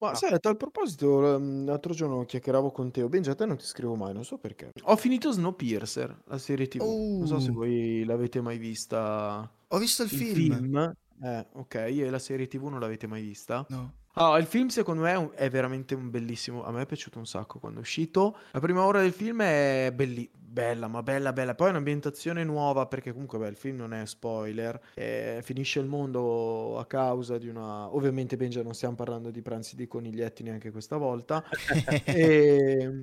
Ma 0.00 0.14
sai, 0.14 0.32
a 0.32 0.38
tal 0.38 0.56
proposito, 0.56 1.34
ehm, 1.34 1.66
l'altro 1.66 1.92
giorno 1.92 2.24
chiacchieravo 2.24 2.70
con 2.70 2.90
Teo. 2.90 3.08
Benji, 3.10 3.28
a 3.28 3.34
te 3.34 3.44
non 3.44 3.58
ti 3.58 3.66
scrivo 3.66 3.96
mai, 3.96 4.14
non 4.14 4.24
so 4.24 4.38
perché. 4.38 4.70
Ho 4.84 4.96
finito 4.96 5.30
Snowpiercer, 5.30 6.22
la 6.24 6.38
serie 6.38 6.68
TV. 6.68 6.80
Non 6.80 7.26
so 7.26 7.38
se 7.38 7.50
uh. 7.50 7.52
voi 7.52 8.04
l'avete 8.04 8.40
mai 8.40 8.56
vista. 8.56 9.50
Ho 9.68 9.78
visto 9.78 10.02
il, 10.02 10.10
il 10.10 10.18
film. 10.18 10.56
film. 10.56 10.94
Eh, 11.22 11.46
ok, 11.52 11.74
e 11.74 12.08
la 12.08 12.18
serie 12.18 12.46
TV 12.46 12.64
non 12.68 12.80
l'avete 12.80 13.06
mai 13.06 13.20
vista? 13.20 13.66
No. 13.68 13.92
Ah, 14.14 14.36
il 14.38 14.46
film 14.46 14.66
secondo 14.68 15.02
me 15.02 15.12
è, 15.12 15.16
un- 15.16 15.30
è 15.34 15.48
veramente 15.50 15.94
un 15.94 16.10
bellissimo. 16.10 16.64
A 16.64 16.72
me 16.72 16.82
è 16.82 16.86
piaciuto 16.86 17.18
un 17.18 17.26
sacco 17.26 17.58
quando 17.58 17.78
è 17.78 17.82
uscito. 17.82 18.36
La 18.52 18.60
prima 18.60 18.84
ora 18.84 19.00
del 19.00 19.12
film 19.12 19.40
è 19.42 19.92
belli- 19.94 20.28
bella, 20.34 20.88
ma 20.88 21.02
bella, 21.02 21.32
bella. 21.32 21.54
Poi 21.54 21.68
è 21.68 21.70
un'ambientazione 21.70 22.42
nuova 22.44 22.86
perché 22.86 23.12
comunque 23.12 23.38
beh, 23.38 23.48
il 23.48 23.56
film 23.56 23.76
non 23.76 23.92
è 23.94 24.04
spoiler. 24.06 24.78
Eh, 24.94 25.40
finisce 25.44 25.78
il 25.78 25.86
mondo 25.86 26.76
a 26.78 26.86
causa 26.86 27.38
di 27.38 27.48
una. 27.48 27.94
Ovviamente, 27.94 28.36
Benja, 28.36 28.62
non 28.62 28.74
stiamo 28.74 28.96
parlando 28.96 29.30
di 29.30 29.42
pranzi 29.42 29.76
di 29.76 29.86
coniglietti 29.86 30.42
neanche 30.42 30.70
questa 30.72 30.96
volta. 30.96 31.44
e 32.04 33.00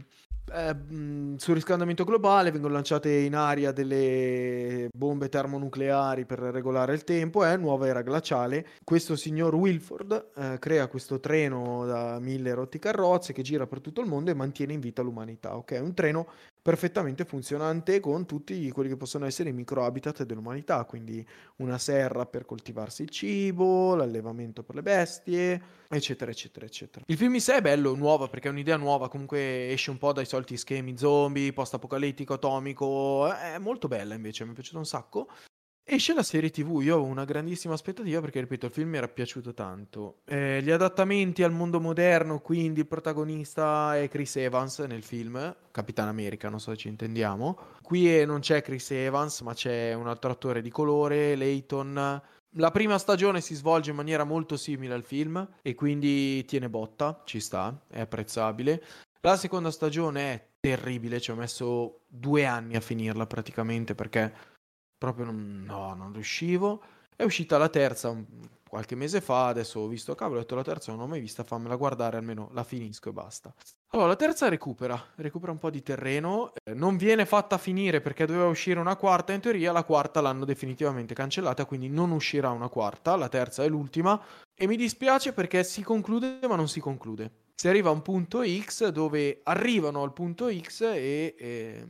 eh, 0.53 0.75
sul 1.37 1.53
riscaldamento 1.53 2.03
globale 2.03 2.51
vengono 2.51 2.73
lanciate 2.73 3.11
in 3.11 3.35
aria 3.35 3.71
delle 3.71 4.87
bombe 4.95 5.29
termonucleari 5.29 6.25
per 6.25 6.39
regolare 6.39 6.93
il 6.93 7.03
tempo, 7.03 7.43
è 7.43 7.53
eh, 7.53 7.57
nuova 7.57 7.87
era 7.87 8.01
glaciale. 8.01 8.67
Questo 8.83 9.15
signor 9.15 9.55
Wilford 9.55 10.31
eh, 10.35 10.59
crea 10.59 10.87
questo 10.87 11.19
treno 11.19 11.85
da 11.85 12.19
mille 12.19 12.53
rotti 12.53 12.79
carrozze 12.79 13.33
che 13.33 13.41
gira 13.41 13.67
per 13.67 13.81
tutto 13.81 14.01
il 14.01 14.07
mondo 14.07 14.31
e 14.31 14.35
mantiene 14.35 14.73
in 14.73 14.79
vita 14.79 15.01
l'umanità. 15.01 15.55
Ok, 15.55 15.77
un 15.81 15.93
treno 15.93 16.27
perfettamente 16.67 17.23
funzionante 17.23 18.01
con 18.01 18.25
tutti 18.25 18.69
quelli 18.71 18.89
che 18.89 18.97
possono 18.97 19.25
essere 19.25 19.47
i 19.47 19.53
microhabitat 19.53 20.23
dell'umanità, 20.23 20.83
quindi 20.83 21.25
una 21.59 21.77
serra 21.77 22.25
per 22.25 22.43
coltivarsi 22.43 23.03
il 23.03 23.09
cibo, 23.09 23.95
l'allevamento 23.95 24.63
per 24.63 24.75
le 24.75 24.81
bestie, 24.81 25.61
eccetera, 25.87 26.29
eccetera, 26.29 26.65
eccetera. 26.65 27.05
Il 27.07 27.15
film 27.15 27.35
in 27.35 27.39
sé 27.39 27.55
è 27.55 27.61
bello, 27.61 27.95
nuovo, 27.95 28.27
perché 28.27 28.49
è 28.49 28.51
un'idea 28.51 28.75
nuova, 28.75 29.07
comunque 29.07 29.69
esce 29.71 29.91
un 29.91 29.97
po' 29.97 30.11
dai 30.11 30.25
soliti 30.25 30.57
schemi 30.57 30.97
zombie, 30.97 31.53
post-apocalittico, 31.53 32.33
atomico, 32.33 33.31
è 33.31 33.57
molto 33.59 33.87
bella 33.87 34.13
invece, 34.13 34.43
mi 34.43 34.51
è 34.51 34.53
piaciuto 34.53 34.79
un 34.79 34.85
sacco. 34.85 35.29
Esce 35.89 36.13
la 36.13 36.21
serie 36.21 36.49
TV, 36.49 36.81
io 36.81 36.97
ho 36.97 37.03
una 37.03 37.23
grandissima 37.23 37.73
aspettativa 37.73 38.19
perché, 38.19 38.41
ripeto, 38.41 38.65
il 38.65 38.73
film 38.73 38.89
mi 38.89 38.97
era 38.97 39.07
piaciuto 39.07 39.53
tanto. 39.53 40.17
Eh, 40.25 40.61
gli 40.61 40.69
adattamenti 40.69 41.43
al 41.43 41.53
mondo 41.53 41.79
moderno, 41.79 42.41
quindi 42.41 42.81
il 42.81 42.87
protagonista 42.87 43.97
è 43.97 44.09
Chris 44.09 44.35
Evans 44.35 44.79
nel 44.79 45.01
film, 45.01 45.55
Capitan 45.71 46.09
America, 46.09 46.49
non 46.49 46.59
so 46.59 46.71
se 46.71 46.77
ci 46.77 46.89
intendiamo. 46.89 47.57
Qui 47.81 48.25
non 48.25 48.41
c'è 48.41 48.61
Chris 48.61 48.91
Evans, 48.91 49.39
ma 49.39 49.53
c'è 49.53 49.93
un 49.93 50.09
altro 50.09 50.29
attore 50.29 50.61
di 50.61 50.69
colore, 50.69 51.37
Layton. 51.37 52.21
La 52.57 52.71
prima 52.71 52.97
stagione 52.97 53.39
si 53.39 53.55
svolge 53.55 53.91
in 53.91 53.95
maniera 53.95 54.25
molto 54.25 54.57
simile 54.57 54.93
al 54.93 55.05
film 55.05 55.47
e 55.61 55.73
quindi 55.73 56.43
tiene 56.43 56.67
botta, 56.67 57.21
ci 57.23 57.39
sta, 57.39 57.85
è 57.87 58.01
apprezzabile. 58.01 58.83
La 59.21 59.37
seconda 59.37 59.71
stagione 59.71 60.33
è 60.33 60.47
terribile, 60.59 61.21
ci 61.21 61.31
ho 61.31 61.35
messo 61.35 62.01
due 62.09 62.45
anni 62.45 62.75
a 62.75 62.81
finirla 62.81 63.25
praticamente 63.25 63.95
perché 63.95 64.55
proprio 64.97 65.25
non, 65.25 65.63
no, 65.65 65.93
non 65.93 66.13
riuscivo. 66.13 66.81
È 67.15 67.23
uscita 67.23 67.57
la 67.57 67.69
terza 67.69 68.09
un, 68.09 68.25
qualche 68.67 68.95
mese 68.95 69.21
fa, 69.21 69.47
adesso 69.47 69.79
ho 69.79 69.87
visto, 69.87 70.13
cavolo, 70.13 70.37
ho 70.37 70.41
detto 70.41 70.55
la 70.55 70.63
terza 70.63 70.91
non 70.91 71.01
l'ho 71.01 71.07
mai 71.07 71.19
vista, 71.19 71.43
fammela 71.43 71.75
guardare, 71.75 72.17
almeno 72.17 72.49
la 72.53 72.63
finisco 72.63 73.09
e 73.09 73.13
basta. 73.13 73.53
Allora, 73.89 74.09
la 74.09 74.15
terza 74.15 74.49
recupera, 74.49 75.01
recupera 75.15 75.51
un 75.51 75.57
po' 75.57 75.69
di 75.69 75.81
terreno, 75.81 76.51
eh, 76.63 76.73
non 76.73 76.97
viene 76.97 77.25
fatta 77.25 77.57
finire 77.57 78.01
perché 78.01 78.25
doveva 78.25 78.47
uscire 78.47 78.79
una 78.79 78.95
quarta, 78.95 79.33
in 79.33 79.39
teoria 79.39 79.71
la 79.71 79.83
quarta 79.83 80.21
l'hanno 80.21 80.45
definitivamente 80.45 81.13
cancellata, 81.13 81.65
quindi 81.65 81.89
non 81.89 82.11
uscirà 82.11 82.49
una 82.51 82.69
quarta, 82.69 83.15
la 83.15 83.29
terza 83.29 83.63
è 83.63 83.69
l'ultima, 83.69 84.21
e 84.53 84.67
mi 84.67 84.75
dispiace 84.75 85.33
perché 85.33 85.63
si 85.63 85.81
conclude 85.81 86.39
ma 86.47 86.55
non 86.55 86.67
si 86.67 86.79
conclude. 86.79 87.45
Si 87.55 87.67
arriva 87.67 87.89
a 87.89 87.93
un 87.93 88.03
punto 88.03 88.43
X 88.45 88.89
dove 88.89 89.39
arrivano 89.43 90.03
al 90.03 90.13
punto 90.13 90.51
X 90.53 90.81
e, 90.81 91.33
e 91.39 91.87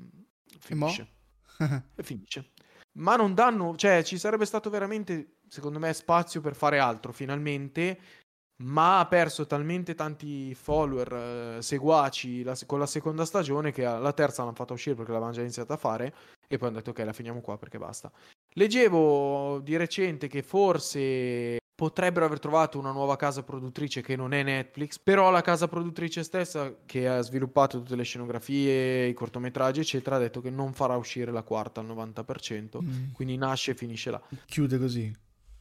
finisce. 0.59 1.07
e 1.95 2.03
finisce 2.03 2.51
ma 2.97 3.15
non 3.15 3.33
danno, 3.33 3.75
cioè 3.75 4.03
ci 4.03 4.17
sarebbe 4.17 4.45
stato 4.45 4.69
veramente, 4.69 5.37
secondo 5.47 5.79
me, 5.79 5.93
spazio 5.93 6.41
per 6.41 6.55
fare 6.55 6.79
altro 6.79 7.11
finalmente. 7.11 7.99
ma 8.63 8.97
ha 8.97 9.05
perso 9.05 9.45
talmente 9.45 9.93
tanti 9.93 10.55
follower, 10.55 11.57
eh, 11.57 11.61
seguaci 11.61 12.41
la- 12.41 12.57
con 12.65 12.79
la 12.79 12.87
seconda 12.87 13.23
stagione 13.23 13.71
che 13.71 13.83
la 13.83 14.13
terza 14.13 14.41
l'hanno 14.41 14.55
fatta 14.55 14.73
uscire 14.73 14.95
perché 14.95 15.11
l'avevano 15.11 15.35
già 15.35 15.41
iniziata 15.41 15.75
a 15.75 15.77
fare 15.77 16.11
e 16.47 16.57
poi 16.57 16.69
hanno 16.69 16.77
detto 16.77 16.89
ok 16.89 16.97
la 17.05 17.13
finiamo 17.13 17.39
qua 17.41 17.55
perché 17.59 17.77
basta. 17.77 18.11
Leggevo 18.55 19.59
di 19.59 19.77
recente 19.77 20.27
che 20.27 20.41
forse 20.41 21.59
potrebbero 21.77 22.25
aver 22.25 22.39
trovato 22.39 22.79
una 22.79 22.91
nuova 22.91 23.15
casa 23.17 23.43
produttrice 23.43 24.01
che 24.01 24.15
non 24.15 24.33
è 24.33 24.41
Netflix, 24.41 24.97
però 24.97 25.29
la 25.29 25.41
casa 25.41 25.67
produttrice 25.67 26.23
stessa 26.23 26.75
che 26.87 27.07
ha 27.07 27.21
sviluppato 27.21 27.77
tutte 27.77 27.95
le 27.95 28.01
scenografie, 28.01 29.05
i 29.05 29.13
cortometraggi 29.13 29.81
eccetera 29.81 30.15
ha 30.15 30.19
detto 30.19 30.41
che 30.41 30.49
non 30.49 30.73
farà 30.73 30.95
uscire 30.95 31.31
la 31.31 31.43
quarta 31.43 31.79
al 31.79 31.85
90%, 31.85 32.81
Mm. 32.81 33.11
quindi 33.13 33.37
nasce 33.37 33.71
e 33.71 33.75
finisce 33.75 34.09
là. 34.09 34.19
Chiude 34.45 34.79
così. 34.79 35.15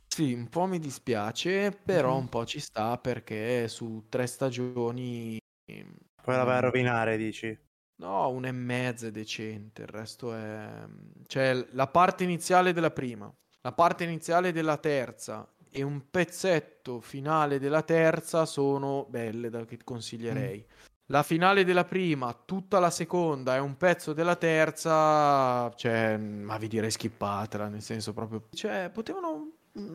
Sì, 0.06 0.32
un 0.32 0.48
po' 0.48 0.64
mi 0.64 0.78
dispiace, 0.78 1.70
però 1.70 2.12
Mhm. 2.14 2.18
un 2.20 2.28
po' 2.30 2.46
ci 2.46 2.60
sta 2.60 2.96
perché 2.96 3.68
su 3.68 4.06
tre 4.08 4.26
stagioni, 4.26 5.36
ehm, 5.70 5.94
Poi 6.22 6.34
la 6.36 6.44
vai 6.44 6.56
a 6.56 6.60
Mm. 6.60 6.62
rovinare, 6.62 7.16
dici. 7.18 7.58
no, 7.98 8.28
una 8.30 8.48
e 8.48 8.52
mezza 8.52 9.06
è 9.08 9.10
decente, 9.10 9.82
il 9.82 9.88
resto 9.88 10.32
è... 10.34 10.86
Cioè, 11.26 11.66
la 11.72 11.86
parte 11.88 12.24
iniziale 12.24 12.72
della 12.72 12.90
prima, 12.90 13.30
la 13.62 13.72
parte 13.72 14.04
iniziale 14.04 14.52
della 14.52 14.76
terza 14.78 15.46
e 15.70 15.82
un 15.82 16.10
pezzetto 16.10 17.00
finale 17.00 17.58
della 17.58 17.82
terza 17.82 18.46
sono 18.46 19.06
belle 19.08 19.50
da 19.50 19.64
che 19.64 19.78
consiglierei. 19.82 20.64
La 21.06 21.22
finale 21.22 21.64
della 21.64 21.84
prima, 21.84 22.36
tutta 22.44 22.80
la 22.80 22.90
seconda 22.90 23.54
e 23.54 23.60
un 23.60 23.76
pezzo 23.76 24.12
della 24.12 24.34
terza, 24.34 25.72
cioè, 25.76 26.16
ma 26.16 26.58
vi 26.58 26.66
direi 26.66 26.90
skippatela, 26.90 27.68
nel 27.68 27.82
senso 27.82 28.12
proprio... 28.12 28.48
Cioè, 28.50 28.90
potevano 28.92 29.36
mm, 29.36 29.45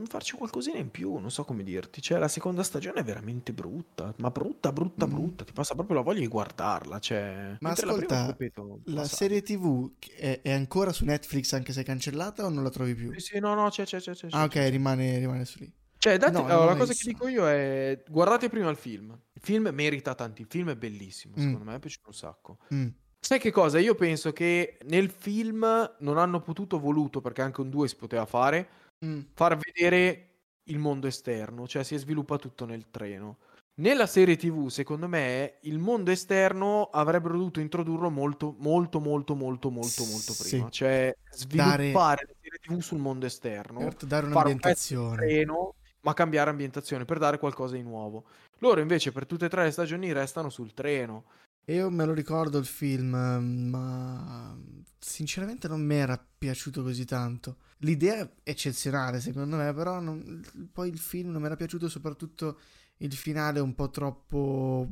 farci 0.08 0.36
qualcosina 0.36 0.78
in 0.78 0.92
più, 0.92 1.16
non 1.18 1.32
so 1.32 1.44
come 1.44 1.64
dirti. 1.64 2.02
Cioè, 2.02 2.18
la 2.20 2.28
seconda 2.28 2.64
stagione 2.64 3.00
è 3.00 3.04
veramente 3.04 3.54
brutta, 3.54 4.14
ma 4.18 4.30
brutta, 4.30 4.72
brutta, 4.72 5.06
Mm. 5.08 5.10
brutta. 5.14 5.44
Ti 5.44 5.54
passa 5.54 5.74
proprio 5.76 5.98
la 5.98 6.02
voglia 6.04 6.20
di 6.20 6.28
guardarla, 6.28 7.00
cioè... 7.00 7.58
Ma 7.60 7.70
mentre 7.70 7.86
la 7.86 7.94
prima, 7.94 8.14
ascolta, 8.14 8.32
ripeto, 8.32 8.80
La 8.86 9.06
serie 9.06 9.42
TV 9.42 9.92
è, 10.18 10.42
è 10.42 10.52
ancora 10.52 10.92
su 10.92 11.06
Netflix 11.06 11.54
anche 11.54 11.74
se 11.74 11.82
è 11.82 11.84
cancellata 11.84 12.46
o 12.46 12.50
non 12.50 12.64
la 12.64 12.70
trovi 12.70 12.94
più? 12.96 13.12
Sì, 13.14 13.20
sì, 13.20 13.40
no, 13.40 13.54
no, 13.54 13.70
c'è, 13.70 13.86
c'è, 13.86 14.00
c'è, 14.00 14.14
c'è, 14.14 14.28
Ah, 14.32 14.44
ok, 14.44 14.56
rimane, 14.70 15.18
rimane 15.20 15.46
su 15.46 15.60
lì. 15.60 15.72
Cioè, 15.98 16.18
date- 16.18 16.32
No, 16.34 16.46
allora, 16.46 16.66
la 16.72 16.76
cosa 16.78 16.94
che 16.94 17.04
dico 17.06 17.28
io 17.28 17.48
è 17.48 18.04
guardate 18.10 18.50
prima 18.50 18.70
il 18.72 18.76
film. 18.78 19.12
Il 19.34 19.42
film 19.42 19.70
merita 19.72 20.16
tanti, 20.16 20.42
il 20.42 20.48
film 20.50 20.70
è 20.72 20.76
bellissimo, 20.76 21.36
Mm. 21.38 21.42
secondo 21.42 21.64
me 21.70 21.76
è 21.76 21.80
piaciuto 21.80 22.08
un 22.10 22.14
sacco. 22.16 22.58
Mm. 22.74 22.88
Sai 23.20 23.38
che 23.40 23.52
cosa? 23.52 23.78
Io 23.78 23.94
penso 23.94 24.34
che 24.34 24.80
nel 24.86 25.12
film 25.12 25.64
non 26.00 26.18
hanno 26.18 26.42
potuto 26.42 26.80
voluto, 26.80 27.22
perché 27.22 27.44
anche 27.44 27.62
un 27.62 27.70
2 27.70 27.88
si 27.88 27.96
poteva 27.96 28.26
fare, 28.26 28.68
Mm. 29.06 29.20
far 29.34 29.58
vedere 29.58 30.28
il 30.66 30.78
mondo 30.78 31.08
esterno, 31.08 31.68
cioè 31.68 31.84
si 31.84 31.98
sviluppa 31.98 32.38
tutto 32.38 32.66
nel 32.66 32.86
treno. 32.92 33.38
Nella 33.82 34.06
serie 34.06 34.36
TV, 34.38 34.68
secondo 34.68 35.08
me, 35.08 35.58
il 35.62 35.80
mondo 35.80 36.12
esterno 36.12 36.84
avrebbero 36.92 37.36
dovuto 37.36 37.60
introdurlo 37.60 38.10
molto, 38.12 38.56
molto, 38.60 39.00
molto, 39.00 39.34
molto, 39.34 39.70
molto, 39.72 40.04
molto 40.06 40.34
Sì. 40.34 40.50
prima. 40.50 40.70
Cioè, 40.70 41.16
sviluppare 41.32 42.26
la 42.28 42.34
serie 42.42 42.60
TV 42.62 42.80
sul 42.80 43.00
mondo 43.00 43.26
esterno 43.26 43.80
Certo, 43.80 44.06
dare 44.06 44.28
un'ambientazione. 44.28 45.16
treno, 45.16 45.76
ma 46.02 46.14
cambiare 46.14 46.52
ambientazione 46.52 47.06
per 47.06 47.18
dare 47.18 47.40
qualcosa 47.40 47.76
di 47.76 47.82
nuovo. 47.82 48.26
Loro 48.60 48.82
invece 48.82 49.12
per 49.12 49.26
tutte 49.26 49.46
e 49.46 49.50
tre 49.50 49.64
le 49.64 49.72
stagioni 49.72 50.12
restano 50.12 50.50
sul 50.50 50.74
treno. 50.76 51.26
Io 51.66 51.90
me 51.90 52.06
lo 52.06 52.14
ricordo 52.14 52.60
il 52.60 52.66
film, 52.66 53.16
ma 53.16 54.56
sinceramente 55.00 55.68
non 55.68 55.82
mi 55.84 55.96
era 55.96 56.24
piaciuto 56.38 56.84
così 56.84 57.06
tanto. 57.06 57.58
L'idea 57.84 58.20
è 58.22 58.30
eccezionale 58.44 59.20
secondo 59.20 59.56
me, 59.58 59.74
però 59.74 60.00
non- 60.00 60.42
poi 60.72 60.90
il 60.90 61.00
film 61.00 61.32
non 61.32 61.42
mi 61.42 61.48
era 61.48 61.56
piaciuto 61.56 61.90
soprattutto 61.90 62.60
il 62.98 63.14
finale 63.14 63.60
un 63.60 63.74
po' 63.76 63.90
troppo... 63.90 64.88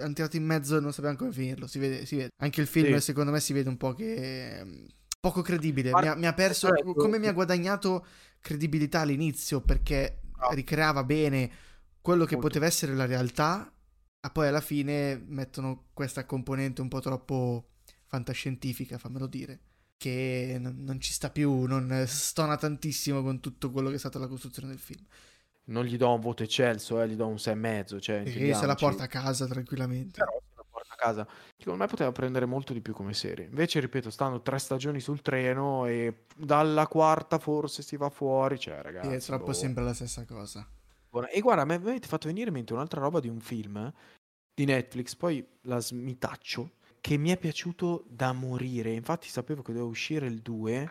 Hanno 0.00 0.12
tirato 0.12 0.36
in 0.36 0.44
mezzo 0.44 0.76
e 0.76 0.80
non 0.80 0.92
sapevano 0.92 1.18
come 1.18 1.32
finirlo, 1.32 1.66
si 1.66 1.80
vede, 1.80 2.06
si 2.06 2.14
vede. 2.16 2.28
Anche 2.40 2.60
il 2.60 2.68
film 2.68 2.94
Sì. 2.94 3.00
secondo 3.00 3.32
me 3.32 3.40
si 3.40 3.52
vede 3.52 3.68
un 3.68 3.76
po' 3.76 3.94
che... 3.94 4.60
mm, 4.64 4.84
Poco 5.20 5.42
credibile, 5.42 5.90
mi 5.92 6.06
ha, 6.06 6.14
mi 6.14 6.26
ha 6.26 6.32
perso, 6.32 6.72
ecco, 6.72 6.94
come 6.94 7.18
mi 7.18 7.26
ha 7.26 7.32
guadagnato 7.32 8.06
credibilità 8.40 9.00
all'inizio 9.00 9.60
perché 9.60 10.20
Bravo. 10.30 10.54
ricreava 10.54 11.02
bene 11.02 11.50
quello 12.00 12.24
che 12.24 12.34
Molto. 12.34 12.48
poteva 12.48 12.66
essere 12.66 12.94
la 12.94 13.04
realtà, 13.04 13.70
ma 14.20 14.30
poi 14.30 14.46
alla 14.46 14.60
fine 14.60 15.20
mettono 15.26 15.86
questa 15.92 16.24
componente 16.24 16.80
un 16.80 16.88
po' 16.88 17.00
troppo 17.00 17.70
fantascientifica, 18.06 18.96
fammelo 18.96 19.26
dire, 19.26 19.58
che 19.98 20.56
non, 20.58 21.00
ci 21.00 21.12
sta 21.12 21.28
più, 21.28 21.64
non 21.64 22.04
stona 22.06 22.56
tantissimo 22.56 23.22
con 23.22 23.40
tutto 23.40 23.70
quello 23.70 23.90
che 23.90 23.96
è 23.96 23.98
stata 23.98 24.18
la 24.18 24.28
costruzione 24.28 24.68
del 24.68 24.78
film. 24.78 25.04
Non 25.64 25.84
gli 25.84 25.98
do 25.98 26.14
un 26.14 26.20
voto 26.20 26.44
eccelso, 26.44 27.02
eh, 27.02 27.08
gli 27.08 27.14
do 27.14 27.26
un 27.26 27.34
6,5. 27.34 28.00
Cioè, 28.00 28.22
E 28.24 28.54
se 28.54 28.64
la 28.64 28.74
porta 28.74 29.02
a 29.02 29.06
casa 29.06 29.46
tranquillamente. 29.46 30.20
Però 30.20 30.40
se 30.40 30.52
la 30.54 30.64
porta 30.70 30.94
a 30.94 30.96
casa. 30.96 31.26
Secondo 31.58 31.82
me 31.82 31.86
poteva 31.88 32.10
prendere 32.12 32.46
molto 32.46 32.72
di 32.72 32.80
più 32.80 32.94
come 32.94 33.12
serie. 33.12 33.46
Invece, 33.46 33.80
ripeto, 33.80 34.08
stanno 34.08 34.40
tre 34.40 34.58
stagioni 34.58 35.00
sul 35.00 35.20
treno 35.20 35.84
e 35.84 36.24
dalla 36.34 36.86
quarta 36.86 37.38
forse 37.38 37.82
si 37.82 37.96
va 37.96 38.08
fuori. 38.08 38.58
Cioè, 38.58 38.80
ragazzi. 38.80 39.08
È 39.08 39.20
troppo 39.20 39.46
boh. 39.46 39.52
sempre 39.52 39.84
la 39.84 39.92
stessa 39.92 40.24
cosa. 40.24 40.66
E 41.30 41.40
guarda, 41.40 41.64
mi 41.64 41.74
avete 41.74 42.06
fatto 42.06 42.28
venire 42.28 42.48
in 42.48 42.54
mente 42.54 42.72
un'altra 42.72 43.00
roba 43.00 43.18
di 43.20 43.28
un 43.28 43.40
film 43.40 43.92
di 44.54 44.64
Netflix, 44.64 45.14
poi 45.14 45.46
la 45.62 45.80
smitaccio, 45.80 46.72
che 47.00 47.16
mi 47.16 47.30
è 47.30 47.36
piaciuto 47.36 48.04
da 48.08 48.32
morire. 48.32 48.92
Infatti 48.92 49.28
sapevo 49.28 49.62
che 49.62 49.72
doveva 49.72 49.90
uscire 49.90 50.26
il 50.26 50.40
2 50.40 50.90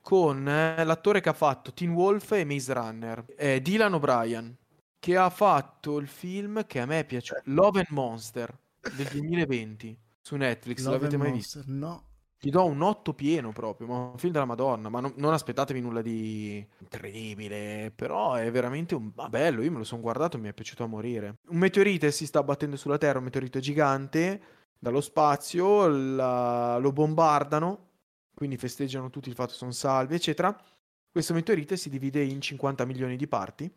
con 0.00 0.46
eh, 0.46 0.84
l'attore 0.84 1.20
che 1.20 1.30
ha 1.30 1.34
fatto 1.34 1.72
Teen 1.72 1.92
Wolf 1.92 2.32
e 2.32 2.44
Maze 2.44 2.72
Runner, 2.74 3.24
eh, 3.36 3.62
Dylan 3.62 3.94
O'Brien, 3.94 4.54
che 4.98 5.16
ha 5.16 5.30
fatto 5.30 5.98
il 5.98 6.08
film 6.08 6.66
che 6.66 6.80
a 6.80 6.86
me 6.86 7.00
è 7.00 7.04
piaciuto, 7.04 7.40
Love 7.44 7.78
and 7.80 7.88
Monster 7.90 8.54
del 8.96 9.06
2020 9.06 9.98
su 10.20 10.36
Netflix. 10.36 10.82
Love 10.84 10.96
L'avete 10.96 11.16
mai 11.16 11.32
visto? 11.32 11.58
Monster, 11.58 11.74
No. 11.74 12.04
Gli 12.44 12.50
do 12.50 12.66
un 12.66 12.82
8 12.82 13.14
pieno 13.14 13.52
proprio, 13.52 13.86
ma 13.86 13.96
un 13.96 14.18
film 14.18 14.32
della 14.32 14.44
Madonna, 14.44 14.90
ma 14.90 15.00
non, 15.00 15.14
non 15.16 15.32
aspettatevi 15.32 15.80
nulla 15.80 16.02
di 16.02 16.62
incredibile, 16.78 17.90
però 17.96 18.34
è 18.34 18.50
veramente 18.50 18.94
un... 18.94 19.12
ma 19.14 19.30
bello, 19.30 19.62
io 19.62 19.70
me 19.70 19.78
lo 19.78 19.84
sono 19.84 20.02
guardato 20.02 20.36
e 20.36 20.40
mi 20.40 20.48
è 20.48 20.52
piaciuto 20.52 20.84
a 20.84 20.86
morire. 20.86 21.38
Un 21.48 21.56
meteorite 21.56 22.10
si 22.12 22.26
sta 22.26 22.40
abbattendo 22.40 22.76
sulla 22.76 22.98
Terra, 22.98 23.16
un 23.16 23.24
meteorite 23.24 23.60
gigante, 23.60 24.42
dallo 24.78 25.00
spazio, 25.00 25.86
la- 25.88 26.78
lo 26.78 26.92
bombardano, 26.92 27.88
quindi 28.34 28.56
festeggiano 28.56 29.10
tutti 29.10 29.28
il 29.28 29.34
fatto 29.34 29.52
che 29.52 29.58
sono 29.58 29.70
salvi, 29.72 30.14
eccetera. 30.14 30.56
Questo 31.10 31.32
meteorite 31.34 31.76
si 31.76 31.88
divide 31.88 32.22
in 32.22 32.40
50 32.40 32.84
milioni 32.84 33.16
di 33.16 33.28
parti 33.28 33.72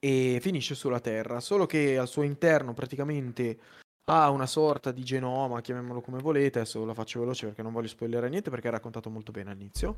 e 0.00 0.38
finisce 0.40 0.74
sulla 0.74 1.00
Terra, 1.00 1.40
solo 1.40 1.66
che 1.66 1.96
al 1.96 2.08
suo 2.08 2.22
interno 2.22 2.74
praticamente 2.74 3.58
ha 4.06 4.28
una 4.28 4.46
sorta 4.46 4.90
di 4.92 5.02
genoma, 5.02 5.60
chiamiamolo 5.60 6.00
come 6.00 6.18
volete, 6.18 6.58
adesso 6.58 6.84
la 6.84 6.92
faccio 6.92 7.20
veloce 7.20 7.46
perché 7.46 7.62
non 7.62 7.72
voglio 7.72 7.88
spoilerare 7.88 8.28
niente 8.28 8.50
perché 8.50 8.68
è 8.68 8.70
raccontato 8.70 9.08
molto 9.08 9.32
bene 9.32 9.52
all'inizio, 9.52 9.96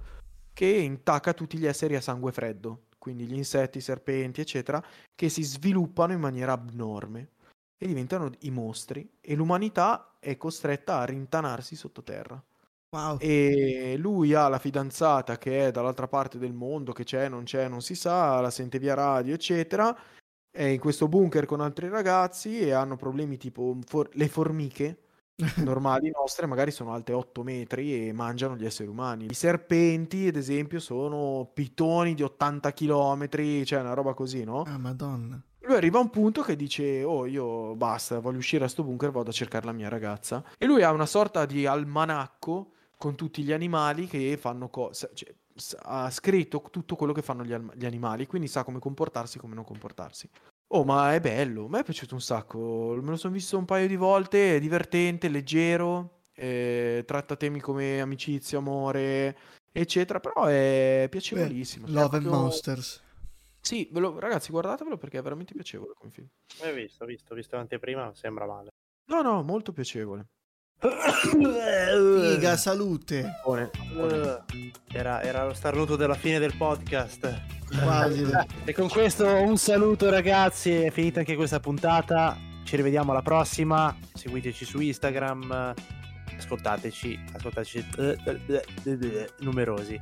che 0.53 0.67
intacca 0.67 1.35
tutti 1.35 1.59
gli 1.59 1.67
esseri 1.67 1.97
a 1.97 2.01
sangue 2.01 2.31
freddo, 2.31 2.85
quindi 2.99 3.25
gli 3.27 3.35
insetti, 3.35 3.79
i 3.79 3.81
serpenti, 3.81 4.41
eccetera, 4.41 4.83
che 5.15 5.29
si 5.29 5.43
sviluppano 5.43 6.13
in 6.13 6.21
maniera 6.21 6.53
abnorme 6.53 7.31
e 7.79 7.87
diventano 7.87 8.31
i 8.41 8.51
mostri 8.51 9.19
e 9.21 9.35
l'umanità 9.35 10.17
è 10.19 10.37
costretta 10.37 10.99
a 10.99 11.05
rintanarsi 11.05 11.77
sottoterra. 11.77 12.43
Wow. 12.89 13.19
E 13.21 13.97
lui 13.99 14.33
ha 14.33 14.49
la 14.49 14.59
fidanzata 14.59 15.37
che 15.37 15.67
è 15.67 15.71
dall'altra 15.71 16.09
parte 16.09 16.39
del 16.39 16.53
mondo, 16.53 16.93
che 16.93 17.05
c'è, 17.05 17.29
non 17.29 17.45
c'è, 17.45 17.69
non 17.69 17.83
si 17.83 17.95
sa, 17.95 18.41
la 18.41 18.51
sente 18.51 18.79
via 18.79 18.95
radio, 18.95 19.35
eccetera. 19.35 19.97
È 20.51 20.63
in 20.63 20.81
questo 20.81 21.07
bunker 21.07 21.45
con 21.45 21.61
altri 21.61 21.89
ragazzi 21.89 22.59
e 22.61 22.73
hanno 22.73 22.97
problemi 22.97 23.37
tipo 23.37 23.77
for- 23.85 24.09
le 24.15 24.29
formiche 24.29 25.01
normali 25.63 26.11
nostre, 26.11 26.47
magari 26.47 26.71
sono 26.71 26.95
alte 26.95 27.13
8 27.13 27.43
metri 27.43 28.09
e 28.09 28.13
mangiano 28.13 28.57
gli 28.57 28.65
esseri 28.65 28.89
umani. 28.89 29.27
I 29.29 29.35
serpenti, 29.35 30.29
ad 30.29 30.37
esempio, 30.37 30.81
sono 30.81 31.51
pitoni 31.53 32.15
di 32.15 32.23
80 32.23 32.73
km, 32.73 33.29
cioè 33.65 33.81
una 33.81 33.93
roba 33.93 34.15
così, 34.15 34.45
no? 34.45 34.63
Ah, 34.63 34.79
madonna. 34.79 35.43
Lui 35.67 35.77
arriva 35.77 35.99
a 35.99 36.03
un 36.03 36.11
punto 36.11 36.43
che 36.43 36.57
dice: 36.57 37.03
Oh, 37.03 37.27
io 37.27 37.75
basta, 37.75 38.21
voglio 38.21 38.39
uscire 38.39 38.63
da 38.63 38.69
sto 38.69 38.85
bunker, 38.85 39.11
vado 39.11 39.31
a 39.31 39.33
cercare 39.33 39.67
la 39.67 39.73
mia 39.73 39.89
ragazza. 39.89 40.45
E 40.59 40.67
lui 40.67 40.83
ha 40.83 40.93
una 40.93 41.07
sorta 41.07 41.45
di 41.45 41.67
almanacco 41.67 42.73
con 42.97 43.15
tutti 43.15 43.43
gli 43.43 43.53
animali 43.53 44.07
che 44.07 44.37
fanno 44.41 44.69
cose. 44.69 45.11
Cioè, 45.13 45.35
ha 45.83 46.11
scritto 46.11 46.63
tutto 46.71 46.97
quello 46.97 47.13
che 47.13 47.23
fanno 47.23 47.43
gli, 47.43 47.53
al- 47.53 47.73
gli 47.75 47.87
animali, 47.87 48.27
quindi 48.27 48.47
sa 48.47 48.63
come 48.63 48.79
comportarsi 48.79 49.39
e 49.39 49.41
come 49.41 49.55
non 49.55 49.65
comportarsi. 49.65 50.29
Oh, 50.69 50.85
ma 50.85 51.15
è 51.15 51.21
bello, 51.21 51.65
a 51.67 51.69
me 51.69 51.81
è 51.81 51.85
piaciuto 51.85 52.15
un 52.15 52.21
sacco. 52.21 52.99
Me 53.01 53.11
lo 53.11 53.17
sono 53.17 53.33
visto 53.33 53.57
un 53.57 53.65
paio 53.65 53.87
di 53.89 53.97
volte, 53.97 54.57
è 54.57 54.61
divertente, 54.61 55.29
leggero, 55.29 56.25
eh, 56.35 57.05
tratta 57.07 57.37
temi 57.37 57.61
come 57.61 58.01
amicizia, 58.01 58.59
amore, 58.59 59.37
eccetera, 59.73 60.21
però 60.21 60.45
è 60.45 61.07
piacevolissimo. 61.11 61.87
Cioè, 61.87 61.95
Love 61.95 62.17
and 62.17 62.25
proprio- 62.25 62.43
Monsters. 62.43 63.03
Sì, 63.67 63.89
ve 63.91 63.99
lo- 63.99 64.21
ragazzi, 64.21 64.53
guardatevelo 64.53 64.97
perché 64.97 65.19
è 65.19 65.23
veramente 65.23 65.53
piacevole 65.53 65.93
come 65.99 66.13
film. 66.13 66.29
Hai 66.63 66.73
visto, 66.73 67.03
ho 67.03 67.07
visto, 67.09 67.33
ho 67.33 67.37
visto 67.37 67.57
l'anteprima, 67.57 68.05
non 68.05 68.15
sembra 68.15 68.47
male. 68.47 68.69
No, 69.07 69.23
no, 69.23 69.43
molto 69.43 69.73
piacevole. 69.73 70.27
Figa, 70.79 72.57
salute. 72.57 73.41
Buone. 73.43 73.71
Uh, 73.93 74.71
era, 74.93 75.21
era 75.21 75.45
lo 75.45 75.53
starnuto 75.53 75.97
della 75.97 76.15
fine 76.15 76.39
del 76.39 76.55
podcast. 76.57 77.43
Quasi. 77.83 78.25
E 78.65 78.73
con 78.73 78.89
questo 78.89 79.27
un 79.27 79.57
saluto 79.59 80.11
ragazzi, 80.11 80.71
è 80.71 80.93
finita 80.93 81.19
anche 81.19 81.35
questa 81.35 81.59
puntata. 81.59 82.39
Ci 82.63 82.77
rivediamo 82.77 83.11
alla 83.11 83.23
prossima. 83.23 83.97
Seguiteci 84.15 84.65
su 84.65 84.79
Instagram. 84.79 85.75
Ascoltateci, 86.37 87.19
ascoltateci 87.33 87.85
eh, 87.99 88.17
eh, 88.25 88.65
eh, 88.85 89.31
numerosi. 89.41 89.99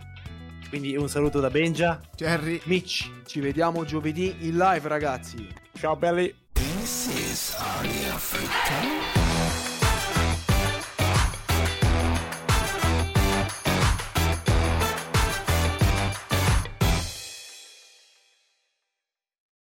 Quindi 0.68 0.96
un 0.96 1.08
saluto 1.08 1.40
da 1.40 1.50
Benja. 1.50 2.00
Jerry. 2.16 2.60
Mitch, 2.64 3.10
ci 3.26 3.40
vediamo 3.40 3.84
giovedì 3.84 4.34
in 4.40 4.56
live, 4.56 4.88
ragazzi. 4.88 5.46
Ciao 5.78 5.96
belli. 5.96 6.34
This 6.52 7.08
is. 7.14 7.56